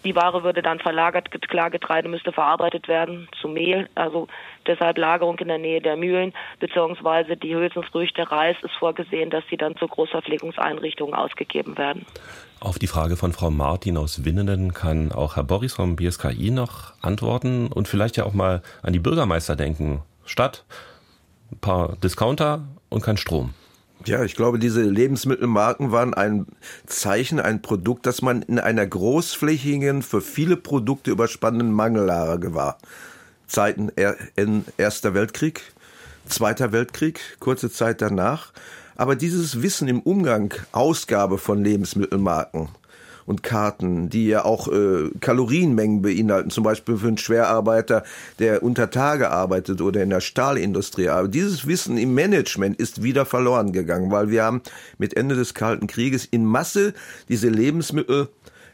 Die 0.03 0.15
Ware 0.15 0.43
würde 0.43 0.61
dann 0.61 0.79
verlagert, 0.79 1.29
Klargetreide 1.47 2.09
müsste 2.09 2.31
verarbeitet 2.31 2.87
werden 2.87 3.27
zu 3.41 3.47
Mehl. 3.47 3.89
Also 3.95 4.27
deshalb 4.69 4.97
Lagerung 4.97 5.37
in 5.39 5.49
der 5.49 5.57
Nähe 5.57 5.81
der 5.81 5.97
Mühlen, 5.97 6.33
beziehungsweise 6.59 7.35
die 7.35 7.53
Hülsenfrüchte, 7.55 8.31
Reis 8.31 8.55
ist 8.63 8.75
vorgesehen, 8.79 9.29
dass 9.29 9.43
sie 9.49 9.57
dann 9.57 9.75
zu 9.75 9.87
Großverpflegungseinrichtungen 9.87 11.13
ausgegeben 11.13 11.77
werden. 11.77 12.05
Auf 12.61 12.79
die 12.79 12.87
Frage 12.87 13.17
von 13.17 13.33
Frau 13.33 13.49
Martin 13.49 13.97
aus 13.97 14.23
Winnenden 14.23 14.73
kann 14.73 15.11
auch 15.11 15.35
Herr 15.35 15.43
Boris 15.43 15.73
vom 15.73 15.95
BSKI 15.95 16.51
noch 16.51 16.93
antworten 17.01 17.67
und 17.67 17.87
vielleicht 17.87 18.17
ja 18.17 18.25
auch 18.25 18.33
mal 18.33 18.61
an 18.81 18.93
die 18.93 18.99
Bürgermeister 18.99 19.55
denken. 19.55 20.03
Stadt, 20.25 20.65
ein 21.51 21.59
paar 21.59 21.95
Discounter 21.97 22.67
und 22.89 23.01
kein 23.01 23.17
Strom. 23.17 23.53
Ja, 24.05 24.23
ich 24.23 24.35
glaube, 24.35 24.59
diese 24.59 24.81
Lebensmittelmarken 24.81 25.91
waren 25.91 26.13
ein 26.13 26.45
Zeichen, 26.85 27.39
ein 27.39 27.61
Produkt, 27.61 28.05
das 28.05 28.21
man 28.21 28.43
in 28.43 28.57
einer 28.57 28.85
großflächigen, 28.87 30.03
für 30.03 30.21
viele 30.21 30.55
Produkte 30.55 31.11
überspannenden 31.11 31.73
Mangellage 31.73 32.53
war. 32.53 32.77
Zeiten 33.49 33.91
Erster 34.77 35.13
Weltkrieg, 35.13 35.61
Zweiter 36.27 36.71
Weltkrieg, 36.71 37.19
kurze 37.39 37.71
Zeit 37.71 38.01
danach. 38.01 38.53
Aber 38.95 39.15
dieses 39.15 39.63
Wissen 39.63 39.87
im 39.87 40.01
Umgang, 40.01 40.53
Ausgabe 40.71 41.39
von 41.39 41.63
Lebensmittelmarken 41.63 42.69
und 43.25 43.43
Karten, 43.43 44.09
die 44.09 44.27
ja 44.27 44.45
auch 44.45 44.67
äh, 44.67 45.09
Kalorienmengen 45.19 46.01
beinhalten, 46.01 46.51
zum 46.51 46.63
Beispiel 46.63 46.97
für 46.97 47.07
einen 47.07 47.17
Schwerarbeiter, 47.17 48.03
der 48.37 48.61
unter 48.61 48.91
Tage 48.91 49.31
arbeitet 49.31 49.81
oder 49.81 50.03
in 50.03 50.09
der 50.09 50.21
Stahlindustrie. 50.21 51.09
Aber 51.09 51.27
dieses 51.27 51.65
Wissen 51.65 51.97
im 51.97 52.13
Management 52.13 52.79
ist 52.79 53.01
wieder 53.01 53.25
verloren 53.25 53.71
gegangen, 53.71 54.11
weil 54.11 54.29
wir 54.29 54.43
haben 54.43 54.61
mit 54.97 55.17
Ende 55.17 55.35
des 55.35 55.55
Kalten 55.55 55.87
Krieges 55.87 56.25
in 56.25 56.45
Masse 56.45 56.93
diese 57.29 57.49
Lebensmittel 57.49 58.29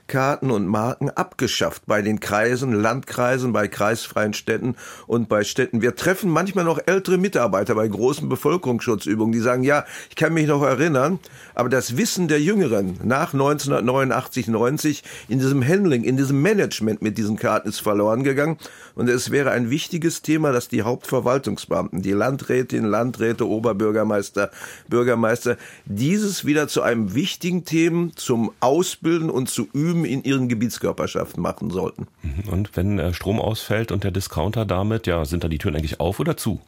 Karten 0.08 0.51
und 0.51 0.68
Marken 0.68 1.10
abgeschafft 1.10 1.84
bei 1.88 2.01
den 2.01 2.20
Kreisen, 2.20 2.72
Landkreisen, 2.74 3.53
bei 3.53 3.68
kreisfreien 3.68 4.34
Städten 4.34 4.76
und 5.08 5.30
bei 5.30 5.43
Städten. 5.43 5.82
Wir 5.82 5.95
treffen 5.95 6.30
manchmal 6.30 6.64
noch 6.64 6.80
ältere 6.86 7.18
Mitarbeiter 7.18 7.74
bei 7.76 7.88
großen 7.88 8.30
Bevölkerungsschutzübungen, 8.30 9.32
die 9.32 9.39
sagen, 9.39 9.64
ja, 9.64 9.86
ich 10.10 10.16
kann 10.16 10.34
mich 10.34 10.47
noch 10.47 10.62
erinnern, 10.62 11.20
aber 11.56 11.70
das 11.70 11.97
Wissen 11.97 12.28
der 12.28 12.41
Jüngeren 12.41 12.99
nach 13.03 13.34
1989, 13.34 14.47
90 14.47 15.03
in 15.28 15.39
diesem 15.39 15.68
Handling, 15.68 16.03
in 16.03 16.18
diesem 16.18 16.41
Management 16.41 17.01
mit 17.01 17.18
diesen 17.18 17.38
Karten 17.38 17.70
ist 17.70 17.80
verloren 17.80 18.24
gegangen. 18.24 18.58
Und 18.93 19.10
es 19.10 19.32
wäre 19.32 19.51
ein 19.51 19.70
wichtiges 19.70 20.22
Thema, 20.22 20.51
dass 20.51 20.70
die 20.70 20.84
Hauptverwaltungsbeamten, 20.84 22.01
die 22.01 22.12
Landrätinnen, 22.12 22.89
Landräte, 22.89 23.47
Oberbürgermeister, 23.47 24.51
Bürgermeister, 24.88 25.58
dieses 25.86 26.45
wieder 26.45 26.68
zu 26.68 26.82
einem 26.82 27.14
wichtigen 27.16 27.66
Thema 27.66 28.10
zum 28.16 28.51
Ausbilden 28.60 29.30
und 29.30 29.49
zu 29.49 29.68
üben 29.74 29.94
Üben 29.95 30.05
in 30.05 30.23
ihren 30.23 30.47
Gebietskörperschaften 30.47 31.41
machen 31.41 31.69
sollten. 31.69 32.07
Mhm. 32.21 32.51
Und 32.51 32.77
wenn 32.77 32.99
äh, 32.99 33.13
Strom 33.13 33.39
ausfällt 33.39 33.91
und 33.91 34.03
der 34.03 34.11
Discounter 34.11 34.65
damit, 34.65 35.07
ja, 35.07 35.25
sind 35.25 35.43
da 35.43 35.47
die 35.47 35.57
Türen 35.57 35.75
eigentlich 35.75 35.99
auf 35.99 36.19
oder 36.19 36.37
zu? 36.37 36.59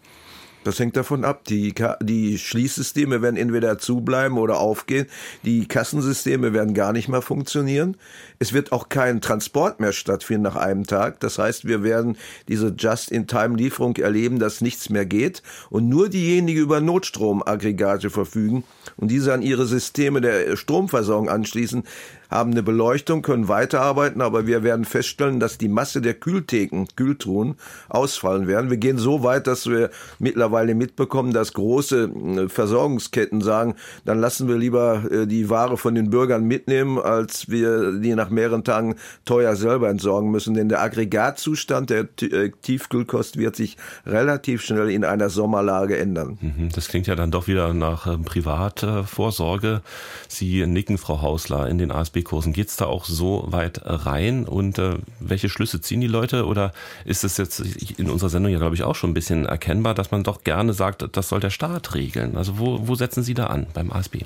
Das 0.67 0.79
hängt 0.79 0.97
davon 0.97 1.23
ab. 1.23 1.45
Die, 1.45 1.73
die 2.01 2.37
Schließsysteme 2.37 3.21
werden 3.21 3.37
entweder 3.37 3.77
zubleiben 3.77 4.37
oder 4.37 4.59
aufgehen. 4.59 5.05
Die 5.43 5.65
Kassensysteme 5.65 6.51
werden 6.51 6.73
gar 6.73 6.91
nicht 6.91 7.07
mehr 7.07 7.21
funktionieren. 7.21 7.95
Es 8.39 8.51
wird 8.51 8.73
auch 8.73 8.89
kein 8.89 9.21
Transport 9.21 9.79
mehr 9.79 9.93
stattfinden 9.93 10.43
nach 10.43 10.57
einem 10.57 10.85
Tag. 10.85 11.21
Das 11.21 11.39
heißt, 11.39 11.65
wir 11.65 11.83
werden 11.83 12.17
diese 12.49 12.75
Just-in-Time-Lieferung 12.77 13.95
erleben, 13.95 14.39
dass 14.39 14.59
nichts 14.59 14.89
mehr 14.89 15.05
geht 15.05 15.41
und 15.69 15.87
nur 15.87 16.09
diejenigen 16.09 16.59
über 16.59 16.81
Notstromaggregate 16.81 18.09
verfügen 18.09 18.65
und 18.97 19.09
diese 19.09 19.33
an 19.33 19.43
ihre 19.43 19.67
Systeme 19.67 20.19
der 20.19 20.57
Stromversorgung 20.57 21.29
anschließen, 21.29 21.83
haben 22.29 22.51
eine 22.51 22.63
Beleuchtung, 22.63 23.21
können 23.21 23.47
weiterarbeiten, 23.47 24.21
aber 24.21 24.47
wir 24.47 24.63
werden 24.63 24.85
feststellen, 24.85 25.39
dass 25.39 25.57
die 25.57 25.69
Masse 25.69 26.01
der 26.01 26.13
Kühltheken, 26.13 26.85
Kühltruhen 26.95 27.55
ausfallen 27.89 28.47
werden. 28.47 28.69
Wir 28.69 28.77
gehen 28.77 28.97
so 28.97 29.23
weit, 29.23 29.47
dass 29.47 29.67
wir 29.69 29.89
mittlerweile 30.19 30.75
mitbekommen, 30.75 31.33
dass 31.33 31.53
große 31.53 32.03
äh, 32.03 32.49
Versorgungsketten 32.49 33.41
sagen, 33.41 33.75
dann 34.05 34.19
lassen 34.19 34.47
wir 34.47 34.57
lieber 34.57 35.03
äh, 35.09 35.27
die 35.27 35.49
Ware 35.49 35.77
von 35.77 35.95
den 35.95 36.09
Bürgern 36.09 36.45
mitnehmen, 36.45 36.99
als 36.99 37.49
wir 37.49 37.93
die 37.93 38.15
nach 38.15 38.29
mehreren 38.29 38.63
Tagen 38.63 38.95
teuer 39.25 39.55
selber 39.55 39.89
entsorgen 39.89 40.31
müssen. 40.31 40.53
Denn 40.53 40.69
der 40.69 40.81
Aggregatzustand 40.81 41.89
der 41.89 42.07
äh, 42.21 42.51
Tiefkühlkost 42.61 43.37
wird 43.37 43.55
sich 43.55 43.77
relativ 44.05 44.63
schnell 44.63 44.89
in 44.89 45.05
einer 45.05 45.29
Sommerlage 45.29 45.97
ändern. 45.97 46.37
Mhm, 46.41 46.69
das 46.73 46.87
klingt 46.87 47.07
ja 47.07 47.15
dann 47.15 47.31
doch 47.31 47.47
wieder 47.47 47.73
nach 47.73 48.21
Privatvorsorge. 48.23 49.81
Sie 50.27 50.65
nicken, 50.65 50.97
Frau 50.97 51.21
Hausler, 51.21 51.67
in 51.67 51.77
den 51.77 51.91
ASB 51.91 52.16
ASB-Kursen. 52.17 52.53
Geht 52.53 52.69
es 52.69 52.75
da 52.75 52.85
auch 52.85 53.05
so 53.05 53.45
weit 53.47 53.81
rein 53.83 54.45
und 54.45 54.77
äh, 54.79 54.95
welche 55.19 55.49
Schlüsse 55.49 55.81
ziehen 55.81 56.01
die 56.01 56.07
Leute? 56.07 56.45
Oder 56.45 56.73
ist 57.05 57.23
es 57.23 57.37
jetzt 57.37 57.59
in 57.59 58.09
unserer 58.09 58.29
Sendung 58.29 58.51
ja, 58.51 58.59
glaube 58.59 58.75
ich, 58.75 58.83
auch 58.83 58.95
schon 58.95 59.11
ein 59.11 59.13
bisschen 59.13 59.45
erkennbar, 59.45 59.93
dass 59.93 60.11
man 60.11 60.23
doch 60.23 60.43
gerne 60.43 60.73
sagt, 60.73 61.05
das 61.15 61.29
soll 61.29 61.39
der 61.39 61.49
Staat 61.49 61.93
regeln? 61.95 62.37
Also 62.37 62.59
wo, 62.59 62.87
wo 62.87 62.95
setzen 62.95 63.23
Sie 63.23 63.33
da 63.33 63.47
an 63.47 63.67
beim 63.73 63.91
ASB? 63.91 64.15
Äh, 64.15 64.23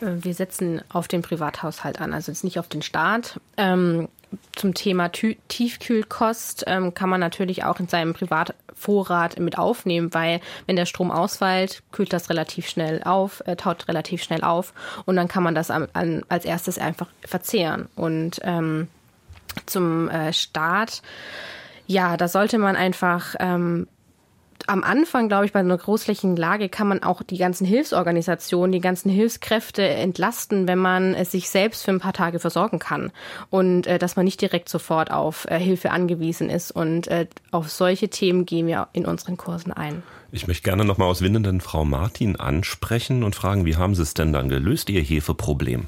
wir 0.00 0.34
setzen 0.34 0.80
auf 0.88 1.08
den 1.08 1.22
Privathaushalt 1.22 2.00
an, 2.00 2.12
also 2.12 2.32
jetzt 2.32 2.44
nicht 2.44 2.58
auf 2.58 2.68
den 2.68 2.82
Staat. 2.82 3.40
Ähm, 3.56 4.08
zum 4.54 4.74
Thema 4.74 5.08
Tiefkühlkost 5.08 6.64
ähm, 6.66 6.94
kann 6.94 7.08
man 7.08 7.20
natürlich 7.20 7.64
auch 7.64 7.78
in 7.78 7.88
seinem 7.88 8.12
Privat 8.12 8.54
Vorrat 8.76 9.40
mit 9.40 9.58
aufnehmen, 9.58 10.12
weil 10.12 10.40
wenn 10.66 10.76
der 10.76 10.86
Strom 10.86 11.10
ausfällt, 11.10 11.82
kühlt 11.92 12.12
das 12.12 12.30
relativ 12.30 12.68
schnell 12.68 13.02
auf, 13.02 13.42
äh, 13.46 13.56
taut 13.56 13.88
relativ 13.88 14.22
schnell 14.22 14.44
auf 14.44 14.72
und 15.06 15.16
dann 15.16 15.28
kann 15.28 15.42
man 15.42 15.54
das 15.54 15.70
an, 15.70 15.88
an, 15.94 16.22
als 16.28 16.44
erstes 16.44 16.78
einfach 16.78 17.08
verzehren. 17.24 17.88
Und 17.96 18.40
ähm, 18.44 18.88
zum 19.64 20.08
äh, 20.08 20.32
Start, 20.32 21.02
ja, 21.86 22.16
da 22.16 22.28
sollte 22.28 22.58
man 22.58 22.76
einfach 22.76 23.34
ähm, 23.40 23.88
am 24.66 24.84
Anfang, 24.84 25.28
glaube 25.28 25.46
ich, 25.46 25.52
bei 25.52 25.60
einer 25.60 25.76
großflächigen 25.76 26.36
Lage 26.36 26.68
kann 26.68 26.88
man 26.88 27.02
auch 27.02 27.22
die 27.22 27.38
ganzen 27.38 27.66
Hilfsorganisationen, 27.66 28.72
die 28.72 28.80
ganzen 28.80 29.10
Hilfskräfte 29.10 29.86
entlasten, 29.86 30.68
wenn 30.68 30.78
man 30.78 31.14
es 31.14 31.30
sich 31.30 31.48
selbst 31.48 31.84
für 31.84 31.92
ein 31.92 32.00
paar 32.00 32.12
Tage 32.12 32.38
versorgen 32.38 32.78
kann 32.78 33.12
und 33.50 33.86
äh, 33.86 33.98
dass 33.98 34.16
man 34.16 34.24
nicht 34.24 34.40
direkt 34.40 34.68
sofort 34.68 35.10
auf 35.10 35.46
äh, 35.50 35.58
Hilfe 35.58 35.90
angewiesen 35.90 36.50
ist. 36.50 36.70
Und 36.70 37.08
äh, 37.08 37.26
auf 37.50 37.68
solche 37.70 38.08
Themen 38.08 38.46
gehen 38.46 38.66
wir 38.66 38.88
in 38.92 39.06
unseren 39.06 39.36
Kursen 39.36 39.72
ein. 39.72 40.02
Ich 40.32 40.46
möchte 40.46 40.64
gerne 40.64 40.84
nochmal 40.84 41.08
aus 41.08 41.22
Windenden 41.22 41.60
Frau 41.60 41.84
Martin 41.84 42.36
ansprechen 42.36 43.22
und 43.22 43.34
fragen, 43.36 43.64
wie 43.64 43.76
haben 43.76 43.94
Sie 43.94 44.02
es 44.02 44.14
denn 44.14 44.32
dann 44.32 44.48
gelöst, 44.48 44.90
Ihr 44.90 45.00
Hefeproblem? 45.00 45.86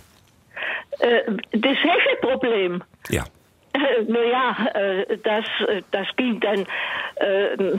Äh, 1.00 1.32
das 1.52 1.76
Hefeproblem? 1.76 2.82
Ja. 3.10 3.24
Äh, 3.72 4.02
naja, 4.06 4.56
äh, 4.74 5.18
das, 5.18 5.44
äh, 5.68 5.82
das 5.90 6.06
ging 6.16 6.40
dann, 6.40 6.66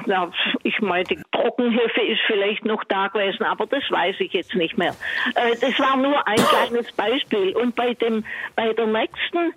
na, 0.05 0.29
ich 0.63 0.81
meine, 0.81 1.05
die 1.05 1.19
Trockenhefe 1.31 2.01
ist 2.01 2.19
vielleicht 2.27 2.65
noch 2.65 2.83
da 2.83 3.07
gewesen, 3.07 3.43
aber 3.43 3.67
das 3.67 3.83
weiß 3.89 4.17
ich 4.19 4.33
jetzt 4.33 4.53
nicht 4.53 4.77
mehr. 4.77 4.93
Das 5.33 5.79
war 5.79 5.95
nur 5.95 6.27
ein 6.27 6.35
kleines 6.35 6.91
Beispiel. 6.91 7.55
Und 7.55 7.73
bei 7.73 7.93
dem, 7.93 8.25
bei 8.57 8.73
der 8.73 8.87
nächsten, 8.87 9.53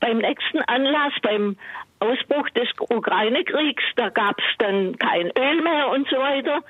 beim 0.00 0.18
nächsten 0.18 0.60
Anlass, 0.62 1.12
beim 1.20 1.58
Ausbruch 2.00 2.48
des 2.50 2.68
Ukraine-Kriegs, 2.78 3.84
da 3.96 4.08
gab 4.08 4.38
es 4.38 4.56
dann 4.58 4.96
kein 4.96 5.30
Öl 5.36 5.60
mehr 5.60 5.90
und 5.90 6.08
so 6.08 6.16
weiter. 6.16 6.62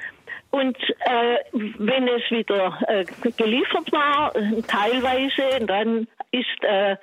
Und 0.50 0.76
äh, 1.00 1.38
wenn 1.52 2.08
es 2.08 2.28
wieder 2.30 2.78
äh, 2.88 3.04
geliefert 3.36 3.92
war, 3.92 4.32
teilweise, 4.66 5.64
dann 5.66 6.08
ist 6.32 6.64
äh, 6.64 6.96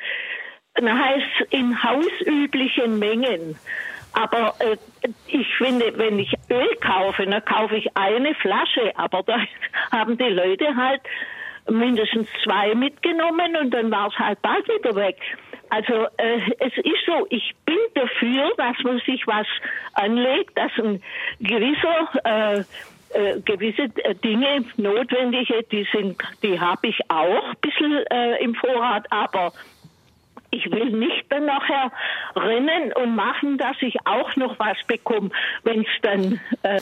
heißt 0.82 1.52
in 1.52 1.84
hausüblichen 1.84 3.00
Mengen. 3.00 3.56
Aber 4.14 4.54
äh, 4.60 4.78
ich 5.28 5.48
finde, 5.58 5.98
wenn 5.98 6.20
ich 6.20 6.34
Öl 6.50 6.76
kaufe, 6.82 7.26
dann 7.26 7.44
kaufe 7.46 7.76
ich 7.76 7.96
eine 7.96 8.36
Flasche, 8.36 8.92
aber 8.96 9.24
da 9.24 9.38
haben 9.92 10.18
die 10.18 10.24
Leute 10.26 10.76
halt 10.76 11.02
mindestens 11.70 12.28
zwei 12.44 12.76
mitgenommen 12.76 13.56
und 13.56 13.72
dann 13.72 13.90
war 13.90 14.08
es 14.08 14.20
halt 14.20 14.42
bald 14.42 14.68
wieder 14.68 14.96
weg. 14.96 15.18
Also 15.70 16.06
äh, 16.18 16.40
es 16.60 16.74
ist 16.78 17.06
so, 17.08 17.26
ich 17.30 17.54
bin 17.66 17.78
dafür, 17.96 18.52
dass 18.58 18.78
man 18.84 19.00
sich 19.00 19.26
was 19.26 19.48
anlegt, 19.94 20.56
dass 20.58 20.72
ein 20.78 21.02
gewisser 21.40 22.10
äh, 22.26 22.64
äh, 23.14 23.42
gewisse 23.42 23.84
äh, 24.04 24.16
Dinge 24.16 24.66
notwendige, 24.78 25.64
die 25.72 25.88
sind, 25.92 26.22
die 26.44 26.60
habe 26.60 26.88
ich 26.88 27.00
auch 27.10 27.50
ein 27.50 27.58
bisschen 27.62 28.06
äh, 28.08 28.44
im 28.44 28.56
Vorrat, 28.56 29.06
aber 29.12 29.54
ich 30.54 30.72
will 30.72 30.92
nicht 30.92 31.26
dann 31.30 31.46
nachher 31.46 31.92
rennen 32.36 32.94
und 32.94 33.16
machen, 33.16 33.58
dass 33.58 33.76
ich 33.82 33.96
auch 34.06 34.36
noch 34.36 34.58
was 34.60 34.78
bekomme. 34.88 35.32
Wenn 35.64 35.82
es 35.82 36.02
dann 36.02 36.40
äh, 36.62 36.80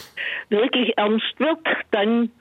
wirklich 0.49 0.97
ernst 0.97 1.39
wird, 1.39 1.59
dann 1.91 2.31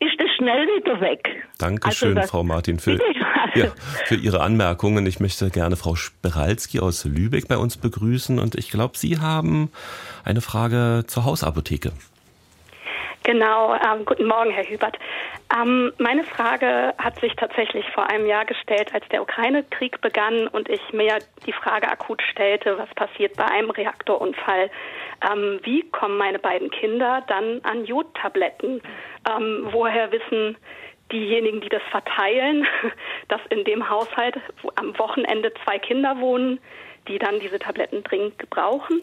ist 0.00 0.20
es 0.20 0.30
schnell 0.36 0.66
wieder 0.66 1.00
weg. 1.00 1.44
Dankeschön, 1.58 2.18
also 2.18 2.28
Frau 2.28 2.42
Martin, 2.42 2.78
für, 2.78 2.98
ja, 3.54 3.72
für 4.04 4.16
Ihre 4.16 4.40
Anmerkungen. 4.40 5.06
Ich 5.06 5.20
möchte 5.20 5.50
gerne 5.50 5.76
Frau 5.76 5.94
Speralski 5.94 6.80
aus 6.80 7.04
Lübeck 7.04 7.48
bei 7.48 7.56
uns 7.56 7.76
begrüßen 7.76 8.38
und 8.38 8.54
ich 8.56 8.70
glaube, 8.70 8.98
Sie 8.98 9.18
haben 9.18 9.70
eine 10.24 10.40
Frage 10.40 11.04
zur 11.06 11.24
Hausapotheke. 11.24 11.92
Genau, 13.26 13.72
ähm, 13.74 14.04
guten 14.04 14.26
Morgen, 14.26 14.50
Herr 14.50 14.64
Hubert. 14.64 14.98
Ähm, 15.50 15.94
meine 15.96 16.24
Frage 16.24 16.92
hat 16.98 17.18
sich 17.20 17.34
tatsächlich 17.36 17.88
vor 17.92 18.10
einem 18.10 18.26
Jahr 18.26 18.44
gestellt, 18.44 18.92
als 18.92 19.08
der 19.08 19.22
Ukraine-Krieg 19.22 20.02
begann 20.02 20.46
und 20.48 20.68
ich 20.68 20.92
mir 20.92 21.16
die 21.46 21.54
Frage 21.54 21.88
akut 21.88 22.20
stellte, 22.20 22.76
was 22.76 22.90
passiert 22.94 23.34
bei 23.38 23.46
einem 23.46 23.70
Reaktorunfall? 23.70 24.70
Ähm, 25.26 25.58
wie 25.62 25.88
kommen 25.88 26.18
meine 26.18 26.38
beiden 26.38 26.70
Kinder 26.70 27.24
dann 27.26 27.62
an 27.62 27.86
Jodtabletten? 27.86 28.82
Ähm, 29.26 29.68
woher 29.70 30.12
wissen 30.12 30.58
diejenigen, 31.10 31.62
die 31.62 31.70
das 31.70 31.82
verteilen, 31.90 32.66
dass 33.28 33.40
in 33.48 33.64
dem 33.64 33.88
Haushalt 33.88 34.36
am 34.74 34.98
Wochenende 34.98 35.50
zwei 35.64 35.78
Kinder 35.78 36.20
wohnen, 36.20 36.60
die 37.08 37.18
dann 37.18 37.40
diese 37.40 37.58
Tabletten 37.58 38.04
dringend 38.04 38.38
gebrauchen? 38.38 39.00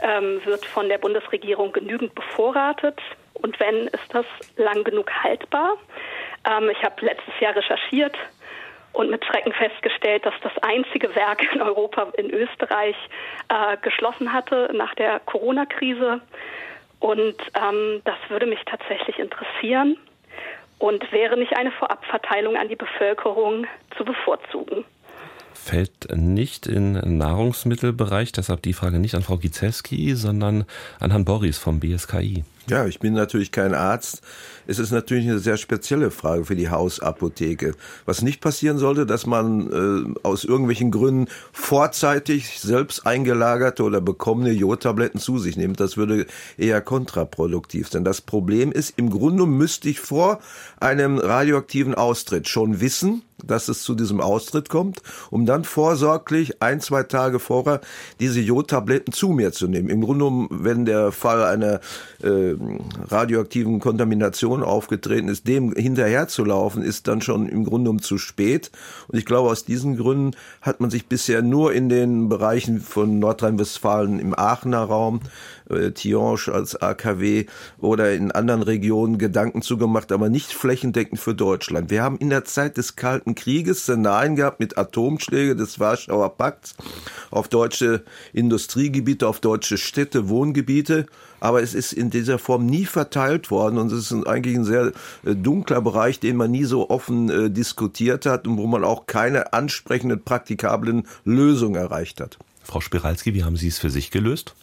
Ähm, 0.00 0.40
wird 0.44 0.64
von 0.64 0.88
der 0.88 0.98
Bundesregierung 0.98 1.72
genügend 1.72 2.14
bevorratet? 2.14 3.00
Und 3.34 3.58
wenn, 3.60 3.88
ist 3.88 4.12
das 4.12 4.26
lang 4.56 4.84
genug 4.84 5.10
haltbar? 5.22 5.76
Ähm, 6.44 6.70
ich 6.70 6.82
habe 6.82 7.04
letztes 7.04 7.38
Jahr 7.40 7.54
recherchiert 7.54 8.16
und 8.92 9.10
mit 9.10 9.24
Schrecken 9.24 9.52
festgestellt, 9.52 10.24
dass 10.24 10.34
das 10.42 10.52
einzige 10.62 11.14
Werk 11.14 11.42
in 11.52 11.60
Europa, 11.60 12.08
in 12.16 12.30
Österreich, 12.30 12.96
äh, 13.48 13.76
geschlossen 13.82 14.32
hatte 14.32 14.70
nach 14.72 14.94
der 14.94 15.20
Corona-Krise. 15.20 16.20
Und 16.98 17.36
ähm, 17.54 18.00
das 18.04 18.16
würde 18.28 18.46
mich 18.46 18.60
tatsächlich 18.64 19.18
interessieren 19.18 19.98
und 20.78 21.12
wäre 21.12 21.36
nicht 21.36 21.56
eine 21.56 21.72
Vorabverteilung 21.72 22.56
an 22.56 22.68
die 22.68 22.76
Bevölkerung 22.76 23.66
zu 23.96 24.04
bevorzugen 24.04 24.84
fällt 25.56 26.14
nicht 26.14 26.66
in 26.66 26.92
Nahrungsmittelbereich, 27.18 28.32
deshalb 28.32 28.62
die 28.62 28.72
Frage 28.72 28.98
nicht 28.98 29.14
an 29.14 29.22
Frau 29.22 29.38
Gizeski, 29.38 30.14
sondern 30.14 30.64
an 31.00 31.10
Herrn 31.10 31.24
Boris 31.24 31.58
vom 31.58 31.80
BSKI. 31.80 32.44
Ja, 32.68 32.84
ich 32.84 32.98
bin 32.98 33.14
natürlich 33.14 33.52
kein 33.52 33.74
Arzt. 33.74 34.22
Es 34.66 34.80
ist 34.80 34.90
natürlich 34.90 35.28
eine 35.28 35.38
sehr 35.38 35.56
spezielle 35.56 36.10
Frage 36.10 36.44
für 36.44 36.56
die 36.56 36.68
Hausapotheke. 36.68 37.74
Was 38.06 38.22
nicht 38.22 38.40
passieren 38.40 38.78
sollte, 38.78 39.06
dass 39.06 39.24
man 39.24 40.14
äh, 40.14 40.18
aus 40.24 40.42
irgendwelchen 40.42 40.90
Gründen 40.90 41.28
vorzeitig 41.52 42.58
selbst 42.58 43.06
eingelagerte 43.06 43.84
oder 43.84 44.00
bekommene 44.00 44.50
Jodtabletten 44.50 45.20
zu 45.20 45.38
sich 45.38 45.56
nimmt. 45.56 45.78
Das 45.78 45.96
würde 45.96 46.26
eher 46.58 46.80
kontraproduktiv 46.80 47.88
sein. 47.88 48.02
Das 48.02 48.20
Problem 48.20 48.72
ist, 48.72 48.94
im 48.96 49.10
Grunde 49.10 49.46
müsste 49.46 49.88
ich 49.88 50.00
vor 50.00 50.40
einem 50.80 51.18
radioaktiven 51.18 51.94
Austritt 51.94 52.48
schon 52.48 52.80
wissen, 52.80 53.22
dass 53.44 53.68
es 53.68 53.82
zu 53.82 53.94
diesem 53.94 54.20
Austritt 54.20 54.68
kommt, 54.68 55.02
um 55.30 55.46
dann 55.46 55.64
vorsorglich 55.64 56.62
ein, 56.62 56.80
zwei 56.80 57.02
Tage 57.02 57.38
vorher 57.38 57.80
diese 58.18 58.40
Jodtabletten 58.40 59.12
zu 59.12 59.28
mir 59.28 59.52
zu 59.52 59.68
nehmen. 59.68 59.88
Im 59.88 60.00
Grunde, 60.00 60.48
wenn 60.50 60.84
der 60.84 61.12
Fall 61.12 61.44
einer 61.44 61.80
äh, 62.22 62.55
radioaktiven 63.08 63.80
Kontamination 63.80 64.62
aufgetreten 64.62 65.28
ist, 65.28 65.46
dem 65.46 65.72
hinterherzulaufen, 65.72 66.82
ist 66.82 67.08
dann 67.08 67.20
schon 67.20 67.48
im 67.48 67.64
Grunde 67.64 67.84
genommen 67.84 68.02
zu 68.02 68.18
spät. 68.18 68.70
Und 69.08 69.18
ich 69.18 69.24
glaube, 69.24 69.50
aus 69.50 69.64
diesen 69.64 69.96
Gründen 69.96 70.36
hat 70.60 70.80
man 70.80 70.90
sich 70.90 71.06
bisher 71.06 71.42
nur 71.42 71.72
in 71.72 71.88
den 71.88 72.28
Bereichen 72.28 72.80
von 72.80 73.18
Nordrhein-Westfalen 73.18 74.18
im 74.18 74.38
Aachener 74.38 74.82
Raum, 74.82 75.20
äh, 75.70 75.90
Tihange 75.90 76.52
als 76.52 76.80
AKW 76.80 77.46
oder 77.78 78.12
in 78.12 78.32
anderen 78.32 78.62
Regionen 78.62 79.18
Gedanken 79.18 79.62
zugemacht, 79.62 80.12
aber 80.12 80.28
nicht 80.28 80.52
flächendeckend 80.52 81.20
für 81.20 81.34
Deutschland. 81.34 81.90
Wir 81.90 82.02
haben 82.02 82.18
in 82.18 82.30
der 82.30 82.44
Zeit 82.44 82.76
des 82.76 82.96
Kalten 82.96 83.34
Krieges 83.34 83.80
Szenarien 83.80 84.36
gehabt 84.36 84.60
mit 84.60 84.78
Atomschläge 84.78 85.56
des 85.56 85.80
Warschauer 85.80 86.36
Pakts 86.36 86.74
auf 87.30 87.48
deutsche 87.48 88.04
Industriegebiete, 88.32 89.26
auf 89.28 89.40
deutsche 89.40 89.78
Städte, 89.78 90.28
Wohngebiete 90.28 91.06
aber 91.40 91.62
es 91.62 91.74
ist 91.74 91.92
in 91.92 92.10
dieser 92.10 92.38
Form 92.38 92.66
nie 92.66 92.84
verteilt 92.84 93.50
worden 93.50 93.78
und 93.78 93.92
es 93.92 94.10
ist 94.10 94.26
eigentlich 94.26 94.56
ein 94.56 94.64
sehr 94.64 94.86
äh, 95.24 95.34
dunkler 95.34 95.80
Bereich, 95.80 96.20
den 96.20 96.36
man 96.36 96.50
nie 96.50 96.64
so 96.64 96.90
offen 96.90 97.30
äh, 97.30 97.50
diskutiert 97.50 98.26
hat 98.26 98.46
und 98.46 98.58
wo 98.58 98.66
man 98.66 98.84
auch 98.84 99.06
keine 99.06 99.52
ansprechenden, 99.52 100.24
praktikablen 100.24 101.06
Lösungen 101.24 101.76
erreicht 101.76 102.20
hat. 102.20 102.38
Frau 102.64 102.80
Spiralski, 102.80 103.34
wie 103.34 103.44
haben 103.44 103.56
Sie 103.56 103.68
es 103.68 103.78
für 103.78 103.90
sich 103.90 104.10
gelöst? 104.10 104.54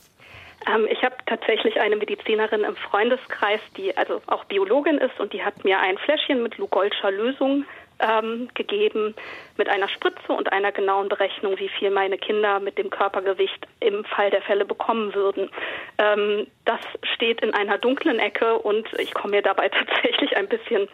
Ähm, 0.67 0.87
ich 0.89 1.03
habe 1.03 1.15
tatsächlich 1.25 1.79
eine 1.79 1.95
Medizinerin 1.95 2.61
im 2.61 2.75
Freundeskreis, 2.75 3.61
die 3.77 3.95
also 3.95 4.21
auch 4.27 4.45
Biologin 4.45 4.97
ist 4.97 5.19
und 5.19 5.33
die 5.33 5.43
hat 5.43 5.63
mir 5.63 5.79
ein 5.79 5.97
Fläschchen 5.97 6.43
mit 6.43 6.57
Lugolscher 6.57 7.11
Lösung 7.11 7.65
ähm, 7.99 8.49
gegeben 8.53 9.15
mit 9.57 9.69
einer 9.69 9.87
Spritze 9.89 10.33
und 10.33 10.51
einer 10.51 10.71
genauen 10.71 11.09
Berechnung, 11.09 11.57
wie 11.57 11.69
viel 11.69 11.91
meine 11.91 12.17
Kinder 12.17 12.59
mit 12.59 12.77
dem 12.77 12.89
Körpergewicht 12.89 13.67
im 13.79 14.03
Fall 14.05 14.29
der 14.29 14.41
Fälle 14.41 14.65
bekommen 14.65 15.13
würden. 15.13 15.49
Ähm, 15.97 16.47
das 16.65 16.79
steht 17.15 17.41
in 17.41 17.53
einer 17.53 17.77
dunklen 17.77 18.19
Ecke 18.19 18.57
und 18.57 18.87
ich 18.97 19.13
komme 19.13 19.37
mir 19.37 19.41
dabei 19.41 19.69
tatsächlich 19.69 20.35
ein 20.37 20.47
bisschen 20.47 20.87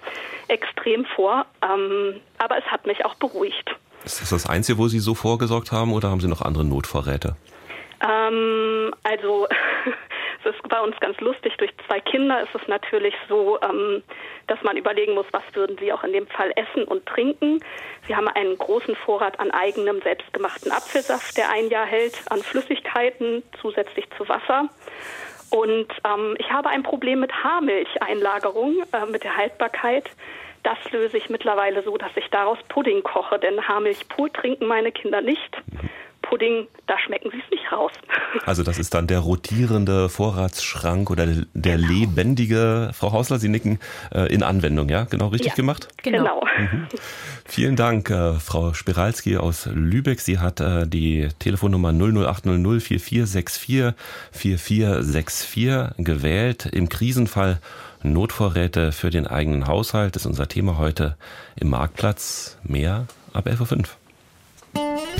extrem 0.47 1.05
vor, 1.05 1.45
ähm, 1.61 2.19
aber 2.37 2.57
es 2.57 2.65
hat 2.65 2.85
mich 2.85 3.05
auch 3.05 3.15
beruhigt. 3.15 3.75
Ist 4.05 4.21
das 4.21 4.29
das 4.29 4.49
Einzige, 4.49 4.77
wo 4.77 4.87
Sie 4.87 4.99
so 4.99 5.13
vorgesorgt 5.13 5.71
haben 5.71 5.93
oder 5.93 6.09
haben 6.09 6.21
Sie 6.21 6.27
noch 6.27 6.41
andere 6.41 6.63
Notvorräte? 6.63 7.35
Ähm, 8.01 8.93
also 9.03 9.47
es 10.43 10.55
ist 10.55 10.69
bei 10.69 10.79
uns 10.79 10.97
ganz 10.99 11.19
lustig. 11.19 11.55
Durch 11.57 11.71
zwei 11.87 11.99
Kinder 11.99 12.41
ist 12.41 12.53
es 12.53 12.67
natürlich 12.67 13.13
so, 13.27 13.59
ähm, 13.61 14.03
dass 14.47 14.61
man 14.63 14.77
überlegen 14.77 15.13
muss, 15.13 15.25
was 15.31 15.43
würden 15.53 15.77
sie 15.79 15.91
auch 15.91 16.03
in 16.03 16.13
dem 16.13 16.27
Fall 16.27 16.51
essen 16.55 16.83
und 16.83 17.05
trinken. 17.05 17.59
Sie 18.07 18.15
haben 18.15 18.27
einen 18.27 18.57
großen 18.57 18.95
Vorrat 18.95 19.39
an 19.39 19.51
eigenem 19.51 20.01
selbstgemachten 20.01 20.71
Apfelsaft, 20.71 21.37
der 21.37 21.49
ein 21.51 21.69
Jahr 21.69 21.85
hält, 21.85 22.19
an 22.29 22.41
Flüssigkeiten 22.41 23.43
zusätzlich 23.61 24.07
zu 24.17 24.27
Wasser. 24.29 24.69
Und 25.49 25.87
ähm, 26.05 26.35
ich 26.37 26.51
habe 26.51 26.69
ein 26.69 26.83
Problem 26.83 27.19
mit 27.19 27.33
Haarmilcheinlagerung, 27.43 28.83
äh, 28.93 29.05
mit 29.07 29.23
der 29.23 29.35
Haltbarkeit. 29.35 30.09
Das 30.63 30.77
löse 30.91 31.17
ich 31.17 31.29
mittlerweile 31.29 31.83
so, 31.83 31.97
dass 31.97 32.11
ich 32.15 32.29
daraus 32.29 32.59
Pudding 32.67 33.03
koche, 33.03 33.39
denn 33.39 33.67
Haarmilch 33.67 34.07
pur 34.09 34.31
trinken 34.31 34.67
meine 34.67 34.91
Kinder 34.91 35.21
nicht. 35.21 35.57
Pudding, 36.29 36.67
da 36.85 36.95
schmecken 36.99 37.31
sie 37.31 37.39
es 37.43 37.51
nicht 37.51 37.71
raus. 37.71 37.91
Also 38.45 38.61
das 38.61 38.77
ist 38.77 38.93
dann 38.93 39.07
der 39.07 39.19
rotierende 39.19 40.07
Vorratsschrank 40.07 41.09
oder 41.09 41.25
der 41.25 41.77
genau. 41.77 41.87
lebendige, 41.91 42.91
Frau 42.93 43.11
Hausler, 43.11 43.39
Sie 43.39 43.49
nicken, 43.49 43.79
äh, 44.13 44.31
in 44.31 44.43
Anwendung, 44.43 44.87
ja? 44.87 45.05
Genau 45.05 45.27
richtig 45.29 45.49
ja, 45.49 45.55
gemacht? 45.55 45.87
Genau. 46.03 46.43
Mhm. 46.57 46.87
Vielen 47.45 47.75
Dank, 47.75 48.11
äh, 48.11 48.33
Frau 48.33 48.73
Spiralski 48.73 49.37
aus 49.37 49.67
Lübeck. 49.73 50.19
Sie 50.19 50.37
hat 50.37 50.59
äh, 50.59 50.87
die 50.87 51.29
Telefonnummer 51.39 51.91
00800 51.91 52.81
4464 52.81 53.95
4464 54.31 55.95
gewählt. 55.97 56.67
Im 56.67 56.87
Krisenfall 56.89 57.59
Notvorräte 58.03 58.91
für 58.91 59.09
den 59.09 59.25
eigenen 59.27 59.67
Haushalt 59.67 60.15
ist 60.15 60.27
unser 60.27 60.47
Thema 60.47 60.77
heute 60.77 61.17
im 61.55 61.69
Marktplatz. 61.69 62.57
Mehr 62.63 63.07
ab 63.33 63.47
11.05 63.47 63.87
Uhr. 64.75 65.18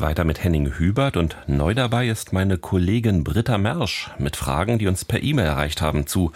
Weiter 0.00 0.24
mit 0.24 0.42
Henning 0.42 0.72
Hubert 0.78 1.16
und 1.16 1.36
neu 1.46 1.74
dabei 1.74 2.08
ist 2.08 2.32
meine 2.32 2.58
Kollegin 2.58 3.24
Britta 3.24 3.58
Mersch 3.58 4.10
mit 4.18 4.36
Fragen, 4.36 4.78
die 4.78 4.86
uns 4.86 5.04
per 5.04 5.22
E-Mail 5.22 5.46
erreicht 5.46 5.82
haben 5.82 6.06
zu 6.06 6.32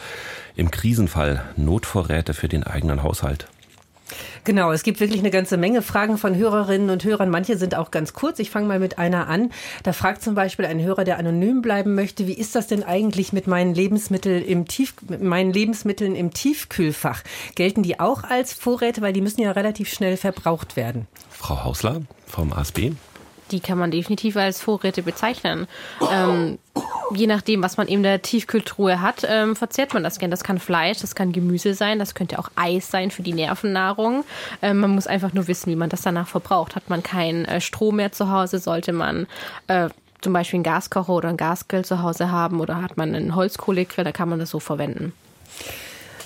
im 0.56 0.70
Krisenfall 0.70 1.44
Notvorräte 1.56 2.34
für 2.34 2.48
den 2.48 2.64
eigenen 2.64 3.02
Haushalt. 3.02 3.48
Genau, 4.44 4.72
es 4.72 4.82
gibt 4.82 5.00
wirklich 5.00 5.20
eine 5.20 5.30
ganze 5.30 5.56
Menge 5.56 5.82
Fragen 5.82 6.18
von 6.18 6.36
Hörerinnen 6.36 6.90
und 6.90 7.04
Hörern. 7.04 7.30
Manche 7.30 7.56
sind 7.56 7.76
auch 7.76 7.90
ganz 7.90 8.12
kurz. 8.12 8.38
Ich 8.40 8.50
fange 8.50 8.66
mal 8.66 8.78
mit 8.78 8.98
einer 8.98 9.28
an. 9.28 9.50
Da 9.84 9.92
fragt 9.92 10.22
zum 10.22 10.34
Beispiel 10.34 10.66
ein 10.66 10.80
Hörer, 10.80 11.04
der 11.04 11.18
anonym 11.18 11.62
bleiben 11.62 11.94
möchte, 11.94 12.26
wie 12.26 12.34
ist 12.34 12.54
das 12.54 12.66
denn 12.66 12.82
eigentlich 12.82 13.32
mit 13.32 13.46
meinen, 13.46 13.74
Lebensmittel 13.74 14.42
im 14.42 14.66
Tief, 14.66 14.94
mit 15.08 15.22
meinen 15.22 15.52
Lebensmitteln 15.52 16.16
im 16.16 16.32
Tiefkühlfach? 16.32 17.22
Gelten 17.54 17.82
die 17.82 18.00
auch 18.00 18.24
als 18.24 18.52
Vorräte, 18.52 19.00
weil 19.00 19.12
die 19.12 19.20
müssen 19.20 19.40
ja 19.40 19.52
relativ 19.52 19.92
schnell 19.92 20.16
verbraucht 20.16 20.76
werden? 20.76 21.06
Frau 21.30 21.64
Hausler 21.64 22.02
vom 22.26 22.52
ASB 22.52 22.92
die 23.52 23.60
kann 23.60 23.78
man 23.78 23.90
definitiv 23.90 24.36
als 24.36 24.60
Vorräte 24.60 25.02
bezeichnen. 25.02 25.66
Ähm, 26.10 26.58
je 27.14 27.26
nachdem, 27.26 27.62
was 27.62 27.76
man 27.76 27.86
in 27.86 28.02
der 28.02 28.22
Tiefkühltruhe 28.22 29.00
hat, 29.00 29.26
ähm, 29.28 29.54
verzehrt 29.54 29.94
man 29.94 30.02
das 30.02 30.18
gern. 30.18 30.30
Das 30.30 30.44
kann 30.44 30.58
Fleisch, 30.58 30.98
das 30.98 31.14
kann 31.14 31.32
Gemüse 31.32 31.74
sein, 31.74 31.98
das 31.98 32.14
könnte 32.14 32.38
auch 32.38 32.48
Eis 32.56 32.90
sein 32.90 33.10
für 33.10 33.22
die 33.22 33.34
Nervennahrung. 33.34 34.24
Ähm, 34.62 34.78
man 34.78 34.90
muss 34.90 35.06
einfach 35.06 35.32
nur 35.32 35.48
wissen, 35.48 35.70
wie 35.70 35.76
man 35.76 35.90
das 35.90 36.02
danach 36.02 36.28
verbraucht. 36.28 36.74
Hat 36.74 36.88
man 36.88 37.02
keinen 37.02 37.44
äh, 37.44 37.60
Strom 37.60 37.96
mehr 37.96 38.12
zu 38.12 38.30
Hause, 38.30 38.58
sollte 38.58 38.92
man 38.92 39.26
äh, 39.68 39.88
zum 40.20 40.32
Beispiel 40.32 40.58
einen 40.58 40.64
Gaskocher 40.64 41.12
oder 41.12 41.28
einen 41.28 41.36
Gasgrill 41.36 41.84
zu 41.84 42.02
Hause 42.02 42.30
haben 42.30 42.60
oder 42.60 42.80
hat 42.80 42.96
man 42.96 43.14
einen 43.14 43.34
Holzkohlegrill, 43.34 44.04
da 44.04 44.12
kann 44.12 44.28
man 44.28 44.38
das 44.38 44.50
so 44.50 44.60
verwenden. 44.60 45.12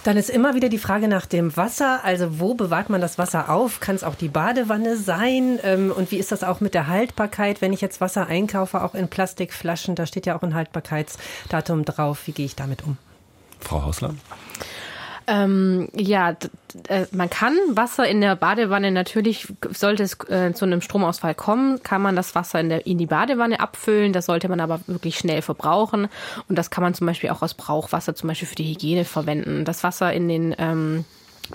Dann 0.07 0.16
ist 0.16 0.30
immer 0.30 0.54
wieder 0.54 0.68
die 0.68 0.78
Frage 0.78 1.09
nach 1.09 1.26
dem 1.26 1.57
Wasser. 1.57 2.04
Also 2.04 2.38
wo 2.38 2.54
bewahrt 2.54 2.90
man 2.90 3.00
das 3.00 3.18
Wasser 3.18 3.50
auf? 3.50 3.80
Kann 3.80 3.96
es 3.96 4.04
auch 4.04 4.14
die 4.14 4.28
Badewanne 4.28 4.96
sein? 4.96 5.59
Ähm, 5.64 5.90
und 5.90 6.12
wie 6.12 6.18
ist 6.18 6.30
das 6.30 6.44
auch 6.44 6.61
mit 6.61 6.74
der 6.74 6.86
Haltbarkeit, 6.86 7.61
wenn 7.61 7.72
ich 7.72 7.80
jetzt 7.80 8.00
Wasser 8.00 8.28
einkaufe, 8.28 8.84
auch 8.84 8.94
in 8.94 9.09
Plastikflaschen? 9.09 9.96
Da 9.96 10.07
steht 10.07 10.24
ja 10.24 10.38
auch 10.38 10.42
ein 10.42 10.54
Haltbarkeitsdatum 10.54 11.84
drauf. 11.84 12.24
Wie 12.26 12.30
gehe 12.30 12.46
ich 12.46 12.54
damit 12.54 12.84
um? 12.84 12.98
Frau 13.59 13.82
Hausler? 13.82 14.14
Ähm, 15.28 15.88
ja, 15.94 16.36
äh, 16.88 17.06
man 17.10 17.28
kann 17.28 17.56
Wasser 17.70 18.06
in 18.06 18.20
der 18.20 18.36
Badewanne 18.36 18.92
natürlich, 18.92 19.48
sollte 19.70 20.04
es 20.04 20.18
äh, 20.28 20.52
zu 20.54 20.64
einem 20.64 20.80
Stromausfall 20.80 21.34
kommen, 21.34 21.82
kann 21.82 22.00
man 22.00 22.14
das 22.14 22.34
Wasser 22.34 22.60
in, 22.60 22.68
der, 22.68 22.86
in 22.86 22.98
die 22.98 23.06
Badewanne 23.06 23.58
abfüllen. 23.58 24.12
Das 24.12 24.26
sollte 24.26 24.48
man 24.48 24.60
aber 24.60 24.80
wirklich 24.86 25.18
schnell 25.18 25.42
verbrauchen. 25.42 26.08
Und 26.48 26.56
das 26.56 26.70
kann 26.70 26.82
man 26.82 26.94
zum 26.94 27.06
Beispiel 27.06 27.30
auch 27.30 27.42
aus 27.42 27.54
Brauchwasser 27.54 28.14
zum 28.14 28.28
Beispiel 28.28 28.48
für 28.48 28.54
die 28.54 28.70
Hygiene 28.72 29.04
verwenden. 29.04 29.64
Das 29.64 29.82
Wasser 29.82 30.12
in 30.12 30.28
den 30.28 30.54
ähm, 30.58 31.04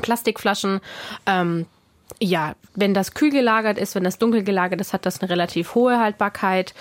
Plastikflaschen, 0.01 0.81
ähm, 1.25 1.65
ja, 2.19 2.55
wenn 2.75 2.93
das 2.93 3.13
kühl 3.13 3.31
gelagert 3.31 3.77
ist, 3.77 3.95
wenn 3.95 4.03
das 4.03 4.17
dunkel 4.17 4.43
gelagert 4.43 4.81
ist, 4.81 4.91
hat 4.93 5.05
das 5.05 5.21
eine 5.21 5.29
relativ 5.29 5.75
hohe 5.75 5.97
Haltbarkeit, 5.99 6.73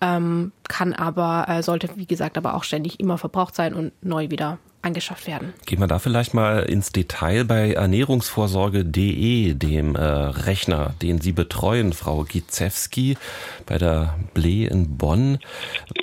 ähm, 0.00 0.52
kann 0.68 0.92
aber, 0.92 1.46
äh, 1.48 1.62
sollte 1.62 1.88
wie 1.96 2.06
gesagt 2.06 2.38
aber 2.38 2.54
auch 2.54 2.64
ständig 2.64 3.00
immer 3.00 3.18
verbraucht 3.18 3.54
sein 3.54 3.74
und 3.74 3.92
neu 4.02 4.30
wieder 4.30 4.58
angeschafft 4.86 5.26
werden. 5.26 5.52
Gehen 5.66 5.80
wir 5.80 5.86
da 5.86 5.98
vielleicht 5.98 6.32
mal 6.32 6.60
ins 6.60 6.92
Detail 6.92 7.44
bei 7.44 7.72
ernährungsvorsorge.de, 7.72 9.54
dem 9.54 9.96
äh, 9.96 10.00
Rechner, 10.00 10.94
den 11.02 11.20
Sie 11.20 11.32
betreuen, 11.32 11.92
Frau 11.92 12.22
Gizewski, 12.22 13.18
bei 13.66 13.78
der 13.78 14.14
Ble 14.32 14.66
in 14.66 14.96
Bonn. 14.96 15.38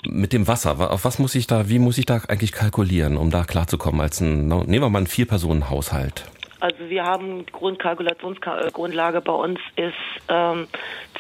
Mit 0.06 0.34
dem 0.34 0.48
Wasser, 0.48 0.92
auf 0.92 1.06
was 1.06 1.18
muss 1.18 1.34
ich 1.34 1.48
da, 1.48 1.70
wie 1.70 1.80
muss 1.80 1.98
ich 1.98 2.06
da 2.06 2.22
eigentlich 2.28 2.52
kalkulieren, 2.52 3.18
um 3.18 3.32
da 3.32 3.44
klarzukommen 3.44 4.02
als 4.02 4.20
ein, 4.22 4.48
nehmen 4.48 4.68
wir 4.68 4.90
mal 4.90 5.00
einen 5.00 5.08
Vier-Personen-Haushalt? 5.08 6.26
Also 6.64 6.88
wir 6.88 7.04
haben 7.04 7.46
Grundkalkulationsgrundlage 7.48 9.20
bei 9.20 9.34
uns 9.34 9.60
ist 9.76 9.94
ähm, 10.30 10.68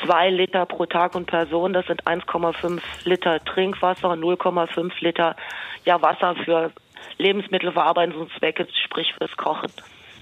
zwei 0.05 0.29
Liter 0.29 0.65
pro 0.65 0.85
Tag 0.85 1.15
und 1.15 1.25
Person. 1.25 1.73
Das 1.73 1.85
sind 1.85 2.01
1,5 2.05 2.79
Liter 3.03 3.43
Trinkwasser 3.43 4.11
und 4.11 4.23
0,5 4.23 4.91
Liter 5.01 5.35
ja, 5.83 6.01
Wasser 6.01 6.35
für 6.45 6.71
Lebensmittelverarbeitungszwecke, 7.17 8.67
sprich 8.85 9.13
fürs 9.17 9.35
Kochen. 9.37 9.71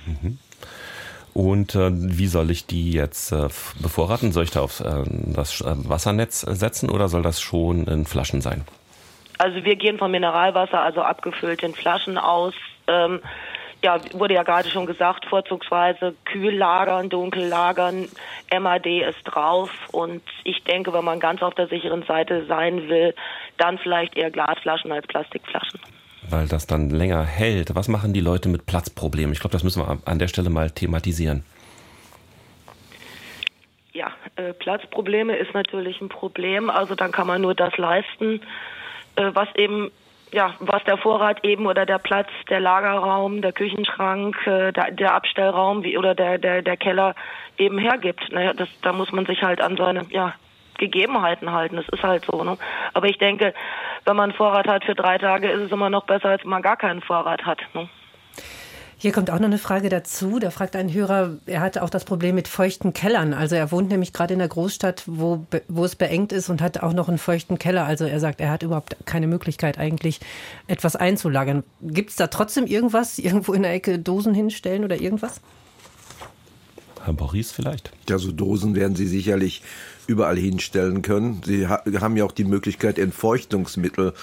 Mhm. 0.05 0.37
Und 1.33 1.75
äh, 1.75 1.89
wie 1.91 2.27
soll 2.27 2.51
ich 2.51 2.65
die 2.65 2.91
jetzt 2.91 3.31
äh, 3.31 3.47
bevorraten? 3.81 4.31
Soll 4.31 4.43
ich 4.43 4.51
da 4.51 4.61
auf 4.61 4.81
äh, 4.81 5.03
das 5.07 5.61
äh, 5.61 5.73
Wassernetz 5.89 6.41
setzen 6.41 6.89
oder 6.89 7.07
soll 7.07 7.21
das 7.21 7.39
schon 7.41 7.87
in 7.87 8.05
Flaschen 8.05 8.41
sein? 8.41 8.65
Also 9.37 9.63
wir 9.63 9.75
gehen 9.75 9.97
von 9.97 10.11
Mineralwasser, 10.11 10.81
also 10.81 11.01
abgefüllt 11.01 11.63
in 11.63 11.73
Flaschen 11.73 12.17
aus. 12.17 12.53
Ähm, 12.87 13.21
ja, 13.83 13.99
wurde 14.13 14.35
ja 14.35 14.43
gerade 14.43 14.69
schon 14.69 14.85
gesagt, 14.85 15.25
vorzugsweise 15.25 16.13
kühl 16.25 16.53
lagern, 16.53 17.09
dunkel 17.09 17.47
lagern, 17.47 18.07
MAD 18.53 18.85
ist 18.85 19.23
drauf 19.23 19.71
und 19.91 20.21
ich 20.43 20.63
denke, 20.65 20.93
wenn 20.93 21.03
man 21.03 21.19
ganz 21.19 21.41
auf 21.41 21.55
der 21.55 21.67
sicheren 21.67 22.03
Seite 22.03 22.45
sein 22.45 22.89
will, 22.89 23.15
dann 23.57 23.79
vielleicht 23.79 24.15
eher 24.15 24.29
Glasflaschen 24.29 24.91
als 24.91 25.07
Plastikflaschen 25.07 25.79
weil 26.31 26.47
das 26.47 26.67
dann 26.67 26.89
länger 26.89 27.23
hält. 27.23 27.75
Was 27.75 27.87
machen 27.87 28.13
die 28.13 28.21
Leute 28.21 28.49
mit 28.49 28.65
Platzproblemen? 28.65 29.33
Ich 29.33 29.39
glaube, 29.39 29.53
das 29.53 29.63
müssen 29.63 29.81
wir 29.85 29.97
an 30.05 30.19
der 30.19 30.27
Stelle 30.27 30.49
mal 30.49 30.71
thematisieren. 30.71 31.43
Ja, 33.93 34.11
äh, 34.37 34.53
Platzprobleme 34.53 35.35
ist 35.35 35.53
natürlich 35.53 35.99
ein 36.01 36.09
Problem. 36.09 36.69
Also 36.69 36.95
dann 36.95 37.11
kann 37.11 37.27
man 37.27 37.41
nur 37.41 37.55
das 37.55 37.75
leisten, 37.77 38.41
äh, 39.15 39.31
was 39.33 39.49
eben 39.55 39.91
ja, 40.33 40.55
was 40.59 40.81
der 40.85 40.97
Vorrat 40.97 41.43
eben 41.43 41.67
oder 41.67 41.85
der 41.85 41.99
Platz, 41.99 42.29
der 42.49 42.61
Lagerraum, 42.61 43.41
der 43.41 43.51
Küchenschrank, 43.51 44.35
äh, 44.47 44.71
der, 44.71 44.91
der 44.91 45.13
Abstellraum 45.13 45.83
wie, 45.83 45.97
oder 45.97 46.15
der, 46.15 46.37
der, 46.37 46.61
der 46.61 46.77
Keller 46.77 47.15
eben 47.57 47.77
hergibt. 47.77 48.31
Naja, 48.31 48.53
das, 48.53 48.69
da 48.81 48.93
muss 48.93 49.11
man 49.11 49.25
sich 49.25 49.43
halt 49.43 49.59
an 49.59 49.75
seine 49.75 50.05
ja, 50.09 50.33
Gegebenheiten 50.81 51.51
halten. 51.51 51.77
Das 51.77 51.87
ist 51.89 52.03
halt 52.03 52.25
so. 52.25 52.43
Ne? 52.43 52.57
Aber 52.93 53.07
ich 53.07 53.17
denke, 53.17 53.53
wenn 54.05 54.15
man 54.15 54.31
einen 54.31 54.37
Vorrat 54.37 54.67
hat 54.67 54.83
für 54.83 54.95
drei 54.95 55.17
Tage, 55.17 55.49
ist 55.49 55.61
es 55.61 55.71
immer 55.71 55.89
noch 55.89 56.05
besser, 56.05 56.29
als 56.29 56.43
wenn 56.43 56.49
man 56.49 56.61
gar 56.61 56.75
keinen 56.75 57.01
Vorrat 57.01 57.45
hat. 57.45 57.59
Ne? 57.73 57.87
Hier 58.97 59.11
kommt 59.11 59.31
auch 59.31 59.39
noch 59.39 59.45
eine 59.45 59.57
Frage 59.57 59.89
dazu. 59.89 60.37
Da 60.37 60.51
fragt 60.51 60.75
ein 60.75 60.91
Hörer, 60.93 61.37
er 61.45 61.61
hat 61.61 61.77
auch 61.77 61.89
das 61.89 62.05
Problem 62.05 62.35
mit 62.35 62.47
feuchten 62.47 62.93
Kellern. 62.93 63.33
Also 63.33 63.55
er 63.55 63.71
wohnt 63.71 63.89
nämlich 63.89 64.13
gerade 64.13 64.33
in 64.33 64.39
der 64.39 64.47
Großstadt, 64.47 65.03
wo, 65.07 65.45
wo 65.67 65.85
es 65.85 65.95
beengt 65.95 66.31
ist 66.31 66.49
und 66.49 66.61
hat 66.61 66.83
auch 66.83 66.93
noch 66.93 67.07
einen 67.07 67.17
feuchten 67.17 67.57
Keller. 67.57 67.85
Also 67.85 68.05
er 68.05 68.19
sagt, 68.19 68.41
er 68.41 68.51
hat 68.51 68.61
überhaupt 68.61 68.97
keine 69.05 69.25
Möglichkeit 69.25 69.79
eigentlich 69.79 70.19
etwas 70.67 70.95
einzulagern. 70.95 71.63
Gibt 71.81 72.11
es 72.11 72.15
da 72.15 72.27
trotzdem 72.27 72.67
irgendwas, 72.67 73.17
irgendwo 73.17 73.53
in 73.53 73.63
der 73.63 73.73
Ecke 73.73 73.97
Dosen 73.97 74.35
hinstellen 74.35 74.83
oder 74.83 75.01
irgendwas? 75.01 75.41
Herr 77.03 77.13
Boris 77.13 77.51
vielleicht? 77.51 77.91
Ja, 78.07 78.19
so 78.19 78.31
Dosen 78.31 78.75
werden 78.75 78.95
Sie 78.95 79.07
sicherlich 79.07 79.63
überall 80.11 80.37
hinstellen 80.37 81.01
können. 81.01 81.41
Sie 81.45 81.67
haben 81.67 82.17
ja 82.17 82.25
auch 82.25 82.31
die 82.31 82.43
Möglichkeit, 82.43 82.99
Entfeuchtungsmittel 82.99 84.13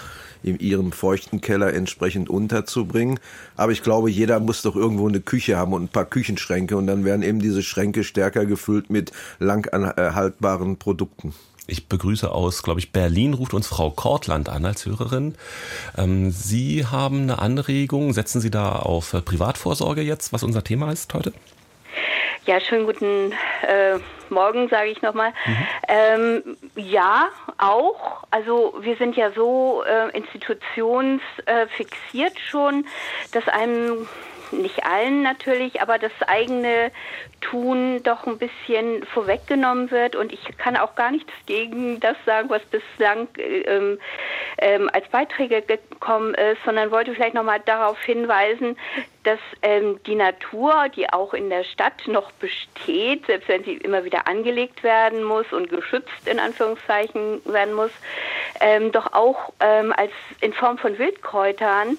in 0.42 0.58
ihrem 0.58 0.92
feuchten 0.92 1.40
Keller 1.40 1.72
entsprechend 1.74 2.28
unterzubringen. 2.28 3.18
Aber 3.56 3.72
ich 3.72 3.82
glaube, 3.82 4.10
jeder 4.10 4.38
muss 4.38 4.62
doch 4.62 4.76
irgendwo 4.76 5.08
eine 5.08 5.20
Küche 5.20 5.56
haben 5.56 5.72
und 5.72 5.84
ein 5.84 5.88
paar 5.88 6.04
Küchenschränke 6.04 6.76
und 6.76 6.86
dann 6.86 7.04
werden 7.04 7.22
eben 7.22 7.40
diese 7.40 7.62
Schränke 7.62 8.04
stärker 8.04 8.46
gefüllt 8.46 8.90
mit 8.90 9.12
lang 9.38 9.66
Produkten. 10.78 11.34
Ich 11.70 11.86
begrüße 11.86 12.30
aus, 12.30 12.62
glaube 12.62 12.80
ich, 12.80 12.92
Berlin, 12.92 13.34
ruft 13.34 13.52
uns 13.52 13.66
Frau 13.66 13.90
Kortland 13.90 14.48
an 14.48 14.64
als 14.64 14.86
Hörerin. 14.86 15.34
Ähm, 15.98 16.30
Sie 16.30 16.86
haben 16.86 17.22
eine 17.22 17.40
Anregung. 17.40 18.14
Setzen 18.14 18.40
Sie 18.40 18.50
da 18.50 18.72
auf 18.72 19.14
Privatvorsorge 19.24 20.00
jetzt, 20.00 20.32
was 20.32 20.42
unser 20.42 20.64
Thema 20.64 20.90
ist 20.92 21.12
heute? 21.12 21.34
Ja, 22.46 22.60
schönen 22.60 22.86
guten 22.86 23.32
äh, 23.62 23.98
Morgen, 24.30 24.68
sage 24.68 24.90
ich 24.90 25.02
nochmal. 25.02 25.32
Mhm. 25.44 25.66
Ähm, 25.88 26.56
ja, 26.76 27.28
auch. 27.58 28.22
Also 28.30 28.74
wir 28.80 28.96
sind 28.96 29.16
ja 29.16 29.32
so 29.32 29.82
äh, 29.84 30.16
institutionsfixiert 30.16 32.36
äh, 32.36 32.40
schon, 32.50 32.86
dass 33.32 33.48
einem 33.48 34.06
nicht 34.52 34.84
allen 34.84 35.22
natürlich, 35.22 35.80
aber 35.80 35.98
das 35.98 36.12
eigene 36.26 36.90
Tun 37.40 38.02
doch 38.02 38.26
ein 38.26 38.38
bisschen 38.38 39.04
vorweggenommen 39.06 39.90
wird. 39.90 40.16
Und 40.16 40.32
ich 40.32 40.56
kann 40.58 40.76
auch 40.76 40.94
gar 40.94 41.10
nichts 41.10 41.32
gegen 41.46 42.00
das 42.00 42.16
sagen, 42.26 42.50
was 42.50 42.62
bislang 42.64 43.28
ähm, 43.38 43.98
ähm, 44.58 44.90
als 44.92 45.08
Beiträge 45.08 45.62
gekommen 45.62 46.34
ist, 46.34 46.58
sondern 46.64 46.90
wollte 46.90 47.14
vielleicht 47.14 47.34
nochmal 47.34 47.60
darauf 47.64 48.00
hinweisen, 48.02 48.76
dass 49.24 49.38
ähm, 49.62 50.00
die 50.06 50.14
Natur, 50.14 50.88
die 50.94 51.12
auch 51.12 51.34
in 51.34 51.50
der 51.50 51.64
Stadt 51.64 52.06
noch 52.06 52.32
besteht, 52.32 53.26
selbst 53.26 53.48
wenn 53.48 53.62
sie 53.62 53.74
immer 53.74 54.04
wieder 54.04 54.26
angelegt 54.26 54.82
werden 54.82 55.22
muss 55.22 55.52
und 55.52 55.68
geschützt 55.68 56.26
in 56.26 56.38
Anführungszeichen 56.38 57.42
werden 57.44 57.74
muss, 57.74 57.90
ähm, 58.60 58.90
doch 58.90 59.12
auch 59.12 59.52
ähm, 59.60 59.92
als 59.96 60.12
in 60.40 60.52
Form 60.52 60.78
von 60.78 60.98
Wildkräutern 60.98 61.98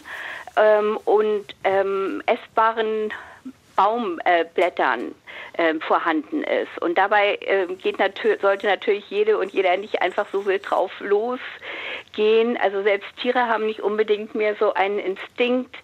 ähm, 0.58 0.98
und 1.06 1.46
ähm, 1.64 2.22
essbaren 2.26 3.12
Baumblättern 3.80 5.16
äh, 5.56 5.70
äh, 5.70 5.80
vorhanden 5.80 6.44
ist. 6.44 6.82
Und 6.82 6.98
dabei 6.98 7.38
äh, 7.42 7.66
geht 7.76 7.98
natür 7.98 8.38
sollte 8.42 8.68
natürlich 8.68 9.10
jede 9.10 9.38
und 9.38 9.54
jeder 9.54 9.78
nicht 9.78 10.02
einfach 10.02 10.28
so 10.34 10.46
wild 10.46 10.70
drauf 10.70 10.92
losgehen. 12.20 12.58
Also 12.58 12.84
selbst 12.84 13.08
Tiere 13.22 13.48
haben 13.48 13.66
nicht 13.66 13.82
unbedingt 13.82 14.36
mehr 14.36 14.56
so 14.60 14.74
einen 14.74 15.00
Instinkt 15.00 15.76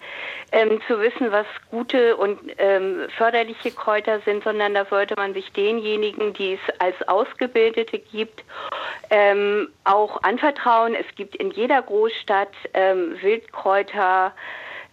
ähm, 0.51 0.81
zu 0.88 0.99
wissen, 0.99 1.31
was 1.31 1.45
gute 1.71 2.15
und 2.17 2.39
ähm, 2.57 3.07
förderliche 3.17 3.71
Kräuter 3.71 4.19
sind, 4.21 4.43
sondern 4.43 4.73
da 4.73 4.86
sollte 4.86 5.15
man 5.15 5.33
sich 5.33 5.51
denjenigen, 5.53 6.33
die 6.33 6.53
es 6.53 6.79
als 6.79 6.95
Ausgebildete 7.07 7.99
gibt, 7.99 8.43
ähm, 9.09 9.69
auch 9.83 10.21
anvertrauen. 10.23 10.95
Es 10.95 11.07
gibt 11.15 11.36
in 11.36 11.51
jeder 11.51 11.81
Großstadt 11.81 12.53
ähm, 12.73 13.15
Wildkräuter, 13.21 14.33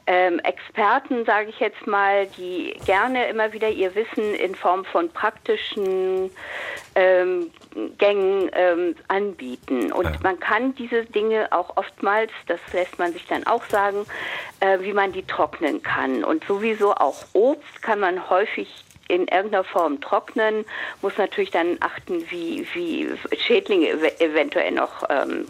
ähm, 0.06 0.40
Experten, 0.40 1.24
sage 1.24 1.50
ich 1.50 1.60
jetzt 1.60 1.86
mal, 1.86 2.26
die 2.26 2.74
gerne 2.86 3.26
immer 3.26 3.52
wieder 3.52 3.68
ihr 3.68 3.94
Wissen 3.94 4.34
in 4.34 4.54
Form 4.54 4.84
von 4.84 5.08
praktischen 5.10 6.30
ähm, 6.94 7.50
Gängen 7.98 8.50
ähm, 8.54 8.94
anbieten. 9.08 9.92
Und 9.92 10.04
ja. 10.04 10.16
man 10.22 10.40
kann 10.40 10.74
diese 10.74 11.04
Dinge 11.04 11.48
auch 11.52 11.76
oftmals, 11.76 12.32
das 12.46 12.60
lässt 12.72 12.98
man 12.98 13.12
sich 13.12 13.26
dann 13.26 13.46
auch 13.46 13.64
sagen, 13.64 14.04
äh, 14.60 14.80
wie 14.80 14.92
man 14.92 15.12
die 15.12 15.24
trocknen 15.24 15.82
kann. 15.82 16.24
Und 16.24 16.44
sowieso 16.44 16.94
auch 16.94 17.24
Obst 17.32 17.82
kann 17.82 18.00
man 18.00 18.28
häufig 18.28 18.68
in 19.08 19.28
irgendeiner 19.28 19.64
Form 19.64 20.00
trocknen, 20.00 20.64
muss 21.02 21.18
natürlich 21.18 21.50
dann 21.50 21.76
achten, 21.80 22.24
wie, 22.30 22.66
wie 22.72 23.08
Schädlinge 23.36 23.90
eventuell 24.20 24.72
noch 24.72 25.04
ähm, 25.10 25.46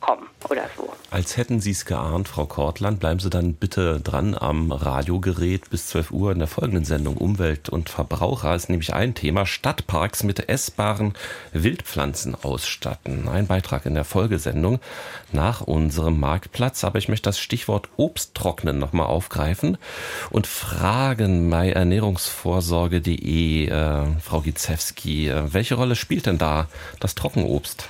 kommen 0.00 0.26
oder 0.48 0.68
so. 0.76 0.92
Als 1.10 1.36
hätten 1.36 1.60
Sie 1.60 1.72
es 1.72 1.84
geahnt, 1.84 2.28
Frau 2.28 2.46
Kortland, 2.46 3.00
bleiben 3.00 3.20
Sie 3.20 3.30
dann 3.30 3.54
bitte 3.54 4.00
dran 4.00 4.36
am 4.38 4.72
Radiogerät 4.72 5.68
bis 5.70 5.88
12 5.88 6.10
Uhr 6.12 6.32
in 6.32 6.38
der 6.38 6.48
folgenden 6.48 6.84
Sendung 6.84 7.16
Umwelt 7.16 7.68
und 7.68 7.90
Verbraucher 7.90 8.54
ist 8.54 8.68
nämlich 8.68 8.94
ein 8.94 9.14
Thema 9.14 9.44
Stadtparks 9.46 10.22
mit 10.22 10.48
essbaren 10.48 11.14
Wildpflanzen 11.52 12.34
ausstatten. 12.34 13.28
Ein 13.28 13.46
Beitrag 13.46 13.86
in 13.86 13.94
der 13.94 14.04
Folgesendung 14.04 14.80
nach 15.32 15.60
unserem 15.60 16.18
Marktplatz. 16.18 16.84
Aber 16.84 16.98
ich 16.98 17.08
möchte 17.08 17.28
das 17.28 17.38
Stichwort 17.38 17.88
Obsttrocknen 17.96 18.78
nochmal 18.78 19.06
aufgreifen 19.06 19.78
und 20.30 20.46
fragen 20.46 21.50
bei 21.50 21.72
ernährungsvorsorge.de, 21.72 23.66
äh, 23.66 24.06
Frau 24.20 24.40
Gizewski, 24.40 25.28
äh, 25.28 25.52
welche 25.52 25.74
Rolle 25.74 25.96
spielt 25.96 26.26
denn 26.26 26.38
da 26.38 26.68
das 27.00 27.14
Trockenobst? 27.14 27.88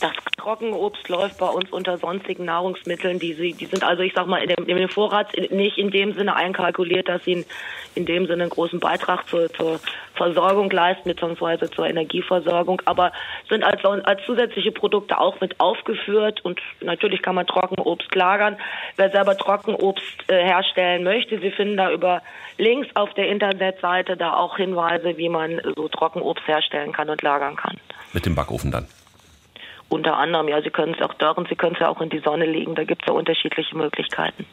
Das 0.00 0.12
Trockenobst 0.42 1.08
läuft 1.08 1.38
bei 1.38 1.46
uns 1.46 1.70
unter 1.70 1.98
sonstigen 1.98 2.46
Nahrungsmitteln. 2.46 3.20
Die, 3.20 3.34
die 3.34 3.66
sind 3.66 3.84
also, 3.84 4.02
ich 4.02 4.12
sag 4.12 4.26
mal, 4.26 4.42
in 4.42 4.48
dem, 4.48 4.66
in 4.66 4.76
dem 4.76 4.88
Vorrat 4.88 5.32
nicht 5.50 5.78
in 5.78 5.90
dem 5.90 6.14
Sinne 6.14 6.34
einkalkuliert, 6.34 7.08
dass 7.08 7.22
sie 7.24 7.46
in 7.94 8.06
dem 8.06 8.26
Sinne 8.26 8.44
einen 8.44 8.50
großen 8.50 8.80
Beitrag 8.80 9.28
zur, 9.28 9.52
zur 9.52 9.78
Versorgung 10.14 10.68
leisten, 10.70 11.08
beziehungsweise 11.08 11.70
zur 11.70 11.86
Energieversorgung, 11.86 12.82
aber 12.86 13.12
sind 13.48 13.62
als, 13.62 13.84
als 13.84 14.24
zusätzliche 14.26 14.72
Produkte 14.72 15.18
auch 15.18 15.40
mit 15.40 15.60
aufgeführt. 15.60 16.44
Und 16.44 16.60
natürlich 16.80 17.22
kann 17.22 17.36
man 17.36 17.46
Trockenobst 17.46 18.12
lagern. 18.14 18.56
Wer 18.96 19.10
selber 19.10 19.36
Trockenobst 19.36 20.28
äh, 20.28 20.42
herstellen 20.42 21.04
möchte, 21.04 21.38
Sie 21.38 21.52
finden 21.52 21.76
da 21.76 21.92
über 21.92 22.20
Links 22.58 22.88
auf 22.94 23.14
der 23.14 23.28
Internetseite 23.28 24.16
da 24.16 24.34
auch 24.34 24.56
Hinweise, 24.56 25.16
wie 25.16 25.28
man 25.28 25.60
so 25.76 25.86
Trockenobst 25.88 26.48
herstellen 26.48 26.92
kann 26.92 27.08
und 27.08 27.22
lagern 27.22 27.54
kann. 27.54 27.78
Mit 28.12 28.26
dem 28.26 28.34
Backofen 28.34 28.72
dann? 28.72 28.88
Unter 29.92 30.16
anderem, 30.16 30.48
ja, 30.48 30.62
Sie 30.62 30.70
können 30.70 30.94
es 30.94 31.02
auch 31.02 31.12
dörren, 31.14 31.44
Sie 31.50 31.54
können 31.54 31.74
es 31.74 31.80
ja 31.80 31.88
auch 31.88 32.00
in 32.00 32.08
die 32.08 32.20
Sonne 32.20 32.46
legen, 32.46 32.74
da 32.74 32.84
gibt 32.84 33.02
es 33.02 33.08
ja 33.08 33.12
unterschiedliche 33.12 33.76
Möglichkeiten. 33.76 34.46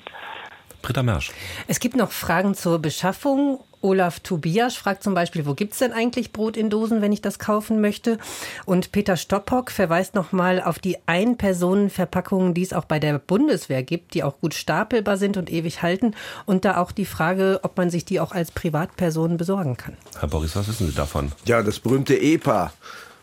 Britta 0.82 1.02
Mersch. 1.02 1.32
Es 1.68 1.80
gibt 1.80 1.96
noch 1.96 2.12
Fragen 2.12 2.56
zur 2.56 2.80
Beschaffung. 2.80 3.62
Olaf 3.80 4.20
Tobias 4.20 4.76
fragt 4.76 5.02
zum 5.02 5.14
Beispiel, 5.14 5.46
wo 5.46 5.54
gibt 5.54 5.72
es 5.72 5.80
denn 5.80 5.94
eigentlich 5.94 6.34
Brot 6.34 6.58
in 6.58 6.70
Dosen, 6.70 7.02
wenn 7.02 7.14
ich 7.14 7.22
das 7.22 7.40
kaufen 7.40 7.80
möchte? 7.80 8.18
Und 8.66 8.92
Peter 8.92 9.16
Stoppock 9.16 9.72
verweist 9.72 10.14
nochmal 10.14 10.62
auf 10.62 10.78
die 10.78 10.98
Ein-Personen-Verpackungen, 11.06 12.54
die 12.54 12.64
es 12.64 12.74
auch 12.74 12.84
bei 12.84 13.00
der 13.00 13.18
Bundeswehr 13.20 13.84
gibt, 13.84 14.16
die 14.16 14.24
auch 14.24 14.42
gut 14.42 14.54
stapelbar 14.54 15.16
sind 15.16 15.38
und 15.38 15.50
ewig 15.50 15.82
halten. 15.82 16.16
Und 16.48 16.66
da 16.66 16.76
auch 16.76 16.92
die 16.92 17.06
Frage, 17.06 17.62
ob 17.64 17.78
man 17.78 17.90
sich 17.90 18.04
die 18.04 18.20
auch 18.20 18.34
als 18.34 18.52
Privatperson 18.52 19.38
besorgen 19.38 19.78
kann. 19.78 19.96
Herr 20.20 20.28
Boris, 20.28 20.58
was 20.58 20.68
wissen 20.68 20.88
Sie 20.88 20.96
davon? 20.96 21.32
Ja, 21.46 21.62
das 21.62 21.80
berühmte 21.80 22.20
EPA 22.20 22.74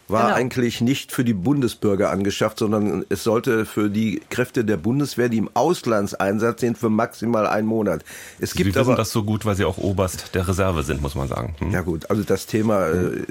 war 0.08 0.26
genau. 0.26 0.36
eigentlich 0.36 0.80
nicht 0.80 1.12
für 1.12 1.24
die 1.24 1.34
Bundesbürger 1.34 2.10
angeschafft, 2.10 2.58
sondern 2.58 3.04
es 3.08 3.24
sollte 3.24 3.66
für 3.66 3.90
die 3.90 4.20
Kräfte 4.30 4.64
der 4.64 4.76
Bundeswehr, 4.76 5.28
die 5.28 5.38
im 5.38 5.50
Auslandseinsatz 5.54 6.60
sind, 6.60 6.78
für 6.78 6.90
maximal 6.90 7.46
einen 7.46 7.66
Monat. 7.66 8.04
Es 8.38 8.50
Sie 8.50 8.58
gibt 8.58 8.74
wissen 8.74 8.88
aber, 8.88 8.96
das 8.96 9.10
so 9.10 9.24
gut, 9.24 9.44
weil 9.44 9.56
Sie 9.56 9.64
auch 9.64 9.78
Oberst 9.78 10.34
der 10.34 10.46
Reserve 10.46 10.82
sind, 10.82 11.02
muss 11.02 11.14
man 11.14 11.28
sagen. 11.28 11.56
Hm? 11.58 11.72
Ja 11.72 11.80
gut, 11.80 12.08
also 12.10 12.22
das 12.22 12.46
Thema 12.46 12.88
äh, 12.88 13.24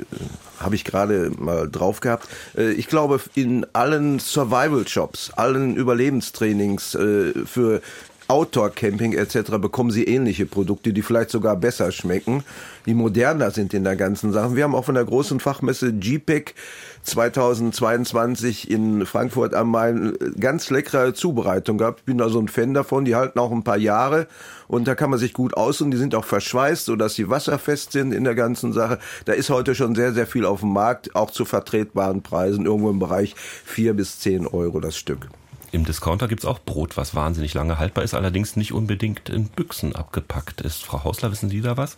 habe 0.60 0.76
ich 0.76 0.84
gerade 0.84 1.32
mal 1.38 1.70
drauf 1.70 2.02
gehabt. 2.02 2.28
Äh, 2.58 2.72
ich 2.72 2.88
glaube, 2.88 3.22
in 3.36 3.66
allen 3.74 4.20
Survival-Shops, 4.20 5.32
allen 5.36 5.76
Überlebenstrainings 5.76 6.96
äh, 6.96 7.34
für 7.46 7.82
Outdoor-Camping 8.28 9.14
etc. 9.14 9.58
bekommen 9.60 9.92
sie 9.92 10.04
ähnliche 10.04 10.46
Produkte, 10.46 10.94
die 10.94 11.02
vielleicht 11.02 11.30
sogar 11.30 11.56
besser 11.56 11.92
schmecken, 11.92 12.44
die 12.86 12.94
moderner 12.94 13.52
sind 13.52 13.74
in 13.74 13.84
der 13.84 13.96
ganzen 13.96 14.32
Sache. 14.34 14.56
Wir 14.56 14.64
haben 14.64 14.76
auch 14.76 14.86
von 14.86 14.96
der 14.96 15.06
großen 15.06 15.40
Fachmesse 15.40 15.94
GPEC 15.94 16.56
2022 17.04 18.72
in 18.72 19.06
Frankfurt 19.06 19.54
am 19.54 19.70
Main 19.70 20.18
ganz 20.40 20.72
leckere 20.72 21.14
Zubereitung 21.14 21.78
gehabt. 21.78 22.00
Ich 22.00 22.06
bin 22.06 22.18
da 22.18 22.30
so 22.30 22.40
ein 22.40 22.48
Fan 22.48 22.74
davon. 22.74 23.06
Die 23.06 23.16
halten 23.16 23.38
auch 23.38 23.52
ein 23.52 23.64
paar 23.64 23.78
Jahre 23.78 24.28
und 24.68 24.88
da 24.88 24.96
kann 24.96 25.12
man 25.12 25.20
sich 25.20 25.34
gut 25.34 25.56
aus 25.56 25.82
und 25.82 25.92
die 25.92 25.98
sind 25.98 26.16
auch 26.16 26.26
verschweißt, 26.26 26.86
sodass 26.86 27.14
sie 27.14 27.30
wasserfest 27.30 27.92
sind 27.92 28.12
in 28.12 28.24
der 28.24 28.36
ganzen 28.36 28.74
Sache. 28.74 28.98
Da 29.26 29.34
ist 29.34 29.52
heute 29.52 29.76
schon 29.76 29.94
sehr, 29.94 30.14
sehr 30.14 30.26
viel 30.26 30.46
auf 30.46 30.62
dem 30.62 30.74
Markt, 30.74 31.16
auch 31.16 31.30
zu 31.30 31.46
vertretbaren 31.46 32.24
Preisen, 32.24 32.66
irgendwo 32.66 32.90
im 32.90 33.00
Bereich 33.00 33.36
vier 33.38 33.94
bis 33.94 34.20
zehn 34.20 34.48
Euro 34.48 34.80
das 34.80 34.98
Stück. 34.98 35.28
Im 35.76 35.84
Discounter 35.84 36.30
gibt 36.30 36.40
es 36.40 36.46
auch 36.46 36.60
Brot, 36.60 36.96
was 36.96 37.16
wahnsinnig 37.16 37.54
lange 37.54 37.78
haltbar 37.78 38.06
ist, 38.06 38.14
allerdings 38.14 38.56
nicht 38.56 38.72
unbedingt 38.72 39.28
in 39.28 39.50
Büchsen 39.50 39.94
abgepackt 39.94 40.62
ist. 40.62 40.86
Frau 40.86 41.04
Hausler, 41.04 41.32
wissen 41.32 41.50
Sie 41.50 41.60
da 41.60 41.76
was? 41.76 41.98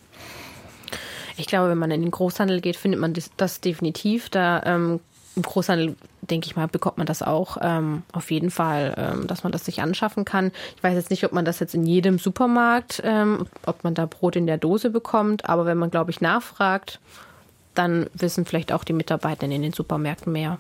Ich 1.38 1.46
glaube, 1.46 1.70
wenn 1.70 1.78
man 1.78 1.92
in 1.92 2.02
den 2.02 2.10
Großhandel 2.10 2.60
geht, 2.60 2.76
findet 2.76 3.00
man 3.00 3.14
das, 3.14 3.30
das 3.38 3.62
definitiv. 3.62 4.30
Da 4.30 4.64
ähm, 4.66 5.00
im 5.36 5.44
Großhandel, 5.44 5.96
denke 6.22 6.48
ich 6.48 6.56
mal, 6.56 6.68
bekommt 6.68 6.98
man 6.98 7.06
das 7.06 7.22
auch 7.22 7.58
ähm, 7.62 8.02
auf 8.14 8.32
jeden 8.32 8.50
Fall, 8.50 8.96
ähm, 8.98 9.28
dass 9.28 9.44
man 9.44 9.52
das 9.52 9.66
sich 9.66 9.80
anschaffen 9.80 10.26
kann. 10.26 10.52
Ich 10.76 10.82
weiß 10.82 10.96
jetzt 10.96 11.12
nicht, 11.12 11.24
ob 11.24 11.32
man 11.32 11.46
das 11.46 11.60
jetzt 11.60 11.76
in 11.76 11.86
jedem 11.86 12.18
Supermarkt, 12.18 13.04
ähm, 13.06 13.46
ob 13.68 13.84
man 13.84 13.94
da 13.94 14.08
Brot 14.08 14.36
in 14.36 14.48
der 14.48 14.58
Dose 14.58 14.90
bekommt, 14.90 15.48
aber 15.48 15.68
wenn 15.68 15.78
man, 15.78 15.92
glaube 15.92 16.10
ich, 16.10 16.20
nachfragt, 16.20 17.00
dann 17.76 18.10
wissen 18.16 18.48
vielleicht 18.48 18.72
auch 18.72 18.84
die 18.84 18.94
Mitarbeiter 18.94 19.46
in 19.46 19.62
den 19.62 19.74
Supermärkten 19.74 20.34
mehr. 20.34 20.58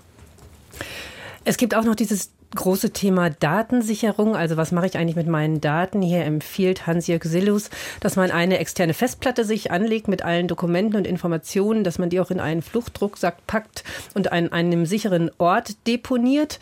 Es 1.45 1.57
gibt 1.57 1.73
auch 1.73 1.83
noch 1.83 1.95
dieses 1.95 2.29
große 2.55 2.91
Thema 2.91 3.29
Datensicherung. 3.29 4.35
Also 4.35 4.57
was 4.57 4.71
mache 4.71 4.87
ich 4.87 4.97
eigentlich 4.97 5.15
mit 5.15 5.27
meinen 5.27 5.61
Daten? 5.61 6.01
Hier 6.01 6.23
empfiehlt 6.23 6.87
Hans-Jörg 6.87 7.23
Sillus, 7.23 7.69
dass 7.99 8.15
man 8.15 8.31
eine 8.31 8.59
externe 8.59 8.93
Festplatte 8.93 9.43
sich 9.43 9.71
anlegt 9.71 10.07
mit 10.07 10.23
allen 10.23 10.47
Dokumenten 10.47 10.95
und 10.95 11.07
Informationen, 11.07 11.83
dass 11.83 11.99
man 11.99 12.09
die 12.09 12.19
auch 12.19 12.31
in 12.31 12.39
einen 12.39 12.61
Fluchtdrucksack 12.61 13.45
packt 13.47 13.83
und 14.13 14.31
an 14.31 14.51
einem 14.51 14.85
sicheren 14.85 15.29
Ort 15.37 15.75
deponiert. 15.87 16.59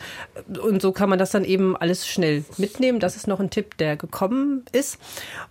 Und 0.62 0.82
so 0.82 0.92
kann 0.92 1.08
man 1.08 1.18
das 1.18 1.30
dann 1.30 1.44
eben 1.44 1.76
alles 1.76 2.06
schnell 2.06 2.44
mitnehmen. 2.58 3.00
Das 3.00 3.16
ist 3.16 3.28
noch 3.28 3.40
ein 3.40 3.50
Tipp, 3.50 3.76
der 3.78 3.96
gekommen 3.96 4.64
ist. 4.72 4.98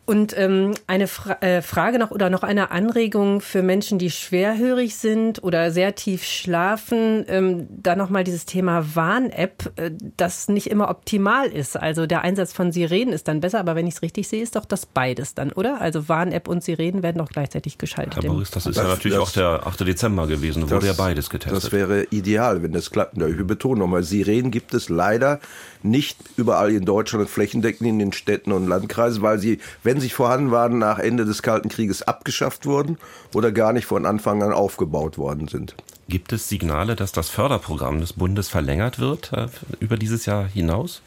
Und 0.05 0.37
ähm, 0.37 0.73
eine 0.87 1.07
Fra 1.07 1.37
äh, 1.41 1.61
Frage 1.61 1.97
noch 1.97 2.11
oder 2.11 2.29
noch 2.29 2.43
eine 2.43 2.71
Anregung 2.71 3.41
für 3.41 3.63
Menschen, 3.63 3.99
die 3.99 4.11
schwerhörig 4.11 4.95
sind 4.95 5.43
oder 5.43 5.71
sehr 5.71 5.95
tief 5.95 6.23
schlafen. 6.23 7.25
Ähm, 7.27 7.67
da 7.69 7.95
nochmal 7.95 8.23
dieses 8.23 8.45
Thema 8.45 8.95
Warn-App. 8.95 9.71
Äh, 9.77 9.91
das 10.25 10.47
nicht 10.47 10.67
immer 10.67 10.89
optimal 10.89 11.47
ist. 11.47 11.77
Also 11.77 12.07
der 12.07 12.21
Einsatz 12.21 12.51
von 12.51 12.71
Sirenen 12.71 13.13
ist 13.13 13.27
dann 13.27 13.41
besser, 13.41 13.59
aber 13.59 13.75
wenn 13.75 13.85
ich 13.85 13.95
es 13.95 14.01
richtig 14.01 14.27
sehe, 14.27 14.41
ist 14.41 14.55
doch 14.55 14.65
das 14.65 14.85
beides 14.85 15.35
dann, 15.35 15.51
oder? 15.51 15.79
Also 15.81 16.09
Warn-App 16.09 16.47
und 16.47 16.63
Sirenen 16.63 17.03
werden 17.03 17.19
doch 17.19 17.29
gleichzeitig 17.29 17.77
geschaltet. 17.77 18.23
Herr 18.23 18.31
Boris, 18.31 18.49
das 18.49 18.65
ist 18.65 18.77
das, 18.77 18.83
ja 18.83 18.89
natürlich 18.89 19.17
das, 19.17 19.27
auch 19.27 19.31
der 19.31 19.67
8. 19.67 19.81
Dezember 19.81 20.25
gewesen, 20.27 20.63
da 20.63 20.71
wurde 20.71 20.87
ja 20.87 20.93
beides 20.93 21.29
getestet. 21.29 21.63
Das 21.63 21.71
wäre 21.71 22.05
ideal, 22.05 22.63
wenn 22.63 22.73
das 22.73 22.89
klappt. 22.89 23.15
Ich 23.17 23.47
betone 23.47 23.79
nochmal, 23.79 24.03
Sirenen 24.03 24.49
gibt 24.49 24.73
es 24.73 24.89
leider 24.89 25.39
nicht 25.83 26.17
überall 26.37 26.71
in 26.71 26.85
Deutschland 26.85 27.29
flächendeckend 27.29 27.87
in 27.87 27.99
den 27.99 28.13
Städten 28.13 28.51
und 28.51 28.67
Landkreisen, 28.67 29.21
weil 29.21 29.37
sie, 29.37 29.59
wenn 29.83 29.99
sie 29.99 30.09
vorhanden 30.09 30.49
waren, 30.49 30.79
nach 30.79 30.97
Ende 30.97 31.25
des 31.25 31.43
Kalten 31.43 31.69
Krieges 31.69 32.01
abgeschafft 32.01 32.65
wurden 32.65 32.97
oder 33.33 33.51
gar 33.51 33.73
nicht 33.73 33.85
von 33.85 34.05
Anfang 34.05 34.41
an 34.41 34.51
aufgebaut 34.51 35.19
worden 35.19 35.47
sind. 35.47 35.75
Gibt 36.07 36.33
es 36.33 36.49
Signale, 36.49 36.95
dass 36.95 37.11
das 37.11 37.29
Förderprogramm 37.29 37.99
des 37.99 38.13
Bundes 38.13 38.47
verlängert 38.47 38.99
wird 38.99 39.33
äh, 39.33 39.47
über 39.79 39.97
dieses 39.97 40.25
Jahr 40.25 40.45
hinaus? 40.45 41.01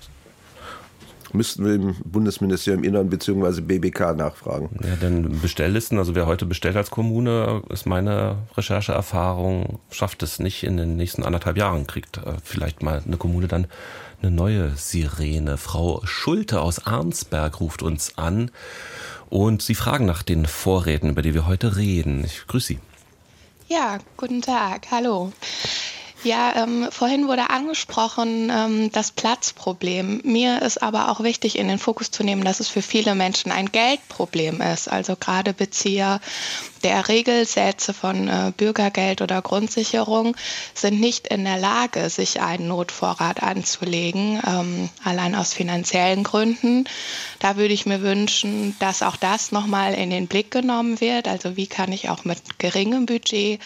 Müssten 1.32 1.64
wir 1.64 1.74
im 1.74 1.94
Bundesministerium 2.05 2.84
Innern 2.84 3.11
bzw. 3.11 3.61
BBK 3.61 4.16
nachfragen. 4.16 4.70
Ja, 4.82 4.96
denn 4.96 5.40
Bestelllisten, 5.40 5.99
also 5.99 6.14
wer 6.14 6.26
heute 6.26 6.46
bestellt 6.46 6.76
als 6.76 6.90
Kommune, 6.90 7.62
ist 7.68 7.86
meine 7.86 8.38
Rechercheerfahrung, 8.57 9.78
schafft 9.90 10.22
es 10.22 10.38
nicht 10.38 10.64
in 10.64 10.78
den 10.78 10.96
nächsten 10.96 11.22
anderthalb 11.22 11.59
Jahren, 11.59 11.86
kriegt 11.86 12.16
äh, 12.18 12.34
vielleicht 12.42 12.82
mal 12.82 13.03
eine 13.07 13.18
Kommune 13.18 13.46
dann 13.46 13.66
eine 14.22 14.30
neue 14.30 14.70
Sirene. 14.74 15.59
Frau 15.59 16.01
Schulte 16.05 16.61
aus 16.61 16.86
Arnsberg 16.86 17.61
ruft 17.61 17.82
uns 17.82 18.16
an 18.16 18.51
und 19.28 19.62
Sie 19.62 19.74
fragen 19.74 20.07
nach 20.07 20.22
den 20.22 20.46
Vorräten, 20.46 21.11
über 21.11 21.22
die 21.22 21.34
wir 21.34 21.46
heute 21.46 21.76
reden. 21.76 22.24
Ich 22.24 22.46
grüße 22.46 22.66
Sie. 22.66 22.78
Ja, 23.71 23.99
guten 24.16 24.41
Tag. 24.41 24.91
Hallo. 24.91 25.31
Ja, 26.25 26.53
ähm, 26.57 26.89
vorhin 26.91 27.29
wurde 27.29 27.49
angesprochen 27.51 28.51
ähm, 28.53 28.91
das 28.91 29.12
Platzproblem. 29.12 30.21
Mir 30.25 30.62
ist 30.62 30.83
aber 30.83 31.11
auch 31.11 31.23
wichtig, 31.23 31.57
in 31.57 31.69
den 31.69 31.79
Fokus 31.79 32.11
zu 32.11 32.25
nehmen, 32.25 32.45
dass 32.45 32.59
es 32.59 32.69
für 32.69 32.83
viele 32.83 33.14
Menschen 33.14 33.53
ein 33.53 33.71
Geldproblem 33.71 34.61
ist. 34.61 34.89
Also 34.89 35.14
gerade 35.14 35.53
Bezieher 35.53 36.21
der 36.83 37.09
Regelsätze 37.09 37.95
von 37.95 38.29
äh, 38.29 38.53
Bürgergeld 38.57 39.23
oder 39.23 39.41
Grundsicherung 39.43 40.37
sind 40.75 40.99
nicht 40.99 41.29
in 41.29 41.45
der 41.45 41.59
Lage, 41.59 42.11
sich 42.11 42.41
einen 42.41 42.66
Notvorrat 42.66 43.41
anzulegen, 43.43 44.41
ähm, 44.45 44.89
allein 45.05 45.37
aus 45.37 45.55
finanziellen 45.55 46.25
Gründen. 46.25 46.85
Da 47.39 47.57
würde 47.57 47.75
ich 47.75 47.87
mir 47.87 48.03
wünschen, 48.03 48.77
dass 48.81 49.03
auch 49.03 49.16
das 49.16 49.53
nochmal 49.53 49.95
in 49.95 50.11
den 50.11 50.27
Blick 50.27 50.51
genommen 50.51 51.01
wird. 51.01 51.29
Also 51.29 51.57
wie 51.57 51.69
kann 51.69 51.93
ich 51.93 52.11
auch 52.11 52.25
mit 52.25 52.59
geringem 52.59 53.07
Budget 53.07 53.61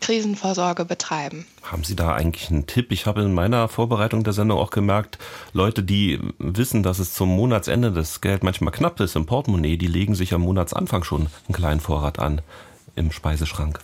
Krisenvorsorge 0.00 0.84
betreiben. 0.84 1.46
Haben 1.62 1.84
Sie 1.84 1.96
da 1.96 2.14
eigentlich 2.14 2.50
einen 2.50 2.66
Tipp? 2.66 2.92
Ich 2.92 3.06
habe 3.06 3.22
in 3.22 3.34
meiner 3.34 3.68
Vorbereitung 3.68 4.24
der 4.24 4.32
Sendung 4.32 4.58
auch 4.58 4.70
gemerkt, 4.70 5.18
Leute, 5.52 5.82
die 5.82 6.20
wissen, 6.38 6.82
dass 6.82 6.98
es 6.98 7.14
zum 7.14 7.28
Monatsende 7.28 7.92
das 7.92 8.20
Geld 8.20 8.42
manchmal 8.42 8.72
knapp 8.72 9.00
ist 9.00 9.16
im 9.16 9.26
Portemonnaie, 9.26 9.76
die 9.76 9.86
legen 9.86 10.14
sich 10.14 10.34
am 10.34 10.42
Monatsanfang 10.42 11.04
schon 11.04 11.28
einen 11.46 11.54
kleinen 11.54 11.80
Vorrat 11.80 12.18
an 12.18 12.40
im 12.94 13.12
Speiseschrank. 13.12 13.80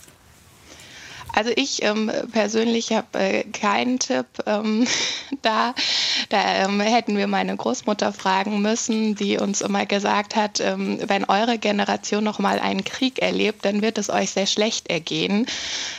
Also 1.35 1.51
ich 1.57 1.83
ähm, 1.83 2.11
persönlich 2.33 2.93
habe 2.93 3.19
äh, 3.19 3.45
keinen 3.45 3.99
Tipp 3.99 4.27
ähm, 4.47 4.87
da. 5.43 5.75
Da 6.29 6.65
ähm, 6.65 6.81
hätten 6.81 7.17
wir 7.17 7.27
meine 7.27 7.57
Großmutter 7.57 8.13
fragen 8.13 8.61
müssen, 8.61 9.15
die 9.15 9.39
uns 9.39 9.61
immer 9.61 9.87
gesagt 9.87 10.37
hat, 10.37 10.61
ähm, 10.61 10.99
wenn 11.07 11.25
eure 11.25 11.59
Generation 11.59 12.23
noch 12.23 12.39
mal 12.39 12.59
einen 12.59 12.85
Krieg 12.85 13.21
erlebt, 13.21 13.65
dann 13.65 13.83
wird 13.83 13.99
es 13.99 14.11
euch 14.11 14.31
sehr 14.31 14.47
schlecht 14.47 14.91
ergehen. 14.91 15.47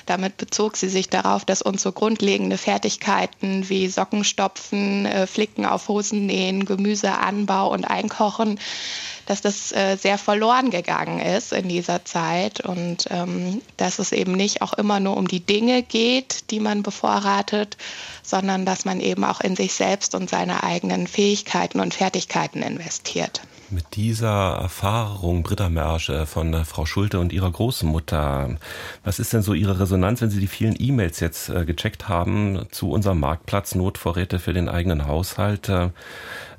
Damit 0.06 0.38
bezog 0.38 0.78
sie 0.78 0.90
sich 0.90 1.10
darauf, 1.10 1.46
dass 1.46 1.62
uns 1.62 1.82
so 1.82 1.92
grundlegende 1.92 2.58
Fertigkeiten 2.58 3.70
wie 3.70 3.88
Sockenstopfen, 3.88 5.06
äh, 5.06 5.28
Flicken 5.28 5.66
auf 5.66 5.88
Hosen 5.88 6.26
nähen, 6.28 6.66
Gemüseanbau 6.66 7.72
und 7.72 7.86
Einkochen 7.86 8.60
dass 9.26 9.42
das 9.42 9.72
äh, 9.72 9.98
sehr 9.98 10.18
verloren 10.18 10.70
gegangen 10.70 11.20
ist 11.20 11.54
in 11.54 11.70
dieser 11.70 12.06
Zeit 12.06 12.62
und 12.62 13.08
ähm, 13.10 13.62
dass 13.78 14.00
es 14.00 14.12
eben 14.12 14.34
nicht 14.34 14.62
auch 14.62 14.74
immer 14.74 15.00
nur 15.00 15.18
um 15.18 15.28
die 15.28 15.40
Dinge 15.40 15.84
geht, 15.84 16.52
die 16.52 16.60
man 16.60 16.84
bevorratet, 16.84 17.78
sondern 18.22 18.66
dass 18.66 18.86
man 18.86 19.00
eben 19.00 19.24
auch 19.24 19.42
in 19.42 19.56
sich 19.56 19.74
selbst 19.74 20.16
und 20.16 20.30
seine 20.30 20.64
eigenen 20.64 21.08
Fähigkeiten 21.08 21.80
und 21.80 21.94
Fertigkeiten 21.94 22.62
investiert. 22.62 23.42
Mit 23.74 23.96
dieser 23.96 24.60
Erfahrung, 24.62 25.42
Britta 25.42 25.68
Mersche, 25.68 26.28
von 26.28 26.54
äh, 26.54 26.64
Frau 26.64 26.86
Schulte 26.86 27.20
und 27.20 27.34
ihrer 27.34 27.52
Großmutter, 27.52 28.56
was 29.04 29.18
ist 29.18 29.34
denn 29.34 29.42
so 29.42 29.56
Ihre 29.56 29.80
Resonanz, 29.80 30.22
wenn 30.22 30.30
Sie 30.30 30.40
die 30.40 30.46
vielen 30.46 30.76
E-Mails 30.78 31.20
jetzt 31.20 31.50
äh, 31.50 31.66
gecheckt 31.66 32.08
haben 32.08 32.68
zu 32.70 32.92
unserem 32.92 33.20
Marktplatz 33.20 33.74
Notvorräte 33.74 34.38
für 34.38 34.54
den 34.54 34.70
eigenen 34.70 35.08
Haushalt? 35.08 35.70
Äh, 35.70 35.90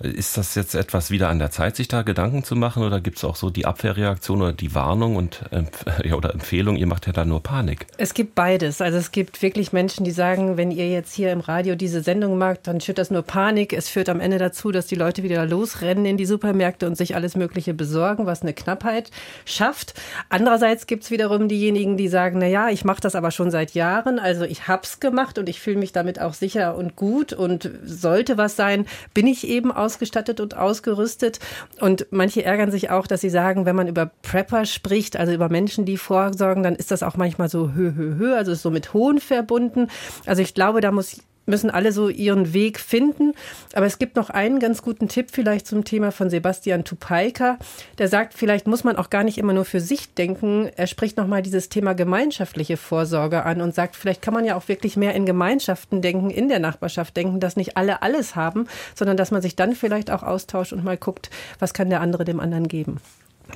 ist 0.01 0.37
das 0.37 0.55
jetzt 0.55 0.75
etwas 0.75 1.11
wieder 1.11 1.29
an 1.29 1.39
der 1.39 1.51
Zeit, 1.51 1.77
sich 1.77 1.89
da 1.89 2.03
Gedanken 2.03 2.43
zu 2.45 2.57
machen 2.57 2.83
oder 2.83 3.01
gibt 3.01 3.19
es 3.19 3.25
auch 3.25 3.37
so 3.37 3.51
die 3.51 3.65
Abwehrreaktion 3.65 4.43
oder 4.43 4.53
die 4.53 4.75
Warnung 4.75 5.17
und 5.17 5.41
äh, 5.51 5.63
ja, 6.09 6.15
oder 6.15 6.33
Empfehlung, 6.33 6.77
ihr 6.77 6.87
macht 6.87 7.07
ja 7.07 7.13
da 7.13 7.25
nur 7.25 7.43
Panik? 7.43 7.87
Es 7.97 8.15
gibt 8.15 8.35
beides. 8.35 8.81
Also 8.81 8.99
es 8.99 9.13
gibt 9.13 9.41
wirklich 9.43 9.73
Menschen, 9.73 10.05
die 10.05 10.11
sagen, 10.11 10.57
wenn 10.57 10.71
ihr 10.71 10.89
jetzt 10.89 11.15
hier 11.15 11.33
im 11.33 11.41
Radio 11.41 11.77
diese 11.77 12.03
Sendung 12.03 12.39
macht, 12.39 12.67
dann 12.67 12.81
schürt 12.81 12.99
das 12.99 13.11
nur 13.11 13.23
Panik. 13.23 13.73
Es 13.73 13.89
führt 13.89 14.09
am 14.09 14.21
Ende 14.21 14.39
dazu, 14.39 14.73
dass 14.73 14.87
die 14.87 14.97
Leute 14.97 15.23
wieder 15.23 15.47
losrennen 15.47 16.07
in 16.07 16.17
die 16.17 16.27
Supermärkte 16.27 16.87
und 16.87 16.97
sich 16.97 17.04
alles 17.13 17.37
Mögliche 17.37 17.75
besorgen, 17.75 18.27
was 18.27 18.43
eine 18.43 18.55
Knappheit 18.55 19.11
schafft. 19.47 19.95
Andererseits 20.29 20.87
gibt 20.87 21.05
es 21.05 21.11
wiederum 21.11 21.49
diejenigen, 21.49 21.97
die 21.97 22.09
sagen, 22.09 22.39
na 22.39 22.47
ja, 22.47 22.69
ich 22.69 22.85
mache 22.85 23.01
das 23.01 23.15
aber 23.15 23.31
schon 23.31 23.51
seit 23.51 23.73
Jahren, 23.73 24.19
also 24.19 24.45
ich 24.45 24.69
hab's 24.69 25.01
gemacht 25.01 25.39
und 25.39 25.49
ich 25.49 25.61
fühle 25.61 25.79
mich 25.79 25.93
damit 25.93 26.21
auch 26.21 26.35
sicher 26.35 26.77
und 26.77 26.95
gut 26.95 27.33
und 27.33 27.71
sollte 27.85 28.39
was 28.39 28.57
sein, 28.57 28.87
bin 29.13 29.27
ich 29.27 29.49
eben 29.49 29.73
aus 29.73 29.95
ausgestattet 29.95 30.41
und 30.41 30.57
ausgerüstet. 30.57 31.39
Und 31.81 32.07
manche 32.11 32.45
ärgern 32.45 32.71
sich 32.71 32.91
auch, 32.91 33.07
dass 33.07 33.21
sie 33.21 33.31
sagen, 33.31 33.65
wenn 33.65 33.77
man 33.77 33.89
über 33.89 34.11
Prepper 34.23 34.67
spricht, 34.67 35.17
also 35.17 35.33
über 35.33 35.49
Menschen, 35.49 35.85
die 35.85 35.97
vorsorgen, 35.97 36.63
dann 36.63 36.75
ist 36.75 36.91
das 36.91 37.03
auch 37.03 37.17
manchmal 37.17 37.49
so 37.49 37.73
hö, 37.75 37.93
hö, 37.95 38.17
hö, 38.19 38.35
also 38.35 38.53
ist 38.53 38.63
so 38.63 38.71
mit 38.71 38.93
Hohn 38.93 39.21
verbunden. 39.21 39.89
Also 40.27 40.43
ich 40.43 40.55
glaube, 40.55 40.81
da 40.81 40.91
muss 40.91 41.21
müssen 41.47 41.71
alle 41.71 41.93
so 41.93 42.09
ihren 42.09 42.53
Weg 42.53 42.79
finden. 42.79 43.33
Aber 43.73 43.87
es 43.87 43.99
gibt 43.99 44.17
noch 44.17 44.31
einen 44.31 44.59
ganz 44.59 44.83
guten 44.83 45.09
Tipp 45.09 45.29
vielleicht 45.33 45.67
zum 45.67 45.85
Thema 45.85 46.13
von 46.13 46.31
Sebastian 46.31 46.85
Tupaika. 46.85 47.59
Der 47.99 48.09
sagt, 48.09 48.35
vielleicht 48.35 48.67
muss 48.67 48.85
man 48.85 48.97
auch 48.97 49.11
gar 49.11 49.25
nicht 49.25 49.39
immer 49.39 49.53
nur 49.53 49.65
für 49.65 49.81
sich 49.81 50.15
denken. 50.15 50.71
Er 50.77 50.87
spricht 50.87 51.17
nochmal 51.17 51.43
dieses 51.43 51.69
Thema 51.69 51.95
gemeinschaftliche 51.95 52.77
Vorsorge 52.77 53.45
an 53.45 53.61
und 53.61 53.75
sagt, 53.75 53.97
vielleicht 53.97 54.23
kann 54.23 54.35
man 54.35 54.45
ja 54.45 54.57
auch 54.57 54.69
wirklich 54.69 54.97
mehr 54.97 55.15
in 55.15 55.27
Gemeinschaften 55.27 56.03
denken, 56.03 56.31
in 56.31 56.49
der 56.49 56.59
Nachbarschaft 56.59 57.17
denken, 57.17 57.41
dass 57.41 57.57
nicht 57.57 57.77
alle 57.77 58.03
alles 58.03 58.37
haben, 58.37 58.67
sondern 58.95 59.17
dass 59.17 59.31
man 59.31 59.43
sich 59.43 59.57
dann 59.57 59.75
vielleicht 59.75 60.11
auch 60.11 60.23
austauscht 60.23 60.73
und 60.73 60.85
mal 60.85 60.97
guckt, 60.97 61.31
was 61.59 61.75
kann 61.75 61.91
der 61.91 62.01
andere 62.01 62.25
dem 62.25 62.41
anderen 62.41 62.69
geben. 62.69 63.01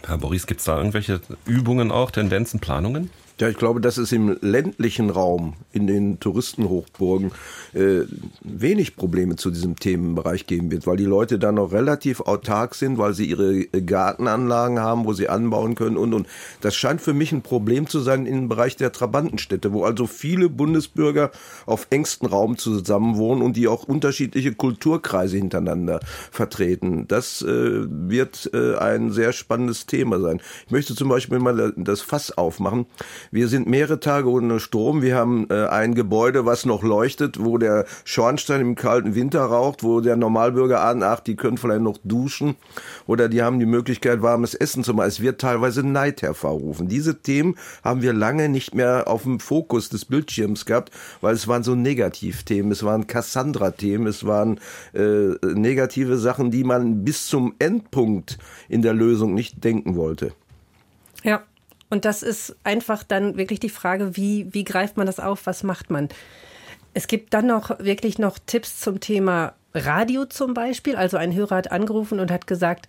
Herr 0.06 0.18
Boris, 0.18 0.46
gibt 0.46 0.60
es 0.60 0.66
da 0.66 0.76
irgendwelche 0.76 1.20
Übungen 1.46 1.90
auch, 1.90 2.10
Tendenzen, 2.10 2.60
Planungen? 2.60 3.10
Ja, 3.40 3.48
ich 3.48 3.56
glaube, 3.56 3.80
dass 3.80 3.98
es 3.98 4.10
im 4.10 4.36
ländlichen 4.40 5.10
Raum, 5.10 5.54
in 5.72 5.86
den 5.86 6.18
Touristenhochburgen, 6.18 7.30
äh, 7.72 8.00
wenig 8.42 8.96
Probleme 8.96 9.36
zu 9.36 9.52
diesem 9.52 9.76
Themenbereich 9.76 10.46
geben 10.48 10.72
wird, 10.72 10.88
weil 10.88 10.96
die 10.96 11.04
Leute 11.04 11.38
da 11.38 11.52
noch 11.52 11.70
relativ 11.70 12.20
autark 12.20 12.74
sind, 12.74 12.98
weil 12.98 13.14
sie 13.14 13.26
ihre 13.26 13.66
Gartenanlagen 13.66 14.80
haben, 14.80 15.04
wo 15.04 15.12
sie 15.12 15.28
anbauen 15.28 15.76
können 15.76 15.96
und 15.96 16.14
und. 16.14 16.26
Das 16.62 16.74
scheint 16.74 17.00
für 17.00 17.14
mich 17.14 17.30
ein 17.30 17.42
Problem 17.42 17.86
zu 17.86 18.00
sein 18.00 18.26
im 18.26 18.48
Bereich 18.48 18.74
der 18.74 18.90
Trabantenstädte, 18.90 19.72
wo 19.72 19.84
also 19.84 20.08
viele 20.08 20.48
Bundesbürger 20.48 21.30
auf 21.64 21.86
engstem 21.90 22.28
Raum 22.28 22.58
zusammenwohnen 22.58 23.44
und 23.44 23.56
die 23.56 23.68
auch 23.68 23.84
unterschiedliche 23.84 24.52
Kulturkreise 24.52 25.36
hintereinander 25.36 26.00
vertreten. 26.32 27.06
Das 27.06 27.42
äh, 27.42 27.46
wird 27.88 28.50
äh, 28.52 28.74
ein 28.78 29.12
sehr 29.12 29.32
spannendes 29.32 29.86
Thema 29.86 30.18
sein. 30.18 30.40
Ich 30.66 30.72
möchte 30.72 30.96
zum 30.96 31.08
Beispiel 31.08 31.38
mal 31.38 31.72
das 31.76 32.00
Fass 32.00 32.36
aufmachen. 32.36 32.86
Wir 33.30 33.48
sind 33.48 33.68
mehrere 33.68 34.00
Tage 34.00 34.30
ohne 34.30 34.60
Strom. 34.60 35.02
Wir 35.02 35.16
haben 35.16 35.46
äh, 35.50 35.66
ein 35.66 35.94
Gebäude, 35.94 36.46
was 36.46 36.64
noch 36.64 36.82
leuchtet, 36.82 37.42
wo 37.42 37.58
der 37.58 37.84
Schornstein 38.04 38.60
im 38.60 38.74
kalten 38.74 39.14
Winter 39.14 39.42
raucht, 39.42 39.82
wo 39.82 40.00
der 40.00 40.16
Normalbürger 40.16 40.80
ahnt, 40.80 41.02
ach, 41.02 41.20
die 41.20 41.36
können 41.36 41.58
vielleicht 41.58 41.82
noch 41.82 41.98
duschen 42.04 42.56
oder 43.06 43.28
die 43.28 43.42
haben 43.42 43.58
die 43.58 43.66
Möglichkeit, 43.66 44.22
warmes 44.22 44.54
Essen 44.54 44.84
zu 44.84 44.94
machen. 44.94 45.08
Es 45.08 45.20
wird 45.20 45.40
teilweise 45.40 45.82
Neid 45.82 46.22
hervorrufen. 46.22 46.88
Diese 46.88 47.20
Themen 47.20 47.56
haben 47.84 48.02
wir 48.02 48.12
lange 48.12 48.48
nicht 48.48 48.74
mehr 48.74 49.08
auf 49.08 49.24
dem 49.24 49.40
Fokus 49.40 49.88
des 49.88 50.04
Bildschirms 50.04 50.64
gehabt, 50.64 50.90
weil 51.20 51.34
es 51.34 51.48
waren 51.48 51.62
so 51.62 51.74
Negativthemen, 51.74 52.72
es 52.72 52.82
waren 52.82 53.06
Cassandra-Themen, 53.06 54.06
es 54.06 54.26
waren 54.26 54.60
äh, 54.94 55.34
negative 55.42 56.18
Sachen, 56.18 56.50
die 56.50 56.64
man 56.64 57.04
bis 57.04 57.26
zum 57.26 57.54
Endpunkt 57.58 58.38
in 58.68 58.82
der 58.82 58.94
Lösung 58.94 59.34
nicht 59.34 59.64
denken 59.64 59.96
wollte. 59.96 60.32
Ja, 61.24 61.42
und 61.90 62.04
das 62.04 62.22
ist 62.22 62.56
einfach 62.64 63.02
dann 63.02 63.36
wirklich 63.36 63.60
die 63.60 63.68
Frage, 63.68 64.16
wie, 64.16 64.52
wie 64.52 64.64
greift 64.64 64.96
man 64.96 65.06
das 65.06 65.20
auf, 65.20 65.46
was 65.46 65.62
macht 65.62 65.90
man? 65.90 66.08
Es 66.94 67.06
gibt 67.06 67.34
dann 67.34 67.46
noch 67.46 67.78
wirklich 67.78 68.18
noch 68.18 68.38
Tipps 68.44 68.80
zum 68.80 69.00
Thema 69.00 69.54
Radio 69.74 70.24
zum 70.24 70.54
Beispiel. 70.54 70.96
Also 70.96 71.16
ein 71.16 71.34
Hörer 71.34 71.56
hat 71.56 71.72
angerufen 71.72 72.20
und 72.20 72.30
hat 72.30 72.46
gesagt, 72.46 72.86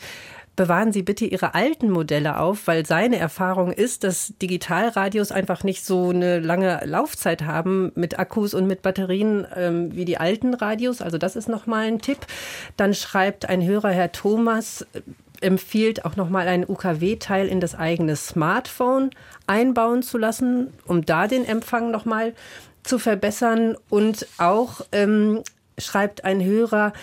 bewahren 0.55 0.91
Sie 0.91 1.03
bitte 1.03 1.25
Ihre 1.25 1.55
alten 1.55 1.89
Modelle 1.89 2.37
auf, 2.37 2.67
weil 2.67 2.85
seine 2.85 3.17
Erfahrung 3.17 3.71
ist, 3.71 4.03
dass 4.03 4.33
Digitalradios 4.41 5.31
einfach 5.31 5.63
nicht 5.63 5.85
so 5.85 6.09
eine 6.09 6.39
lange 6.39 6.81
Laufzeit 6.83 7.43
haben 7.43 7.93
mit 7.95 8.19
Akkus 8.19 8.53
und 8.53 8.67
mit 8.67 8.81
Batterien 8.81 9.47
ähm, 9.55 9.95
wie 9.95 10.03
die 10.05 10.17
alten 10.17 10.53
Radios. 10.53 11.01
Also 11.01 11.17
das 11.17 11.37
ist 11.37 11.47
nochmal 11.47 11.85
ein 11.85 11.99
Tipp. 11.99 12.19
Dann 12.75 12.93
schreibt 12.93 13.47
ein 13.47 13.63
Hörer, 13.63 13.91
Herr 13.91 14.11
Thomas, 14.11 14.85
empfiehlt 15.41 16.05
auch 16.05 16.15
nochmal 16.15 16.47
einen 16.47 16.67
UKW-Teil 16.67 17.47
in 17.47 17.59
das 17.59 17.75
eigene 17.75 18.15
Smartphone 18.15 19.11
einbauen 19.47 20.03
zu 20.03 20.17
lassen, 20.17 20.73
um 20.85 21.05
da 21.05 21.27
den 21.27 21.45
Empfang 21.45 21.91
nochmal 21.91 22.33
zu 22.83 22.99
verbessern. 22.99 23.77
Und 23.89 24.27
auch 24.37 24.81
ähm, 24.91 25.43
schreibt 25.77 26.23
ein 26.25 26.43
Hörer, 26.43 26.93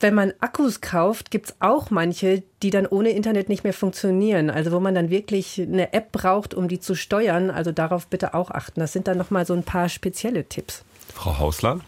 wenn 0.00 0.14
man 0.14 0.32
Akkus 0.40 0.80
kauft, 0.80 1.30
gibt 1.30 1.46
es 1.46 1.56
auch 1.60 1.90
manche, 1.90 2.42
die 2.62 2.70
dann 2.70 2.86
ohne 2.86 3.10
Internet 3.10 3.48
nicht 3.48 3.62
mehr 3.62 3.72
funktionieren. 3.72 4.50
Also 4.50 4.72
wo 4.72 4.80
man 4.80 4.96
dann 4.96 5.10
wirklich 5.10 5.60
eine 5.60 5.92
App 5.92 6.10
braucht, 6.10 6.54
um 6.54 6.66
die 6.66 6.80
zu 6.80 6.96
steuern. 6.96 7.50
Also 7.50 7.70
darauf 7.70 8.08
bitte 8.08 8.34
auch 8.34 8.50
achten. 8.50 8.80
Das 8.80 8.92
sind 8.92 9.06
dann 9.06 9.16
nochmal 9.16 9.46
so 9.46 9.54
ein 9.54 9.62
paar 9.62 9.88
spezielle 9.88 10.44
Tipps. 10.44 10.84
Frau 11.14 11.38
Hausler? 11.38 11.80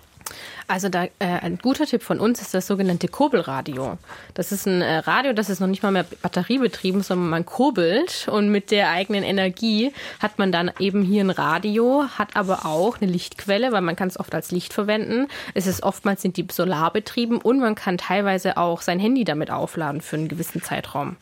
Also 0.66 0.88
da, 0.88 1.04
äh, 1.04 1.10
ein 1.18 1.58
guter 1.58 1.86
Tipp 1.86 2.02
von 2.02 2.20
uns 2.20 2.40
ist 2.40 2.54
das 2.54 2.66
sogenannte 2.66 3.08
Kurbelradio. 3.08 3.98
Das 4.32 4.52
ist 4.52 4.66
ein 4.66 4.80
äh, 4.80 4.98
Radio, 4.98 5.32
das 5.32 5.50
ist 5.50 5.60
noch 5.60 5.66
nicht 5.66 5.82
mal 5.82 5.92
mehr 5.92 6.06
batteriebetrieben, 6.22 7.02
sondern 7.02 7.28
man 7.28 7.46
kurbelt 7.46 8.28
und 8.30 8.48
mit 8.48 8.70
der 8.70 8.90
eigenen 8.90 9.24
Energie 9.24 9.92
hat 10.20 10.38
man 10.38 10.52
dann 10.52 10.70
eben 10.78 11.02
hier 11.02 11.22
ein 11.22 11.30
Radio, 11.30 12.04
hat 12.16 12.36
aber 12.36 12.64
auch 12.64 13.00
eine 13.00 13.10
Lichtquelle, 13.10 13.72
weil 13.72 13.82
man 13.82 13.96
kann 13.96 14.08
es 14.08 14.18
oft 14.18 14.34
als 14.34 14.50
Licht 14.50 14.72
verwenden. 14.72 15.28
Es 15.52 15.66
ist 15.66 15.82
oftmals 15.82 16.22
sind 16.22 16.36
die 16.36 16.46
solarbetrieben 16.50 17.38
und 17.38 17.60
man 17.60 17.74
kann 17.74 17.98
teilweise 17.98 18.56
auch 18.56 18.80
sein 18.80 18.98
Handy 18.98 19.24
damit 19.24 19.50
aufladen 19.50 20.00
für 20.00 20.16
einen 20.16 20.28
gewissen 20.28 20.62
Zeitraum. 20.62 21.16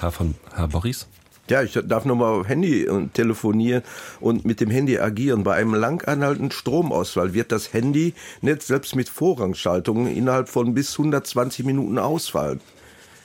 Herr 0.00 0.12
von 0.12 0.34
Herr 0.54 0.68
Boris? 0.68 1.08
Ja, 1.50 1.62
ich 1.62 1.72
darf 1.72 2.04
nochmal 2.04 2.40
auf 2.40 2.48
Handy 2.48 2.86
telefonieren 3.14 3.82
und 4.20 4.44
mit 4.44 4.60
dem 4.60 4.68
Handy 4.68 4.98
agieren. 4.98 5.44
Bei 5.44 5.54
einem 5.54 5.72
lang 5.72 6.06
anhaltenden 6.06 6.50
Stromausfall 6.50 7.32
wird 7.32 7.52
das 7.52 7.72
Handynetz 7.72 8.66
selbst 8.66 8.94
mit 8.94 9.08
Vorrangschaltungen 9.08 10.14
innerhalb 10.14 10.50
von 10.50 10.74
bis 10.74 10.98
120 10.98 11.64
Minuten 11.64 11.98
ausfallen. 11.98 12.60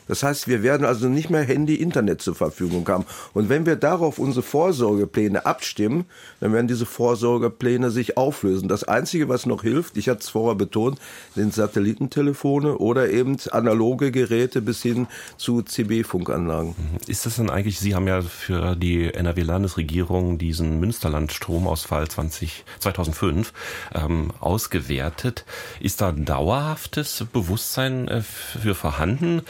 Das 0.08 0.24
heißt, 0.24 0.48
wir 0.48 0.64
werden 0.64 0.86
also 0.86 1.08
nicht 1.08 1.30
mehr 1.30 1.44
Handy, 1.44 1.76
Internet 1.76 2.22
zur 2.22 2.36
Verfügung 2.36 2.88
haben. 2.88 3.06
Und 3.34 3.50
wenn 3.50 3.66
wir 3.66 3.76
darauf 3.76 4.20
unsere 4.20 4.44
Vorsorgepläne 4.44 5.46
abstimmen, 5.46 6.06
dann 6.40 6.54
werden 6.54 6.68
diese 6.68 6.86
Vorsorgepläne 6.86 7.92
sich 7.92 8.18
auflösen. 8.18 8.68
Das 8.68 8.84
Einzige, 8.84 9.30
was 9.30 9.46
noch 9.46 9.64
hilft, 9.64 9.98
ich 9.98 10.10
hatte 10.10 10.22
es 10.22 10.30
vorher 10.30 10.56
betont, 10.56 11.00
sind 11.36 11.54
Satellitentelefone 11.54 12.78
oder 12.78 13.10
eben 13.10 13.38
analoge 13.52 14.12
Geräte 14.12 14.62
bis 14.62 14.82
hin 14.82 15.08
zu 15.38 15.62
CB-Funkanlagen. 15.62 16.76
Ist 17.08 17.26
das 17.26 17.38
denn 17.38 17.50
eigentlich, 17.50 17.80
Sie 17.80 17.96
haben 17.96 18.08
ja 18.08 18.22
für 18.22 18.76
die 18.76 19.14
NRW-Landesregierung 19.14 20.38
diesen 20.38 20.80
Münsterland-Stromausfall 20.80 22.08
20, 22.08 22.66
2005 22.80 23.54
ähm, 23.94 24.32
ausgewertet. 24.40 25.46
Ist 25.80 26.02
da 26.02 26.12
dauerhaftes 26.12 27.26
Bewusstsein 27.32 28.08
äh, 28.08 28.22
für 28.22 28.76
vorhanden? 28.76 29.42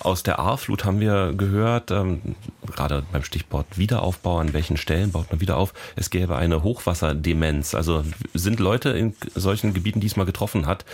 Aus 0.00 0.22
der 0.22 0.38
A-Flut 0.38 0.84
haben 0.84 1.00
wir 1.00 1.32
gehört, 1.32 1.90
ähm, 1.90 2.34
gerade 2.66 3.04
beim 3.12 3.24
Stichwort 3.24 3.66
Wiederaufbau, 3.76 4.38
an 4.38 4.52
welchen 4.52 4.76
Stellen 4.76 5.12
baut 5.12 5.30
man 5.30 5.40
wieder 5.40 5.56
auf, 5.56 5.74
es 5.96 6.10
gäbe 6.10 6.36
eine 6.36 6.62
Hochwasserdemenz. 6.62 7.74
Also 7.74 8.04
sind 8.34 8.60
Leute 8.60 8.90
in 8.90 9.14
solchen 9.34 9.74
Gebieten, 9.74 10.00
die 10.00 10.06
es 10.06 10.16
mal 10.16 10.26
getroffen 10.26 10.66
hat, 10.66 10.84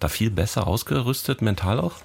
da 0.00 0.08
viel 0.08 0.30
besser 0.30 0.66
ausgerüstet, 0.66 1.42
mental 1.42 1.80
auch? 1.80 1.96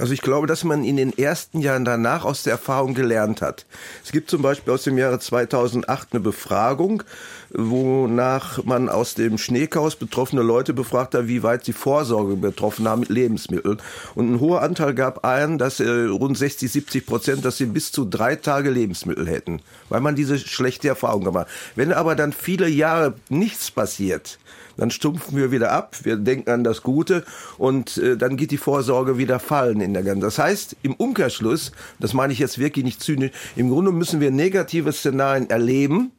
Also 0.00 0.14
ich 0.14 0.22
glaube, 0.22 0.46
dass 0.46 0.64
man 0.64 0.82
in 0.82 0.96
den 0.96 1.16
ersten 1.16 1.60
Jahren 1.60 1.84
danach 1.84 2.24
aus 2.24 2.42
der 2.42 2.52
Erfahrung 2.52 2.94
gelernt 2.94 3.42
hat. 3.42 3.66
Es 4.02 4.12
gibt 4.12 4.30
zum 4.30 4.40
Beispiel 4.40 4.72
aus 4.72 4.84
dem 4.84 4.96
Jahre 4.96 5.18
2008 5.18 6.08
eine 6.12 6.20
Befragung, 6.20 7.02
wonach 7.50 8.64
man 8.64 8.88
aus 8.88 9.12
dem 9.14 9.36
Schneechaos 9.36 9.96
betroffene 9.96 10.40
Leute 10.40 10.72
befragt 10.72 11.14
hat, 11.14 11.28
wie 11.28 11.42
weit 11.42 11.66
sie 11.66 11.74
Vorsorge 11.74 12.36
betroffen 12.36 12.88
haben 12.88 13.00
mit 13.00 13.10
Lebensmitteln. 13.10 13.82
Und 14.14 14.32
ein 14.32 14.40
hoher 14.40 14.62
Anteil 14.62 14.94
gab 14.94 15.26
ein, 15.26 15.58
dass 15.58 15.80
äh, 15.80 15.88
rund 15.90 16.38
60, 16.38 16.72
70 16.72 17.04
Prozent, 17.04 17.44
dass 17.44 17.58
sie 17.58 17.66
bis 17.66 17.92
zu 17.92 18.06
drei 18.06 18.36
Tage 18.36 18.70
Lebensmittel 18.70 19.28
hätten, 19.28 19.60
weil 19.90 20.00
man 20.00 20.16
diese 20.16 20.38
schlechte 20.38 20.88
Erfahrung 20.88 21.24
gemacht 21.24 21.46
hat. 21.46 21.52
Wenn 21.76 21.92
aber 21.92 22.14
dann 22.14 22.32
viele 22.32 22.68
Jahre 22.68 23.14
nichts 23.28 23.70
passiert, 23.70 24.38
dann 24.76 24.90
stumpfen 24.90 25.36
wir 25.36 25.50
wieder 25.50 25.72
ab, 25.72 25.96
wir 26.02 26.16
denken 26.16 26.50
an 26.50 26.64
das 26.64 26.82
Gute 26.82 27.24
und 27.58 27.98
äh, 27.98 28.16
dann 28.16 28.36
geht 28.36 28.50
die 28.50 28.58
Vorsorge 28.58 29.18
wieder 29.18 29.38
fallen 29.38 29.80
in 29.80 29.94
der 29.94 30.02
ganzen. 30.02 30.20
Das 30.20 30.38
heißt, 30.38 30.76
im 30.82 30.94
Umkehrschluss, 30.94 31.72
das 31.98 32.14
meine 32.14 32.32
ich 32.32 32.38
jetzt 32.38 32.58
wirklich 32.58 32.84
nicht 32.84 33.02
zynisch, 33.02 33.32
im 33.56 33.70
Grunde 33.70 33.92
müssen 33.92 34.20
wir 34.20 34.30
negative 34.30 34.92
Szenarien 34.92 35.50
erleben, 35.50 36.12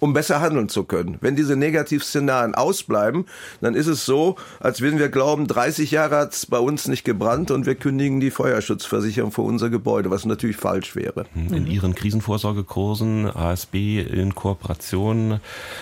um 0.00 0.12
besser 0.12 0.40
handeln 0.40 0.68
zu 0.68 0.84
können. 0.84 1.18
Wenn 1.20 1.36
diese 1.36 1.56
Negativszenarien 1.56 2.54
ausbleiben, 2.54 3.26
dann 3.60 3.74
ist 3.74 3.86
es 3.86 4.04
so, 4.04 4.36
als 4.60 4.80
wenn 4.80 4.98
wir 4.98 5.08
glauben, 5.08 5.46
30 5.46 5.90
Jahre 5.90 6.16
hat 6.16 6.32
es 6.32 6.46
bei 6.46 6.58
uns 6.58 6.88
nicht 6.88 7.04
gebrannt 7.04 7.50
und 7.50 7.66
wir 7.66 7.74
kündigen 7.74 8.20
die 8.20 8.30
Feuerschutzversicherung 8.30 9.32
für 9.32 9.42
unser 9.42 9.70
Gebäude, 9.70 10.10
was 10.10 10.24
natürlich 10.24 10.56
falsch 10.56 10.96
wäre. 10.96 11.26
Hm, 11.34 11.54
in 11.54 11.66
Ihren 11.66 11.94
Krisenvorsorgekursen, 11.94 13.26
ASB 13.34 14.00
in 14.00 14.34
Kooperation 14.34 15.40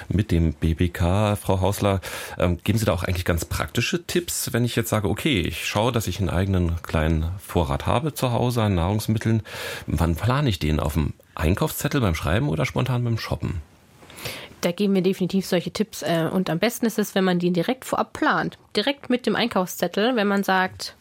mit 0.09 0.31
dem 0.31 0.53
BBK, 0.53 1.37
Frau 1.37 1.61
Hausler, 1.61 2.01
ähm, 2.39 2.59
geben 2.64 2.79
Sie 2.79 2.85
da 2.85 2.93
auch 2.93 3.05
eigentlich 3.05 3.25
ganz 3.25 3.45
praktische 3.45 4.05
Tipps, 4.07 4.53
wenn 4.53 4.64
ich 4.64 4.77
jetzt 4.77 4.91
sage, 4.91 5.09
okay, 5.09 5.41
ich 5.41 5.67
schaue, 5.67 5.93
dass 5.93 6.07
ich 6.07 6.21
einen 6.21 6.31
eigenen 6.31 6.83
kleinen 6.83 7.27
Vorrat 7.39 7.87
habe 7.87 8.14
zu 8.14 8.33
Hause 8.33 8.62
an 8.62 8.75
Nahrungsmitteln. 8.75 9.43
Wann 9.87 10.17
plane 10.17 10.49
ich 10.49 10.59
den? 10.59 10.81
Auf 10.81 10.95
dem 10.95 11.12
Einkaufszettel 11.35 12.01
beim 12.01 12.14
Schreiben 12.14 12.49
oder 12.49 12.64
spontan 12.64 13.05
beim 13.05 13.19
Shoppen? 13.19 13.61
Da 14.61 14.73
geben 14.73 14.95
wir 14.95 15.03
definitiv 15.03 15.47
solche 15.47 15.71
Tipps. 15.71 16.03
Äh, 16.03 16.29
und 16.33 16.51
am 16.51 16.59
besten 16.59 16.87
ist 16.87 16.99
es, 16.99 17.15
wenn 17.15 17.25
man 17.25 17.39
die 17.39 17.53
direkt 17.53 17.85
vorab 17.85 18.13
plant. 18.13 18.59
Direkt 18.75 19.11
mit 19.11 19.27
dem 19.27 19.37
Einkaufszettel, 19.37 20.17
wenn 20.17 20.27
man 20.27 20.43
sagt, 20.43 20.95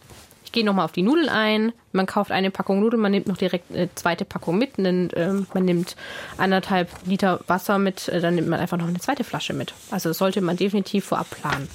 ich 0.44 0.52
gehe 0.52 0.64
nochmal 0.64 0.86
auf 0.86 0.92
die 0.92 1.02
Nudeln 1.02 1.30
ein, 1.30 1.74
man 1.92 2.06
kauft 2.06 2.32
eine 2.32 2.52
Packung 2.52 2.80
Nudeln, 2.80 3.02
man 3.02 3.12
nimmt 3.12 3.28
noch 3.28 3.38
direkt 3.38 3.72
eine 3.72 3.94
zweite 3.96 4.26
Packung 4.26 4.58
mit, 4.58 4.78
und, 4.78 5.12
äh, 5.14 5.34
man 5.54 5.66
nimmt 5.66 5.96
anderthalb 6.38 6.90
Liter 7.06 7.42
Wasser 7.48 7.80
mit, 7.80 8.08
äh, 8.08 8.22
dann 8.22 8.36
nimmt 8.36 8.48
man 8.48 8.60
einfach 8.60 8.78
noch 8.78 8.88
eine 8.88 9.00
zweite 9.00 9.24
Flasche 9.24 9.54
mit. 9.54 9.74
Also 9.92 10.10
das 10.10 10.18
sollte 10.18 10.42
man 10.42 10.58
definitiv 10.58 11.06
vorab 11.06 11.30
planen. 11.30 11.68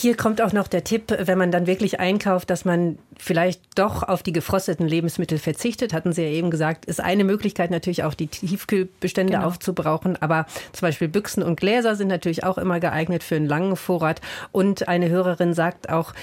Hier 0.00 0.16
kommt 0.16 0.40
auch 0.40 0.54
noch 0.54 0.66
der 0.66 0.82
Tipp, 0.82 1.14
wenn 1.18 1.36
man 1.36 1.50
dann 1.50 1.66
wirklich 1.66 2.00
einkauft, 2.00 2.48
dass 2.48 2.64
man 2.64 2.98
vielleicht 3.18 3.60
doch 3.78 4.02
auf 4.02 4.22
die 4.22 4.32
gefrosteten 4.32 4.88
Lebensmittel 4.88 5.36
verzichtet. 5.36 5.92
Hatten 5.92 6.14
Sie 6.14 6.22
ja 6.22 6.30
eben 6.30 6.50
gesagt, 6.50 6.86
ist 6.86 7.02
eine 7.02 7.22
Möglichkeit 7.22 7.70
natürlich 7.70 8.02
auch 8.02 8.14
die 8.14 8.28
Tiefkühlbestände 8.28 9.34
genau. 9.34 9.46
aufzubrauchen. 9.46 10.16
Aber 10.22 10.46
zum 10.72 10.86
Beispiel 10.86 11.08
Büchsen 11.08 11.42
und 11.42 11.60
Gläser 11.60 11.96
sind 11.96 12.08
natürlich 12.08 12.44
auch 12.44 12.56
immer 12.56 12.80
geeignet 12.80 13.22
für 13.22 13.36
einen 13.36 13.44
langen 13.44 13.76
Vorrat. 13.76 14.22
Und 14.52 14.88
eine 14.88 15.10
Hörerin 15.10 15.52
sagt 15.52 15.90
auch, 15.90 16.14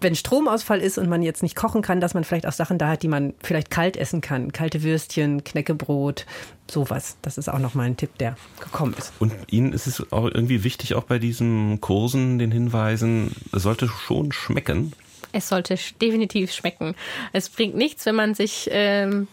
wenn 0.00 0.14
Stromausfall 0.14 0.80
ist 0.80 0.98
und 0.98 1.08
man 1.08 1.22
jetzt 1.22 1.42
nicht 1.42 1.56
kochen 1.56 1.82
kann, 1.82 2.00
dass 2.00 2.14
man 2.14 2.24
vielleicht 2.24 2.46
auch 2.46 2.52
Sachen 2.52 2.78
da 2.78 2.88
hat, 2.88 3.02
die 3.02 3.08
man 3.08 3.34
vielleicht 3.42 3.70
kalt 3.70 3.96
essen 3.96 4.20
kann. 4.20 4.52
Kalte 4.52 4.82
Würstchen, 4.82 5.44
Knäckebrot, 5.44 6.26
sowas. 6.70 7.16
Das 7.22 7.38
ist 7.38 7.48
auch 7.48 7.58
nochmal 7.58 7.86
ein 7.86 7.96
Tipp, 7.96 8.16
der 8.18 8.36
gekommen 8.60 8.94
ist. 8.98 9.12
Und 9.18 9.32
Ihnen 9.48 9.72
ist 9.72 9.86
es 9.86 10.12
auch 10.12 10.24
irgendwie 10.24 10.64
wichtig, 10.64 10.94
auch 10.94 11.04
bei 11.04 11.18
diesen 11.18 11.80
Kursen, 11.80 12.38
den 12.38 12.52
Hinweisen, 12.52 13.34
es 13.52 13.62
sollte 13.62 13.88
schon 13.88 14.32
schmecken. 14.32 14.92
Es 15.32 15.48
sollte 15.48 15.78
definitiv 16.00 16.52
schmecken. 16.52 16.94
Es 17.32 17.48
bringt 17.48 17.76
nichts, 17.76 18.06
wenn 18.06 18.16
man 18.16 18.34
sich 18.34 18.68
ähm, 18.72 19.28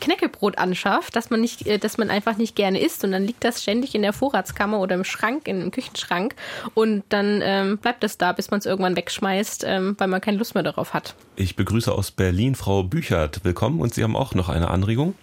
Knäckebrot 0.00 0.58
anschafft, 0.58 1.16
dass 1.16 1.30
man 1.30 1.40
nicht, 1.40 1.66
äh, 1.66 1.78
dass 1.78 1.98
man 1.98 2.10
einfach 2.10 2.36
nicht 2.36 2.56
gerne 2.56 2.80
isst 2.80 3.04
und 3.04 3.12
dann 3.12 3.24
liegt 3.24 3.44
das 3.44 3.62
ständig 3.62 3.94
in 3.94 4.02
der 4.02 4.12
Vorratskammer 4.12 4.80
oder 4.80 4.94
im 4.94 5.04
Schrank, 5.04 5.48
im 5.48 5.70
Küchenschrank 5.70 6.34
und 6.74 7.04
dann 7.08 7.40
ähm, 7.42 7.78
bleibt 7.78 8.04
es 8.04 8.18
da, 8.18 8.32
bis 8.32 8.50
man 8.50 8.58
es 8.58 8.66
irgendwann 8.66 8.96
wegschmeißt, 8.96 9.64
ähm, 9.66 9.94
weil 9.98 10.08
man 10.08 10.20
keine 10.20 10.38
Lust 10.38 10.54
mehr 10.54 10.64
darauf 10.64 10.94
hat. 10.94 11.14
Ich 11.36 11.56
begrüße 11.56 11.92
aus 11.92 12.10
Berlin 12.10 12.54
Frau 12.54 12.82
Büchert. 12.82 13.44
Willkommen 13.44 13.80
und 13.80 13.94
Sie 13.94 14.02
haben 14.02 14.16
auch 14.16 14.34
noch 14.34 14.48
eine 14.48 14.70
Anregung. 14.70 15.14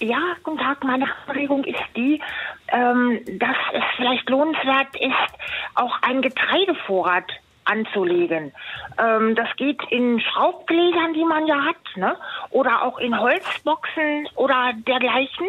Ja, 0.00 0.20
guten 0.44 0.58
Tag. 0.58 0.84
Meine 0.84 1.06
Anregung 1.26 1.64
ist 1.64 1.82
die, 1.96 2.20
ähm, 2.68 3.20
dass 3.38 3.56
es 3.72 3.82
vielleicht 3.96 4.28
lohnenswert 4.30 4.94
ist, 4.94 5.38
auch 5.74 6.02
einen 6.02 6.22
Getreidevorrat 6.22 7.24
anzulegen. 7.68 8.52
Ähm, 8.98 9.34
das 9.34 9.48
geht 9.56 9.80
in 9.90 10.20
Schraubgläsern, 10.20 11.14
die 11.14 11.24
man 11.24 11.46
ja 11.46 11.64
hat, 11.64 11.96
ne? 11.96 12.16
oder 12.50 12.82
auch 12.82 12.98
in 12.98 13.18
Holzboxen 13.18 14.28
oder 14.34 14.72
dergleichen. 14.86 15.46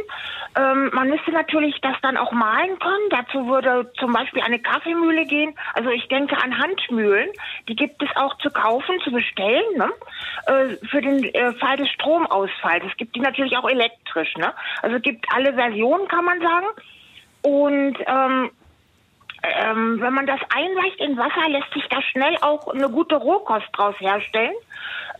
Ähm, 0.57 0.89
man 0.93 1.09
müsste 1.09 1.31
natürlich 1.31 1.79
das 1.81 1.95
dann 2.01 2.17
auch 2.17 2.31
malen 2.31 2.77
können. 2.79 3.09
Dazu 3.09 3.47
würde 3.47 3.91
zum 3.97 4.13
Beispiel 4.13 4.41
eine 4.41 4.59
Kaffeemühle 4.59 5.25
gehen. 5.25 5.55
Also 5.73 5.89
ich 5.89 6.07
denke 6.07 6.35
an 6.41 6.57
Handmühlen. 6.57 7.29
Die 7.67 7.75
gibt 7.75 8.01
es 8.03 8.09
auch 8.15 8.37
zu 8.39 8.49
kaufen, 8.49 8.99
zu 9.03 9.11
bestellen, 9.11 9.77
ne? 9.77 9.89
äh, 10.47 10.87
für 10.87 11.01
den 11.01 11.23
äh, 11.23 11.53
Fall 11.53 11.77
des 11.77 11.89
Stromausfalls. 11.89 12.83
Es 12.89 12.97
gibt 12.97 13.15
die 13.15 13.19
natürlich 13.21 13.57
auch 13.57 13.69
elektrisch. 13.69 14.35
Ne? 14.35 14.53
Also 14.81 14.97
es 14.97 15.01
gibt 15.01 15.25
alle 15.33 15.53
Versionen, 15.53 16.07
kann 16.07 16.25
man 16.25 16.39
sagen. 16.41 16.67
Und 17.41 17.97
ähm, 18.05 18.51
ähm, 19.43 20.01
wenn 20.01 20.13
man 20.13 20.25
das 20.25 20.39
einweicht 20.53 20.99
in 20.99 21.17
Wasser, 21.17 21.49
lässt 21.49 21.73
sich 21.73 21.87
da 21.89 22.01
schnell 22.01 22.35
auch 22.41 22.67
eine 22.73 22.89
gute 22.89 23.15
Rohkost 23.15 23.67
draus 23.73 23.95
herstellen. 23.99 24.55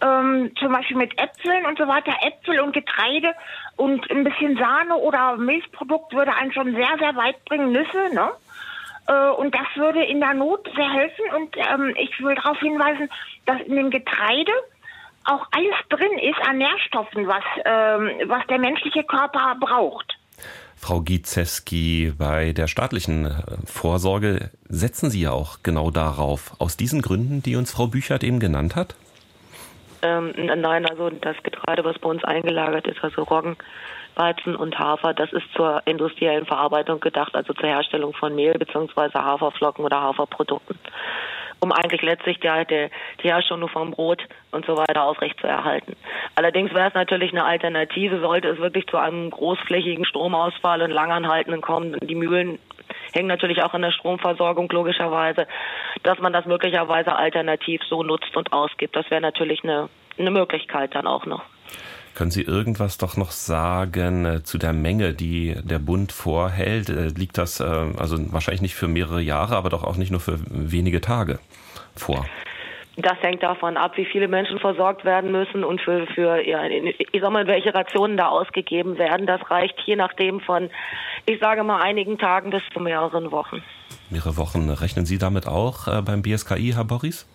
ähm, 0.01 0.51
zum 0.57 0.71
Beispiel 0.71 0.97
mit 0.97 1.19
Äpfeln 1.19 1.65
und 1.65 1.77
so 1.77 1.87
weiter. 1.87 2.13
Äpfel 2.21 2.59
und 2.61 2.73
Getreide 2.73 3.33
und 3.75 4.09
ein 4.09 4.23
bisschen 4.23 4.57
Sahne 4.57 4.95
oder 4.95 5.37
Milchprodukt 5.37 6.13
würde 6.13 6.33
einen 6.35 6.53
schon 6.53 6.73
sehr, 6.73 6.97
sehr 6.99 7.15
weit 7.15 7.43
bringen. 7.45 7.71
Nüsse, 7.71 8.13
ne? 8.13 8.31
Äh, 9.07 9.29
und 9.31 9.53
das 9.53 9.67
würde 9.75 10.03
in 10.03 10.19
der 10.19 10.33
Not 10.33 10.69
sehr 10.75 10.89
helfen. 10.89 11.25
Und 11.35 11.57
ähm, 11.57 11.93
ich 11.97 12.19
will 12.21 12.35
darauf 12.35 12.59
hinweisen, 12.59 13.09
dass 13.45 13.59
in 13.61 13.75
dem 13.75 13.89
Getreide 13.89 14.51
auch 15.25 15.45
alles 15.51 15.75
drin 15.89 16.17
ist 16.19 16.39
an 16.47 16.57
Nährstoffen, 16.57 17.27
was, 17.27 17.43
ähm, 17.65 18.29
was 18.29 18.45
der 18.47 18.59
menschliche 18.59 19.03
Körper 19.03 19.55
braucht. 19.59 20.18
Frau 20.79 21.01
Gizeski, 21.01 22.13
bei 22.17 22.53
der 22.53 22.67
staatlichen 22.67 23.25
äh, 23.25 23.31
Vorsorge 23.65 24.49
setzen 24.69 25.09
Sie 25.09 25.21
ja 25.21 25.31
auch 25.31 25.57
genau 25.61 25.91
darauf. 25.91 26.53
Aus 26.59 26.77
diesen 26.77 27.01
Gründen, 27.01 27.43
die 27.43 27.57
uns 27.57 27.71
Frau 27.71 27.87
Büchert 27.87 28.23
eben 28.23 28.39
genannt 28.39 28.75
hat? 28.75 28.95
Ähm, 30.01 30.33
nein, 30.37 30.85
also 30.85 31.09
das 31.09 31.35
Getreide, 31.43 31.83
was 31.83 31.99
bei 31.99 32.09
uns 32.09 32.23
eingelagert 32.23 32.87
ist, 32.87 33.03
also 33.03 33.23
Roggen, 33.23 33.57
Weizen 34.15 34.55
und 34.55 34.79
Hafer, 34.79 35.13
das 35.13 35.33
ist 35.33 35.45
zur 35.53 35.81
industriellen 35.85 36.45
Verarbeitung 36.45 37.01
gedacht, 37.01 37.35
also 37.35 37.53
zur 37.53 37.67
Herstellung 37.67 38.13
von 38.13 38.33
Mehl 38.33 38.53
bzw. 38.53 39.13
Haferflocken 39.13 39.83
oder 39.83 40.01
Haferprodukten 40.01 40.77
um 41.59 41.71
eigentlich 41.71 42.01
letztlich 42.01 42.39
die, 42.39 42.49
die, 42.69 42.89
die 43.23 43.27
Herstellung 43.27 43.69
vom 43.69 43.91
Brot 43.91 44.23
und 44.51 44.65
so 44.65 44.77
weiter 44.77 45.03
aufrechtzuerhalten. 45.03 45.95
Allerdings 46.35 46.73
wäre 46.73 46.87
es 46.87 46.93
natürlich 46.93 47.31
eine 47.31 47.45
Alternative, 47.45 48.19
sollte 48.19 48.49
es 48.49 48.59
wirklich 48.59 48.87
zu 48.87 48.97
einem 48.97 49.29
großflächigen 49.29 50.05
Stromausfall 50.05 50.81
und 50.81 50.91
langanhaltenden 50.91 51.61
kommen. 51.61 51.97
Die 52.01 52.15
Mühlen 52.15 52.59
hängen 53.13 53.27
natürlich 53.27 53.63
auch 53.63 53.73
in 53.73 53.81
der 53.81 53.91
Stromversorgung 53.91 54.69
logischerweise, 54.71 55.47
dass 56.03 56.19
man 56.19 56.33
das 56.33 56.45
möglicherweise 56.45 57.15
alternativ 57.15 57.81
so 57.83 58.03
nutzt 58.03 58.35
und 58.35 58.53
ausgibt. 58.53 58.95
Das 58.95 59.09
wäre 59.11 59.21
natürlich 59.21 59.63
eine, 59.63 59.89
eine 60.17 60.31
Möglichkeit 60.31 60.95
dann 60.95 61.07
auch 61.07 61.25
noch. 61.25 61.43
Können 62.19 62.31
Sie 62.31 62.41
irgendwas 62.41 62.97
doch 62.97 63.15
noch 63.15 63.31
sagen 63.31 64.25
äh, 64.25 64.43
zu 64.43 64.57
der 64.57 64.73
Menge, 64.73 65.13
die 65.13 65.55
der 65.63 65.79
Bund 65.79 66.11
vorhält? 66.11 66.89
Äh, 66.89 67.07
liegt 67.17 67.37
das 67.37 67.61
äh, 67.61 67.63
also 67.63 68.17
wahrscheinlich 68.33 68.61
nicht 68.61 68.75
für 68.75 68.89
mehrere 68.89 69.21
Jahre, 69.21 69.55
aber 69.55 69.69
doch 69.69 69.85
auch 69.85 69.95
nicht 69.95 70.11
nur 70.11 70.19
für 70.19 70.37
wenige 70.49 70.99
Tage 70.99 71.39
vor? 71.95 72.25
Das 72.97 73.13
hängt 73.21 73.41
davon 73.41 73.77
ab, 73.77 73.95
wie 73.95 74.03
viele 74.03 74.27
Menschen 74.27 74.59
versorgt 74.59 75.05
werden 75.05 75.31
müssen 75.31 75.63
und 75.63 75.79
für, 75.79 76.07
für 76.07 76.45
ja, 76.45 76.65
ich 76.65 77.21
sag 77.21 77.31
mal, 77.31 77.47
welche 77.47 77.73
Rationen 77.73 78.17
da 78.17 78.27
ausgegeben 78.27 78.97
werden. 78.97 79.25
Das 79.25 79.39
reicht 79.49 79.79
je 79.85 79.95
nachdem 79.95 80.41
von, 80.41 80.69
ich 81.25 81.39
sage 81.39 81.63
mal, 81.63 81.81
einigen 81.81 82.17
Tagen 82.17 82.49
bis 82.49 82.63
zu 82.73 82.81
mehreren 82.81 83.31
Wochen. 83.31 83.63
Mehrere 84.09 84.35
Wochen. 84.35 84.69
Rechnen 84.69 85.05
Sie 85.05 85.19
damit 85.19 85.47
auch 85.47 85.87
äh, 85.87 86.01
beim 86.01 86.21
BSKI, 86.21 86.73
Herr 86.75 86.83
Boris? 86.83 87.25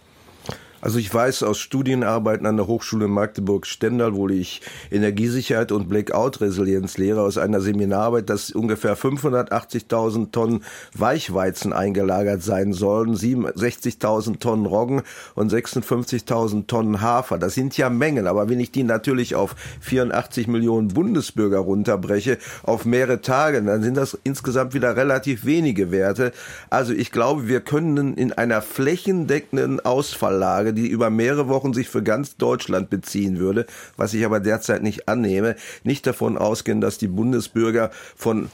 Also 0.85 0.99
ich 0.99 1.15
weiß 1.15 1.45
aus 1.45 1.61
Studienarbeiten 1.61 2.45
an 2.45 2.59
der 2.59 2.67
Hochschule 2.67 3.09
Magdeburg-Stendal, 3.09 4.15
wo 4.15 4.29
ich 4.29 4.61
Energiesicherheit 4.91 5.73
und 5.73 5.89
Blackout-Resilienz 5.89 6.99
lehre, 6.99 7.23
aus 7.23 7.39
einer 7.39 7.63
Seminararbeit, 7.63 8.29
dass 8.29 8.51
ungefähr 8.51 8.95
580.000 8.95 10.31
Tonnen 10.31 10.63
Weichweizen 10.95 11.73
eingelagert 11.73 12.43
sein 12.43 12.75
sollen, 12.75 13.15
67.000 13.15 14.41
Tonnen 14.41 14.67
Roggen 14.67 15.01
und 15.35 15.51
56.000 15.51 16.67
Tonnen 16.67 17.01
Hafer. 17.01 17.39
Das 17.39 17.55
sind 17.55 17.79
ja 17.79 17.89
Mengen, 17.89 18.27
aber 18.27 18.51
wenn 18.51 18.61
ich 18.61 18.71
die 18.71 18.83
natürlich 18.83 19.37
auf 19.37 19.57
84 19.81 20.49
Millionen 20.49 20.89
Bundesbürger 20.89 21.61
runterbreche, 21.61 22.37
auf 22.63 22.85
mehrere 22.85 23.23
Tage, 23.23 23.63
dann 23.63 23.83
sind 23.83 23.97
das 23.97 24.19
insgesamt 24.23 24.75
wieder 24.75 24.99
relativ 24.99 25.47
wenige 25.47 25.91
Werte. 25.91 26.33
Also 26.69 26.93
ich 26.93 27.11
glaube, 27.11 27.49
wir 27.49 27.63
können 27.63 28.19
in 28.19 28.35
einer 28.35 28.61
flächendeckenden 28.61 29.81
Ausfalllage 29.81 30.74
die 30.75 30.89
über 30.89 31.11
mehrere 31.11 31.49
Wochen 31.49 31.73
sich 31.73 31.89
für 31.89 32.03
ganz 32.03 32.37
Deutschland 32.37 32.91
beziehen 32.91 33.39
würde, 33.39 33.67
was 33.97 34.15
ich 34.15 34.25
aber 34.25 34.41
derzeit 34.41 34.83
nicht 34.83 35.09
annehme, 35.09 35.57
nicht 35.83 36.07
davon 36.07 36.37
ausgehen, 36.39 36.81
dass 36.81 36.99
die 36.99 37.09
Bundesbürger 37.09 37.91
von 38.17 38.51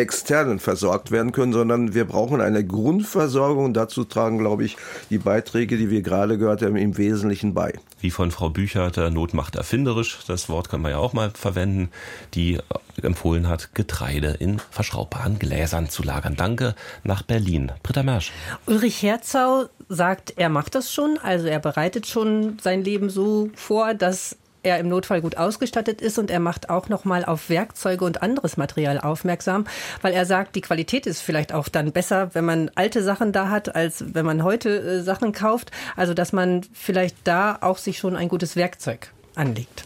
externen 0.00 0.58
versorgt 0.58 1.10
werden 1.10 1.32
können, 1.32 1.52
sondern 1.52 1.94
wir 1.94 2.04
brauchen 2.04 2.40
eine 2.40 2.64
Grundversorgung. 2.64 3.74
Dazu 3.74 4.04
tragen, 4.04 4.38
glaube 4.38 4.64
ich, 4.64 4.76
die 5.10 5.18
Beiträge, 5.18 5.76
die 5.76 5.90
wir 5.90 6.02
gerade 6.02 6.38
gehört 6.38 6.62
haben, 6.62 6.76
im 6.76 6.96
Wesentlichen 6.98 7.54
bei. 7.54 7.74
Wie 8.00 8.10
von 8.10 8.30
Frau 8.30 8.48
Büchert, 8.48 8.96
Not 9.12 9.34
macht 9.34 9.56
erfinderisch, 9.56 10.18
das 10.26 10.48
Wort 10.48 10.70
können 10.70 10.82
wir 10.82 10.90
ja 10.90 10.98
auch 10.98 11.12
mal 11.12 11.30
verwenden, 11.30 11.90
die 12.34 12.58
empfohlen 13.02 13.48
hat, 13.48 13.74
Getreide 13.74 14.36
in 14.38 14.60
verschraubbaren 14.70 15.38
Gläsern 15.38 15.88
zu 15.88 16.02
lagern. 16.02 16.34
Danke 16.36 16.74
nach 17.04 17.22
Berlin. 17.22 17.72
Britta 17.82 18.02
Mersch. 18.02 18.32
Ulrich 18.66 19.02
Herzau 19.02 19.66
sagt, 19.88 20.34
er 20.36 20.48
macht 20.48 20.74
das 20.74 20.92
schon, 20.92 21.18
also 21.22 21.46
er 21.46 21.58
bereitet 21.58 22.06
schon 22.06 22.58
sein 22.62 22.82
Leben 22.82 23.10
so 23.10 23.50
vor, 23.54 23.94
dass 23.94 24.36
er 24.62 24.78
im 24.78 24.88
Notfall 24.88 25.20
gut 25.20 25.36
ausgestattet 25.36 26.00
ist 26.00 26.18
und 26.18 26.30
er 26.30 26.40
macht 26.40 26.70
auch 26.70 26.88
noch 26.88 27.04
mal 27.04 27.24
auf 27.24 27.48
Werkzeuge 27.48 28.04
und 28.04 28.22
anderes 28.22 28.56
Material 28.56 29.00
aufmerksam, 29.00 29.66
weil 30.02 30.12
er 30.12 30.26
sagt, 30.26 30.56
die 30.56 30.60
Qualität 30.60 31.06
ist 31.06 31.20
vielleicht 31.20 31.52
auch 31.52 31.68
dann 31.68 31.92
besser, 31.92 32.34
wenn 32.34 32.44
man 32.44 32.70
alte 32.74 33.02
Sachen 33.02 33.32
da 33.32 33.48
hat, 33.48 33.74
als 33.74 34.14
wenn 34.14 34.26
man 34.26 34.42
heute 34.42 34.80
äh, 34.80 35.02
Sachen 35.02 35.32
kauft. 35.32 35.70
Also 35.96 36.14
dass 36.14 36.32
man 36.32 36.62
vielleicht 36.72 37.16
da 37.24 37.58
auch 37.60 37.78
sich 37.78 37.98
schon 37.98 38.16
ein 38.16 38.28
gutes 38.28 38.56
Werkzeug 38.56 39.12
anlegt. 39.34 39.84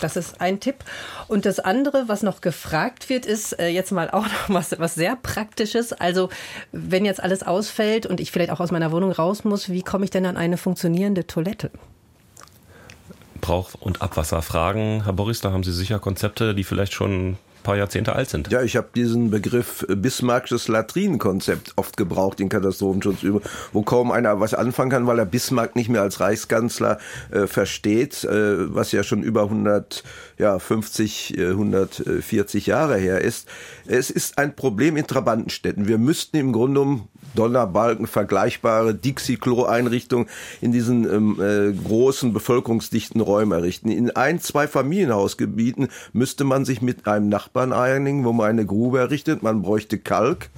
Das 0.00 0.16
ist 0.16 0.40
ein 0.40 0.60
Tipp. 0.60 0.84
Und 1.26 1.44
das 1.44 1.58
andere, 1.58 2.08
was 2.08 2.22
noch 2.22 2.40
gefragt 2.40 3.08
wird, 3.08 3.26
ist 3.26 3.58
äh, 3.58 3.68
jetzt 3.68 3.90
mal 3.92 4.10
auch 4.10 4.26
noch 4.48 4.48
was, 4.48 4.78
was 4.78 4.94
sehr 4.94 5.16
Praktisches. 5.16 5.92
Also 5.92 6.28
wenn 6.72 7.04
jetzt 7.04 7.22
alles 7.22 7.42
ausfällt 7.42 8.06
und 8.06 8.20
ich 8.20 8.30
vielleicht 8.30 8.50
auch 8.50 8.60
aus 8.60 8.70
meiner 8.70 8.92
Wohnung 8.92 9.12
raus 9.12 9.44
muss, 9.44 9.68
wie 9.70 9.82
komme 9.82 10.04
ich 10.04 10.10
denn 10.10 10.26
an 10.26 10.36
eine 10.36 10.56
funktionierende 10.56 11.26
Toilette? 11.26 11.70
Brauch- 13.40 13.74
und 13.74 14.02
Abwasserfragen. 14.02 15.04
Herr 15.04 15.12
Boris, 15.12 15.40
da 15.40 15.52
haben 15.52 15.64
Sie 15.64 15.72
sicher 15.72 15.98
Konzepte, 15.98 16.54
die 16.54 16.64
vielleicht 16.64 16.92
schon 16.92 17.36
paar 17.68 17.76
Jahrzehnte 17.76 18.14
alt 18.14 18.30
sind. 18.30 18.50
Ja, 18.50 18.62
ich 18.62 18.76
habe 18.76 18.88
diesen 18.94 19.30
Begriff 19.30 19.84
Bismarckisches 19.88 20.68
Latrinenkonzept 20.68 21.74
oft 21.76 21.98
gebraucht 21.98 22.40
in 22.40 22.48
Katastrophenschutzübungen, 22.48 23.46
wo 23.74 23.82
kaum 23.82 24.10
einer 24.10 24.40
was 24.40 24.54
anfangen 24.54 24.90
kann, 24.90 25.06
weil 25.06 25.18
er 25.18 25.26
Bismarck 25.26 25.76
nicht 25.76 25.90
mehr 25.90 26.00
als 26.00 26.18
Reichskanzler 26.18 26.98
äh, 27.30 27.46
versteht, 27.46 28.24
äh, 28.24 28.74
was 28.74 28.92
ja 28.92 29.02
schon 29.02 29.22
über 29.22 29.42
100 29.42 30.02
ja, 30.38 30.58
50, 30.58 31.34
140 31.36 32.66
Jahre 32.66 32.96
her 32.96 33.20
ist. 33.20 33.48
Es 33.86 34.10
ist 34.10 34.38
ein 34.38 34.54
Problem 34.54 34.96
in 34.96 35.06
Trabantenstädten. 35.06 35.88
Wir 35.88 35.98
müssten 35.98 36.36
im 36.36 36.52
Grunde 36.52 36.80
um 36.80 37.08
Donnerbalken 37.34 38.06
vergleichbare 38.06 38.94
Dixie-Klo-Einrichtungen 38.94 40.28
in 40.60 40.72
diesen 40.72 41.04
ähm, 41.12 41.40
äh, 41.40 41.72
großen 41.72 42.32
bevölkerungsdichten 42.32 43.20
Räumen 43.20 43.52
errichten. 43.52 43.90
In 43.90 44.10
ein, 44.10 44.40
zwei 44.40 44.66
Familienhausgebieten 44.66 45.88
müsste 46.12 46.44
man 46.44 46.64
sich 46.64 46.82
mit 46.82 47.06
einem 47.06 47.28
Nachbarn 47.28 47.72
einigen, 47.72 48.24
wo 48.24 48.32
man 48.32 48.48
eine 48.48 48.66
Grube 48.66 48.98
errichtet. 48.98 49.42
Man 49.42 49.62
bräuchte 49.62 49.98
Kalk 49.98 50.50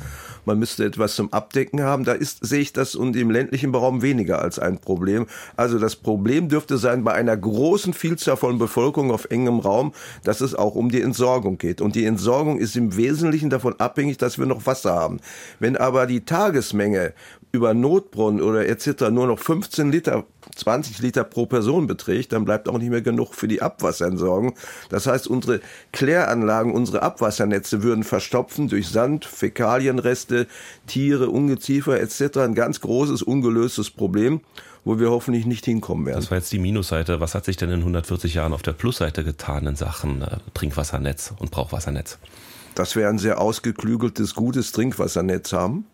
man 0.51 0.59
müsste 0.59 0.84
etwas 0.84 1.14
zum 1.14 1.32
Abdecken 1.32 1.82
haben. 1.82 2.03
Da 2.03 2.12
ist, 2.12 2.44
sehe 2.44 2.61
ich 2.61 2.72
das 2.72 2.96
und 2.96 3.14
im 3.14 3.30
ländlichen 3.30 3.72
Raum 3.72 4.03
weniger 4.03 4.42
als 4.42 4.59
ein 4.59 4.78
Problem. 4.78 5.26
Also 5.57 5.78
das 5.78 5.94
Problem 5.94 6.48
dürfte 6.48 6.76
sein 6.76 7.05
bei 7.05 7.12
einer 7.12 7.36
großen 7.36 7.94
Vielzahl 7.94 8.36
von 8.36 8.59
Bevölkerung 8.59 9.12
auf 9.12 9.30
engem 9.30 9.61
Raum, 9.61 9.92
dass 10.24 10.40
es 10.40 10.57
auch 10.57 10.74
um 10.74 10.90
die 10.90 11.03
Entsorgung 11.03 11.57
geht. 11.57 11.80
Und 11.80 11.94
die 11.94 12.05
Entsorgung 12.05 12.59
ist 12.59 12.74
im 12.74 12.96
Wesentlichen 12.96 13.48
davon 13.48 13.78
abhängig, 13.78 14.18
dass 14.18 14.38
wir 14.38 14.46
noch 14.46 14.66
Wasser 14.66 14.92
haben. 14.92 15.20
Wenn 15.61 15.76
aber 15.76 16.07
die 16.07 16.24
Tagesmenge 16.24 17.12
über 17.53 17.74
Notbrunnen 17.74 18.40
oder 18.40 18.68
etc. 18.68 19.11
nur 19.11 19.26
noch 19.26 19.38
15 19.38 19.90
Liter, 19.90 20.24
20 20.55 21.01
Liter 21.01 21.24
pro 21.24 21.46
Person 21.46 21.86
beträgt, 21.86 22.32
dann 22.32 22.44
bleibt 22.44 22.68
auch 22.68 22.78
nicht 22.78 22.90
mehr 22.90 23.03
genug 23.03 23.34
für 23.34 23.48
die 23.48 23.61
Abwasserentsorgung. 23.61 24.55
Das 24.88 25.07
heißt, 25.07 25.26
unsere 25.26 25.61
Kläranlagen, 25.92 26.72
unsere 26.72 27.03
Abwassernetze 27.03 27.82
würden 27.82 28.05
verstopfen 28.05 28.68
durch 28.68 28.88
Sand, 28.88 29.24
Fäkalienreste, 29.24 30.46
Tiere, 30.86 31.30
Ungeziefer 31.30 32.01
etc. 32.01 32.38
Ein 32.38 32.55
ganz 32.55 32.80
großes, 32.80 33.22
ungelöstes 33.22 33.90
Problem 33.90 34.40
wo 34.83 34.99
wir 34.99 35.11
hoffentlich 35.11 35.45
nicht 35.45 35.66
hinkommen 35.66 36.07
werden. 36.07 36.20
Das 36.20 36.30
war 36.30 36.38
jetzt 36.38 36.50
die 36.53 36.58
Minusseite. 36.58 37.20
Was 37.20 37.34
hat 37.34 37.45
sich 37.45 37.58
denn 37.58 37.68
in 37.68 37.80
140 37.80 38.33
Jahren 38.33 38.54
auf 38.54 38.62
der 38.62 38.72
Plusseite 38.72 39.24
getan 39.24 39.66
in 39.66 39.76
Sachen 39.76 40.22
äh, 40.22 40.38
Trinkwassernetz 40.54 41.34
und 41.38 41.50
Brauchwassernetz? 41.50 42.18
Dass 42.74 42.96
wir 42.96 43.07
ein 43.11 43.18
sehr 43.18 43.42
ausgeklügeltes, 43.42 44.34
gutes 44.34 44.72
Trinkwassernetz 44.72 45.53
haben 45.53 45.84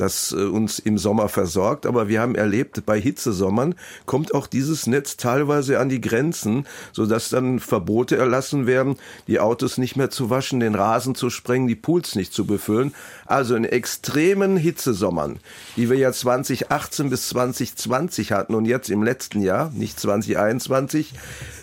das 0.00 0.32
äh, 0.32 0.44
uns 0.44 0.78
im 0.78 0.98
Sommer 0.98 1.28
versorgt. 1.28 1.86
Aber 1.86 2.08
wir 2.08 2.20
haben 2.20 2.34
erlebt, 2.34 2.84
bei 2.86 3.00
Hitzesommern 3.00 3.74
kommt 4.06 4.34
auch 4.34 4.46
dieses 4.46 4.86
Netz 4.86 5.16
teilweise 5.16 5.78
an 5.78 5.88
die 5.88 6.00
Grenzen, 6.00 6.66
sodass 6.92 7.28
dann 7.30 7.60
Verbote 7.60 8.16
erlassen 8.16 8.66
werden, 8.66 8.96
die 9.26 9.40
Autos 9.40 9.78
nicht 9.78 9.96
mehr 9.96 10.10
zu 10.10 10.30
waschen, 10.30 10.60
den 10.60 10.74
Rasen 10.74 11.14
zu 11.14 11.30
sprengen, 11.30 11.68
die 11.68 11.76
Pools 11.76 12.14
nicht 12.14 12.32
zu 12.32 12.46
befüllen. 12.46 12.94
Also 13.26 13.54
in 13.54 13.64
extremen 13.64 14.56
Hitzesommern, 14.56 15.38
die 15.76 15.90
wir 15.90 15.98
ja 15.98 16.12
2018 16.12 17.10
bis 17.10 17.28
2020 17.28 18.32
hatten 18.32 18.54
und 18.54 18.64
jetzt 18.64 18.90
im 18.90 19.02
letzten 19.02 19.40
Jahr, 19.42 19.70
nicht 19.74 19.98
2021, 19.98 21.14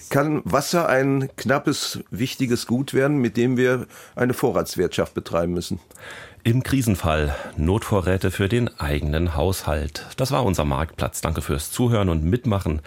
kann 0.10 0.42
Wasser 0.46 0.88
ein 0.88 1.30
knappes, 1.36 2.00
wichtiges 2.12 2.68
Gut 2.68 2.94
werden, 2.94 3.18
mit 3.18 3.38
dem 3.38 3.58
wir 3.58 3.88
eine 4.16 4.34
Vorratswirtschaft 4.34 5.14
betreiben 5.14 5.54
müssen. 5.54 5.80
Im 6.48 6.62
Krisenfall 6.62 7.36
Notvorräte 7.58 8.30
für 8.30 8.48
den 8.48 8.70
eigenen 8.80 9.34
Haushalt. 9.34 10.06
Das 10.16 10.30
war 10.30 10.46
unser 10.46 10.64
Marktplatz. 10.64 11.22
Danke 11.22 11.42
fürs 11.42 11.72
Zuhören 11.72 12.08
und 12.08 12.24
Mitmachen, 12.24 12.82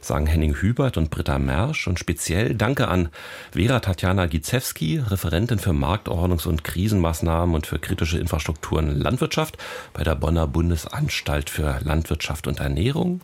sagen 0.00 0.26
Henning 0.26 0.56
Hubert 0.60 0.96
und 0.96 1.10
Britta 1.10 1.38
Mersch. 1.38 1.86
Und 1.86 2.00
speziell 2.00 2.56
Danke 2.56 2.88
an 2.88 3.10
Vera 3.52 3.78
Tatjana 3.78 4.26
Gizewski, 4.26 4.98
Referentin 4.98 5.60
für 5.60 5.70
Marktordnungs- 5.70 6.48
und 6.48 6.64
Krisenmaßnahmen 6.64 7.54
und 7.54 7.68
für 7.68 7.78
kritische 7.78 8.18
Infrastrukturen 8.18 8.90
Landwirtschaft 8.90 9.58
bei 9.92 10.02
der 10.02 10.16
Bonner 10.16 10.48
Bundesanstalt 10.48 11.50
für 11.50 11.78
Landwirtschaft 11.84 12.48
und 12.48 12.58
Ernährung. 12.58 13.20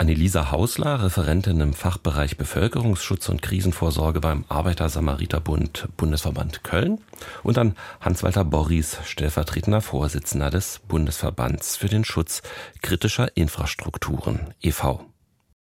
Annelisa 0.00 0.50
Hausler, 0.50 1.02
Referentin 1.02 1.60
im 1.60 1.74
Fachbereich 1.74 2.38
Bevölkerungsschutz 2.38 3.28
und 3.28 3.42
Krisenvorsorge 3.42 4.20
beim 4.20 4.46
Arbeiter-Samariter-Bund 4.48 5.88
Bundesverband 5.98 6.64
Köln 6.64 7.02
und 7.42 7.58
an 7.58 7.76
Hans-Walter 8.00 8.46
Borries, 8.46 8.96
stellvertretender 9.04 9.82
Vorsitzender 9.82 10.48
des 10.48 10.80
Bundesverbands 10.88 11.76
für 11.76 11.88
den 11.88 12.06
Schutz 12.06 12.40
kritischer 12.80 13.36
Infrastrukturen 13.36 14.54
e.V. 14.62 15.04